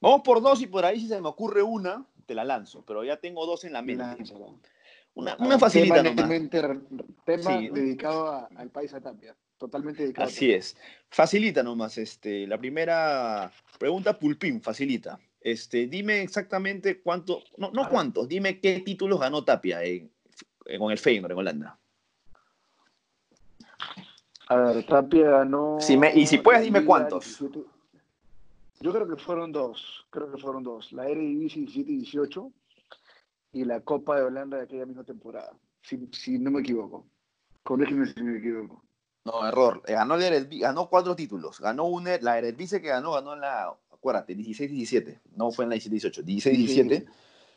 Vamos 0.00 0.22
por 0.22 0.42
dos 0.42 0.60
y 0.62 0.66
por 0.66 0.84
ahí 0.84 1.00
si 1.00 1.06
se 1.06 1.20
me 1.20 1.28
ocurre 1.28 1.62
una, 1.62 2.04
te 2.26 2.34
la 2.34 2.44
lanzo. 2.44 2.82
Pero 2.84 3.04
ya 3.04 3.18
tengo 3.18 3.46
dos 3.46 3.62
en 3.64 3.72
la 3.72 3.82
mente. 3.82 4.02
Lánzala. 4.02 4.46
Una, 5.16 5.34
una 5.38 5.58
facilita 5.58 6.02
tema, 6.02 6.28
tema 7.24 7.58
Sí. 7.58 7.68
dedicado 7.70 8.28
a- 8.28 8.48
al 8.54 8.68
país 8.70 8.92
a 8.92 9.00
Tapia. 9.00 9.34
Totalmente 9.56 10.02
dedicado. 10.02 10.28
a 10.28 10.30
Así 10.30 10.52
es. 10.52 10.76
Facilita 11.08 11.62
nomás. 11.62 11.96
Este, 11.96 12.46
la 12.46 12.58
primera 12.58 13.50
pregunta, 13.78 14.18
Pulpín, 14.18 14.60
facilita. 14.60 15.18
Este, 15.40 15.86
dime 15.86 16.20
exactamente 16.20 17.00
cuánto, 17.00 17.42
no, 17.56 17.70
no 17.70 17.88
cuántos, 17.88 18.28
dime 18.28 18.60
qué 18.60 18.80
títulos 18.80 19.18
ganó 19.18 19.42
Tapia 19.42 19.82
en- 19.82 20.10
en- 20.66 20.78
con 20.78 20.92
el 20.92 20.98
Feyenoord 20.98 21.32
en 21.32 21.38
Holanda. 21.38 21.78
A 24.48 24.56
ver, 24.56 24.84
Tapia 24.86 25.30
ganó. 25.30 25.78
Si 25.80 25.96
me- 25.96 26.14
y 26.14 26.26
si 26.26 26.38
puedes, 26.38 26.62
dime 26.62 26.84
cuántos. 26.84 27.24
17. 27.40 27.60
Yo 28.80 28.92
creo 28.92 29.08
que 29.08 29.16
fueron 29.16 29.50
dos. 29.50 30.06
Creo 30.10 30.30
que 30.30 30.36
fueron 30.38 30.62
dos. 30.62 30.92
La 30.92 31.08
Eredivisie 31.08 31.62
17 31.62 31.90
y 31.92 31.96
18 32.00 32.52
y 33.56 33.64
la 33.64 33.80
Copa 33.80 34.16
de 34.16 34.22
Holanda 34.22 34.58
de 34.58 34.64
aquella 34.64 34.84
misma 34.84 35.04
temporada. 35.04 35.52
Si, 35.80 36.08
si 36.12 36.38
no 36.38 36.50
me 36.50 36.60
equivoco. 36.60 37.06
Corrígeme 37.62 38.06
si 38.06 38.22
me 38.22 38.38
equivoco. 38.38 38.82
No, 39.24 39.46
error. 39.48 39.82
Eh, 39.86 39.94
Ganó, 39.94 40.16
el 40.16 40.48
ganó 40.58 40.90
cuatro 40.90 41.16
títulos. 41.16 41.58
Ganó 41.58 41.84
una, 41.86 42.18
la 42.18 42.36
Eredivisie 42.36 42.82
que 42.82 42.88
ganó, 42.88 43.12
ganó 43.12 43.32
en 43.32 43.40
la, 43.40 43.74
acuérdate, 43.90 44.36
16-17. 44.36 45.20
No 45.34 45.50
fue 45.52 45.64
en 45.64 45.70
la 45.70 45.76
17-18, 45.76 46.22
16-17. 46.22 47.06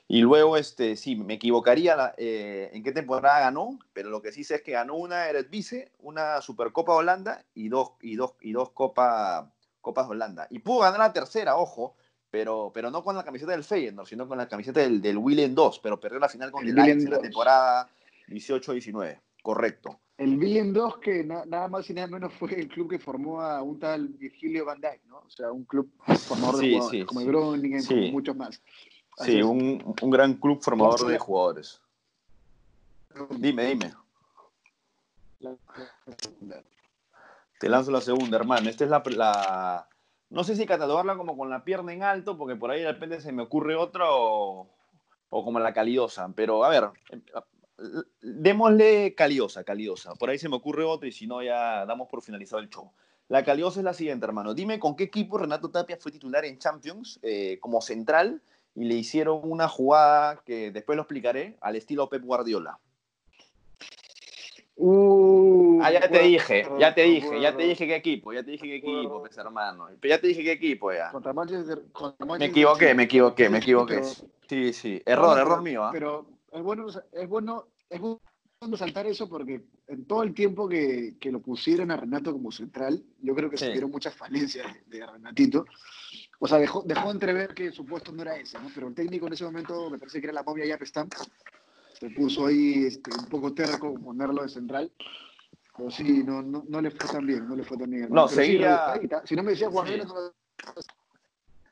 Y 0.08 0.22
luego, 0.22 0.56
este, 0.56 0.96
sí, 0.96 1.18
me 1.18 1.34
equivocaría 1.34 1.96
la- 1.98 2.16
eh, 2.18 2.72
en 2.74 2.82
qué 2.82 2.94
temporada 2.94 3.42
ganó, 3.42 3.78
pero 3.92 4.10
lo 4.10 4.22
que 4.22 4.32
sí 4.32 4.46
sé 4.46 4.56
es 4.56 4.62
que 4.62 4.72
ganó 4.72 4.96
una 4.96 5.28
Eredivisie, 5.28 5.92
una 6.00 6.40
Supercopa 6.42 6.94
Holanda 6.94 7.44
y 7.54 7.68
dos, 7.68 7.92
y 8.02 8.16
dos, 8.16 8.36
y 8.40 8.54
dos 8.54 8.72
Copa, 8.72 9.54
Copas 9.82 10.08
Holanda. 10.08 10.48
Y 10.50 10.60
pudo 10.60 10.80
ganar 10.80 11.00
la 11.00 11.14
tercera, 11.14 11.58
ojo, 11.58 11.96
pero, 12.32 12.72
pero 12.74 12.92
no 12.92 13.04
con 13.04 13.16
la 13.16 13.24
camiseta 13.24 13.52
del 13.52 13.64
Feyenoord, 13.64 14.08
sino 14.08 14.28
con 14.28 14.38
la 14.38 14.48
camiseta 14.48 14.80
del, 14.82 15.02
del 15.02 15.18
Willem 15.18 15.54
2, 15.56 15.80
pero 15.80 16.00
perdió 16.00 16.20
la 16.20 16.30
final 16.30 16.52
con 16.52 16.64
El 16.68 16.78
en 16.78 17.04
la 17.06 17.16
2. 17.18 17.22
temporada 17.24 17.90
18-19. 18.28 19.20
Correcto. 19.42 20.00
El 20.18 20.38
Willem 20.38 20.74
2, 20.74 20.98
que 20.98 21.24
na- 21.24 21.46
nada 21.46 21.68
más 21.70 21.90
y 21.90 21.94
nada 21.94 22.08
menos 22.08 22.34
fue 22.34 22.54
el 22.60 22.68
club 22.68 22.90
que 22.90 23.00
formó 23.00 23.42
a 23.42 23.62
un 23.64 23.80
tal 23.80 24.10
Virgilio 24.10 24.66
Van 24.66 24.82
Dijk, 24.82 25.06
¿no? 25.08 25.20
O 25.20 25.30
sea, 25.30 25.52
un 25.52 25.64
club 25.64 25.90
formador 26.28 26.58
de 26.60 26.72
jugadores, 26.74 27.00
sí, 27.00 27.06
como 27.06 27.22
el 27.22 27.28
Groningen, 27.28 27.82
Sí. 27.82 27.96
como 27.96 28.12
muchos 28.12 28.36
más. 28.36 28.62
Así 29.18 29.32
Sí, 29.34 29.42
un, 29.42 29.96
un 30.02 30.10
gran 30.10 30.34
club 30.36 30.62
formador 30.62 31.08
de 31.08 31.18
jugadores. 31.18 31.82
Dime, 33.38 33.66
dime. 33.66 33.94
Te 37.60 37.68
lanzo 37.70 37.92
la 37.92 38.02
segunda, 38.02 38.38
hermano. 38.38 38.70
Esta 38.70 38.84
es 38.86 38.90
la, 38.90 39.02
la- 39.08 39.89
No 40.30 40.44
sé 40.44 40.56
si 40.56 40.66
catalogarla 40.66 41.18
como 41.18 41.38
con 41.38 41.50
la 41.50 41.64
pierna 41.64 41.94
en 41.94 42.04
alto, 42.04 42.38
porque 42.38 42.56
por 42.56 42.70
ahí 42.72 42.82
de 42.82 42.92
repente 42.92 43.20
se 43.20 43.32
me 43.32 43.42
ocurre 43.42 43.76
otra 43.76 44.06
o, 44.08 44.70
como 45.30 45.60
la 45.60 45.74
calidosa. 45.74 46.32
Pero 46.36 46.64
a 46.64 46.70
ver, 46.70 46.90
em, 47.10 47.22
démosle 48.22 49.16
caliosa, 49.16 49.64
caliosa. 49.64 50.14
Por 50.16 50.30
ahí 50.30 50.38
se 50.38 50.50
me 50.50 50.56
ocurre 50.56 50.84
otra 50.84 51.08
y 51.08 51.12
si 51.12 51.26
no 51.26 51.42
ya 51.42 51.86
damos 51.86 52.08
por 52.08 52.22
finalizado 52.22 52.62
el 52.62 52.70
show. 52.70 52.92
La 53.28 53.44
caliosa 53.44 53.80
es 53.80 53.84
la 53.84 53.94
siguiente, 53.94 54.26
hermano. 54.26 54.54
Dime 54.54 54.80
con 54.80 54.96
qué 54.96 55.06
equipo 55.06 55.38
Renato 55.38 55.70
Tapia 55.70 55.98
fue 55.98 56.12
titular 56.12 56.46
en 56.46 56.58
Champions 56.58 57.20
eh, 57.22 57.58
como 57.60 57.82
central 57.82 58.42
y 58.76 58.86
le 58.86 58.96
hicieron 58.96 59.42
una 59.44 59.68
jugada 59.68 60.42
que 60.46 60.72
después 60.72 60.96
lo 60.96 61.04
explicaré 61.04 61.58
al 61.62 61.76
estilo 61.76 62.10
Pep 62.10 62.24
Guardiola. 62.24 62.80
Uh, 64.82 65.82
Ah, 65.84 65.92
ya 65.92 66.10
te 66.10 66.20
dije, 66.20 66.66
ya 66.80 66.94
te 66.96 67.02
dije, 67.04 67.42
ya 67.42 67.56
te 67.56 67.64
dije 67.64 67.86
qué 67.86 67.96
equipo, 67.96 68.32
ya 68.34 68.44
te 68.44 68.52
dije 68.52 68.66
qué 68.66 68.76
equipo, 68.78 69.20
pues 69.20 69.38
hermano. 69.38 69.88
Ya 70.02 70.20
te 70.22 70.28
dije 70.28 70.42
qué 70.44 70.54
equipo 70.54 70.92
ya. 70.94 71.12
Contra 71.12 71.34
Manchester, 71.34 71.84
contra 71.92 72.26
Me 72.26 72.32
Manchester 72.32 72.50
equivoqué, 72.52 72.86
City. 72.86 72.96
me 72.98 73.04
equivoqué, 73.04 73.50
me 73.50 73.58
equivoqué. 73.58 74.04
Sí, 74.48 74.72
sí. 74.74 75.02
Error, 75.06 75.36
No, 75.36 75.38
error 75.42 75.62
mío, 75.62 75.84
¿ah? 75.84 75.90
Pero 75.92 76.26
es 76.52 76.62
bueno, 76.64 76.88
es 77.12 77.28
bueno, 77.28 77.66
es 77.90 78.00
bueno 78.00 78.22
saltar 78.78 79.06
eso 79.08 79.28
porque 79.30 79.62
en 79.88 80.06
todo 80.06 80.24
el 80.24 80.34
tiempo 80.34 80.68
que, 80.68 81.16
que 81.20 81.32
lo 81.32 81.40
pusieron 81.42 81.92
a 81.92 81.98
Renato 81.98 82.32
como 82.32 82.52
central, 82.52 83.04
yo 83.22 83.36
creo 83.36 83.50
que 83.50 83.58
Sí. 83.58 83.66
se 83.66 83.72
vieron 83.72 83.92
muchas 83.92 84.16
falencias 84.16 84.66
de, 84.88 84.98
de 85.00 85.06
Renatito. 85.06 85.66
O 86.40 86.48
sea, 86.48 86.58
dejó, 86.58 86.84
dejó 86.86 87.12
entrever 87.12 87.54
que 87.54 87.72
su 87.72 87.86
puesto 87.86 88.12
no 88.14 88.22
era 88.22 88.38
ese, 88.38 88.58
¿no? 88.60 88.70
Pero 88.74 88.88
el 88.88 88.96
técnico 88.96 89.28
en 89.28 89.34
ese 89.34 89.44
momento, 89.44 89.90
me 89.90 89.98
parece 89.98 90.20
que 90.22 90.28
era 90.28 90.34
la 90.34 90.44
momia 90.44 90.66
Yapestam, 90.66 91.10
se 92.00 92.10
puso 92.12 92.46
ahí 92.48 92.86
este, 92.86 93.12
un 93.18 93.26
poco 93.26 93.54
terco 93.54 93.94
ponerlo 93.96 94.44
de 94.44 94.50
central. 94.50 94.92
Pero 95.78 95.92
sí, 95.92 96.24
no, 96.26 96.42
no, 96.42 96.64
no 96.68 96.82
le 96.82 96.92
fue 96.92 97.10
tan 97.10 97.26
bien, 97.26 97.48
no 97.48 97.56
le 97.56 97.64
fue 97.64 97.78
tan 97.78 97.90
bien. 97.90 98.08
No, 98.10 98.26
Pero 98.28 98.42
seguía- 98.42 99.00
si 99.26 99.36
no 99.36 99.44
me 99.44 99.52
decías 99.52 99.72
Guardiola, 99.72 100.04
Sí. 100.06 100.10
no- 100.14 100.82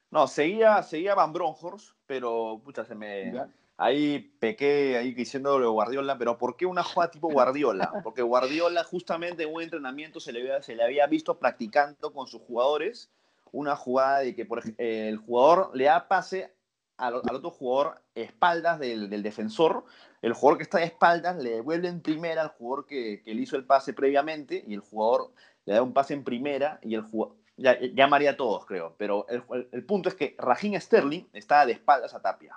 No, 0.10 0.26
seguía, 0.28 0.82
seguía 0.84 1.16
Van 1.16 1.34
Bronhorst, 1.34 1.92
pero 2.06 2.62
pucha, 2.64 2.86
se 2.86 2.96
me. 2.96 3.34
ya. 3.34 3.50
Ahí 3.76 4.20
pequé 4.40 4.98
ahí 4.98 5.14
diciéndole 5.14 5.68
Guardiola, 5.68 6.18
pero 6.18 6.38
¿por 6.38 6.56
qué 6.56 6.66
una 6.66 6.82
jugada 6.82 7.12
tipo 7.12 7.28
Guardiola? 7.30 7.92
Porque 8.06 8.22
Guardiola 8.22 8.84
justamente 8.86 9.44
en 9.44 9.54
un 9.54 9.62
entrenamiento 9.62 10.20
se 10.22 10.32
le 10.32 10.40
había, 10.40 10.62
se 10.64 10.76
le 10.76 10.84
había 10.84 11.06
visto 11.08 11.38
practicando 11.38 12.12
con 12.14 12.26
sus 12.28 12.42
jugadores 12.42 13.12
una 13.52 13.76
jugada 13.76 14.20
de 14.20 14.34
que 14.34 14.46
por 14.46 14.64
eh, 14.78 15.10
el 15.10 15.18
jugador 15.18 15.72
le 15.76 15.84
da 15.86 16.08
pase 16.08 16.54
al, 16.98 17.16
otro 17.16 17.50
jugador 17.52 18.02
espaldas 18.16 18.80
del, 18.80 19.10
del 19.10 19.24
defensor, 19.24 19.86
el 20.22 20.34
jugador 20.34 20.58
que 20.58 20.64
está 20.64 20.80
de 20.80 20.86
espaldas 20.86 21.38
le 21.38 21.52
devuelve 21.52 21.88
en 21.88 22.02
primera 22.02 22.42
al 22.42 22.50
jugador 22.50 22.86
que, 22.86 23.22
que 23.24 23.34
le 23.34 23.42
hizo 23.42 23.56
el 23.56 23.66
pase 23.66 23.94
previamente 23.94 24.64
y 24.68 24.74
el 24.74 24.82
jugador 24.82 25.32
le 25.66 25.74
da 25.74 25.84
un 25.84 25.94
pase 25.94 26.14
en 26.14 26.24
primera 26.24 26.80
y 26.82 26.96
el 26.96 27.02
jugador, 27.02 27.38
ya, 27.58 27.78
ya 27.80 28.08
maría 28.08 28.32
a 28.32 28.38
todos 28.38 28.66
creo, 28.66 28.96
pero 28.98 29.26
el, 29.30 29.84
punto 29.86 30.10
es 30.10 30.16
que 30.16 30.36
Raheem 30.38 30.80
Sterling 30.80 31.26
estaba 31.34 31.66
de 31.66 31.74
espaldas 31.74 32.14
a 32.14 32.22
Tapia. 32.22 32.56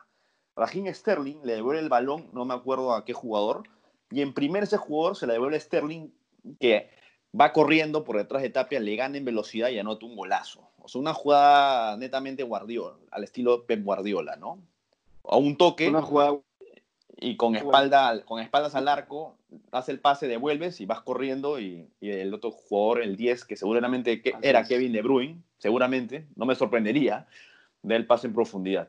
Raheem 0.57 0.93
Sterling 0.93 1.41
le 1.43 1.55
devuelve 1.55 1.81
el 1.81 1.89
balón, 1.89 2.29
no 2.33 2.45
me 2.45 2.55
acuerdo 2.55 2.95
a 2.95 3.05
qué 3.05 3.13
jugador, 3.13 3.65
y 4.11 4.23
en 4.23 4.35
primer 4.35 4.65
ese 4.65 4.77
jugador 4.77 5.17
se 5.17 5.27
le 5.27 5.35
devuelve 5.35 5.59
Sterling 5.59 6.11
que 6.59 6.91
va 7.39 7.53
corriendo 7.53 8.05
por 8.05 8.17
detrás 8.17 8.43
de 8.43 8.51
Tapia, 8.51 8.79
le 8.79 8.97
gana 8.97 9.17
en 9.17 9.25
velocidad 9.25 9.71
y 9.71 9.79
anota 9.79 10.07
un 10.07 10.17
golazo. 10.17 10.70
O 10.83 10.89
sea, 10.89 11.01
una 11.01 11.15
jugada 11.15 11.97
netamente 11.97 12.43
Guardiola, 12.43 12.97
al 13.11 13.25
estilo 13.25 13.65
Pep 13.67 13.83
Guardiola, 13.85 14.37
¿no? 14.37 14.59
A 15.25 15.37
un 15.37 15.57
toque 15.57 15.89
Una 15.89 16.03
jugada 16.03 16.39
y 17.23 17.37
con, 17.37 17.55
espalda, 17.55 18.25
con 18.25 18.41
espaldas 18.41 18.75
al 18.75 18.89
arco, 18.89 19.37
hace 19.73 19.93
el 19.93 20.01
pase, 20.01 20.27
devuelves 20.27 20.81
y 20.81 20.87
vas 20.87 21.03
corriendo 21.03 21.61
y, 21.61 21.87
y 22.01 22.11
el 22.11 22.33
otro 22.33 22.51
jugador, 22.51 23.03
el 23.03 23.17
10, 23.17 23.45
que 23.45 23.57
seguramente 23.57 24.23
que 24.23 24.35
era. 24.41 24.65
Kevin 24.65 24.93
De 24.93 25.03
Bruyne, 25.03 25.43
seguramente, 25.59 26.27
no 26.37 26.47
me 26.47 26.55
sorprendería, 26.55 27.27
del 27.83 28.07
pase 28.07 28.27
en 28.27 28.33
profundidad. 28.33 28.89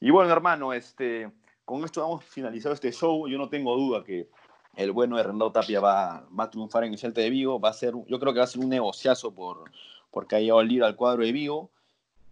Y 0.00 0.10
bueno, 0.10 0.30
hermano, 0.30 0.72
este, 0.72 1.30
con 1.64 1.84
esto 1.84 2.04
hemos 2.04 2.24
finalizado 2.24 2.74
este 2.74 2.92
show. 2.92 3.28
Yo 3.28 3.38
no 3.38 3.48
tengo 3.48 3.76
duda 3.76 4.04
que 4.04 4.28
el 4.76 4.92
bueno 4.92 5.16
de 5.16 5.22
Renato 5.22 5.52
Tapia 5.52 5.80
va, 5.80 6.26
va 6.38 6.44
a 6.44 6.50
triunfar 6.50 6.84
en 6.84 6.92
el 6.92 6.98
Celta 6.98 7.20
de 7.20 7.30
Vigo. 7.30 7.60
Va 7.60 7.70
a 7.70 7.74
ser, 7.74 7.94
yo 8.06 8.18
creo 8.18 8.32
que 8.32 8.38
va 8.38 8.44
a 8.44 8.48
ser 8.48 8.62
un 8.62 8.70
negociazo 8.70 9.32
por, 9.34 9.70
porque 10.10 10.36
ha 10.36 10.40
llegado 10.40 10.60
el 10.60 10.68
líder 10.68 10.84
al 10.84 10.96
cuadro 10.96 11.24
de 11.24 11.32
Vigo. 11.32 11.70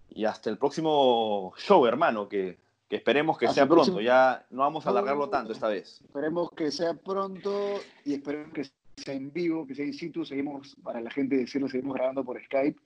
Y 0.08 0.24
hasta 0.24 0.50
el 0.50 0.58
próximo 0.58 1.52
show, 1.58 1.86
hermano, 1.86 2.28
que, 2.28 2.58
que 2.88 2.96
esperemos 2.96 3.38
que 3.38 3.46
Hasta 3.46 3.54
sea 3.54 3.62
el 3.64 3.68
próximo- 3.68 3.96
pronto. 3.96 4.06
Ya 4.06 4.44
no 4.50 4.62
vamos 4.62 4.86
a 4.86 4.90
alargarlo 4.90 5.28
tanto 5.28 5.52
esta 5.52 5.68
vez. 5.68 6.00
Esperemos 6.02 6.50
que 6.56 6.70
sea 6.72 6.94
pronto 6.94 7.74
y 8.04 8.14
esperemos 8.14 8.52
que 8.52 8.64
sea 8.96 9.14
en 9.14 9.32
vivo, 9.32 9.66
que 9.66 9.74
sea 9.74 9.84
in 9.86 9.94
situ. 9.94 10.24
Seguimos, 10.24 10.76
para 10.82 11.00
la 11.00 11.10
gente 11.10 11.36
decirlo, 11.36 11.68
seguimos 11.68 11.94
grabando 11.94 12.24
por 12.24 12.42
Skype, 12.42 12.80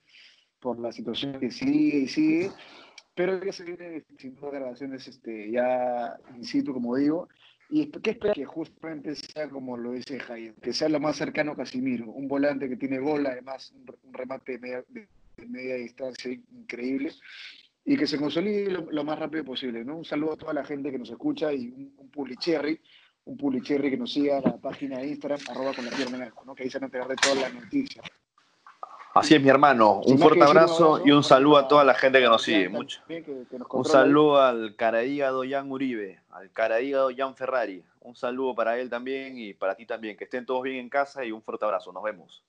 por 0.61 0.79
la 0.79 0.93
situación 0.93 1.39
que 1.41 1.51
sigue 1.51 1.99
y 2.01 2.09
sigue. 2.09 2.51
Pero 3.15 3.43
ya 3.43 3.53
se 3.53 3.63
viene 3.65 4.05
sin 4.19 4.35
duda 4.35 4.51
grabaciones 4.51 5.07
este, 5.09 5.51
ya 5.51 6.17
in 6.37 6.45
situ, 6.45 6.75
como 6.75 6.97
digo. 6.97 7.29
Y 7.77 7.87
que 7.87 8.11
espera 8.13 8.35
que 8.35 8.45
justamente 8.45 9.17
sea 9.17 9.49
como 9.49 9.77
lo 9.77 9.91
dice 9.91 10.21
Jaime, 10.21 10.55
que 10.63 10.73
sea 10.73 10.89
lo 10.89 11.01
más 11.01 11.17
cercano 11.17 11.51
a 11.53 11.57
Casimiro, 11.57 12.09
un 12.09 12.29
volante 12.29 12.69
que 12.69 12.77
tiene 12.77 13.01
gol, 13.01 13.27
además 13.27 13.73
un 13.73 13.85
re- 13.85 13.99
un 14.05 14.15
remate 14.15 14.59
de 14.59 15.09
media, 15.49 15.75
distancia 15.75 16.31
increíble 16.31 17.11
y 17.85 17.97
que 17.97 18.07
se 18.07 18.17
consolide 18.17 18.71
lo, 18.71 19.03
más 19.03 19.19
rápido 19.19 19.45
posible. 19.45 19.85
¿no? 19.85 19.97
Un 19.97 20.05
saludo 20.05 20.35
a 20.35 20.37
toda 20.37 20.53
la 20.55 20.65
gente 20.65 20.93
que 20.93 20.99
nos 21.01 21.11
escucha 21.11 21.53
y 21.53 21.67
un, 21.69 21.93
un 21.97 22.11
un 23.25 23.37
pulicherry 23.37 23.91
que 23.91 23.97
nos 23.97 24.13
siga 24.13 24.39
a 24.39 24.41
la 24.41 24.57
página 24.59 24.99
de 24.99 25.09
Instagram, 25.09 25.41
arroba 25.49 25.75
con 25.75 25.85
la 25.85 25.91
pierna 25.91 26.17
en 26.19 26.23
alto, 26.23 26.45
¿no? 26.45 26.55
que 26.55 26.63
ahí 26.63 26.71
se 26.71 26.79
van 26.79 26.85
a 26.85 26.93
de 27.09 27.17
todas 27.17 27.41
las 27.41 27.55
noticias. 27.55 28.07
Así 29.15 29.37
es, 29.37 29.41
mi 29.41 29.49
hermano. 29.49 30.01
Un 30.05 30.19
fuerte 30.19 30.43
abrazo 30.43 31.01
y 31.05 31.13
un 31.13 31.23
saludo 31.23 31.59
a 31.59 31.69
toda 31.69 31.85
la 31.85 31.95
gente 31.95 32.21
que 32.21 32.27
nos 32.27 32.43
sigue. 32.43 32.69
Mucho. 32.69 33.01
Un 33.71 33.85
saludo 33.85 34.43
al 34.43 34.75
carahígado 34.75 35.45
Jan 35.49 35.71
Uribe, 35.71 36.21
al 36.33 36.51
carahígado 36.51 37.11
Jan 37.17 37.37
Ferrari. 37.37 37.85
Un 38.01 38.17
saludo 38.17 38.57
para 38.57 38.77
él 38.79 38.91
también 38.91 39.39
y 39.39 39.55
para 39.55 39.77
ti 39.77 39.87
también. 39.87 40.17
Que 40.17 40.25
estén 40.25 40.45
todos 40.45 40.65
bien 40.65 40.79
en 40.79 40.89
casa 40.89 41.25
y 41.25 41.31
un 41.31 41.43
fuerte 41.43 41.65
abrazo. 41.65 41.93
Nos 41.93 42.03
vemos. 42.03 42.43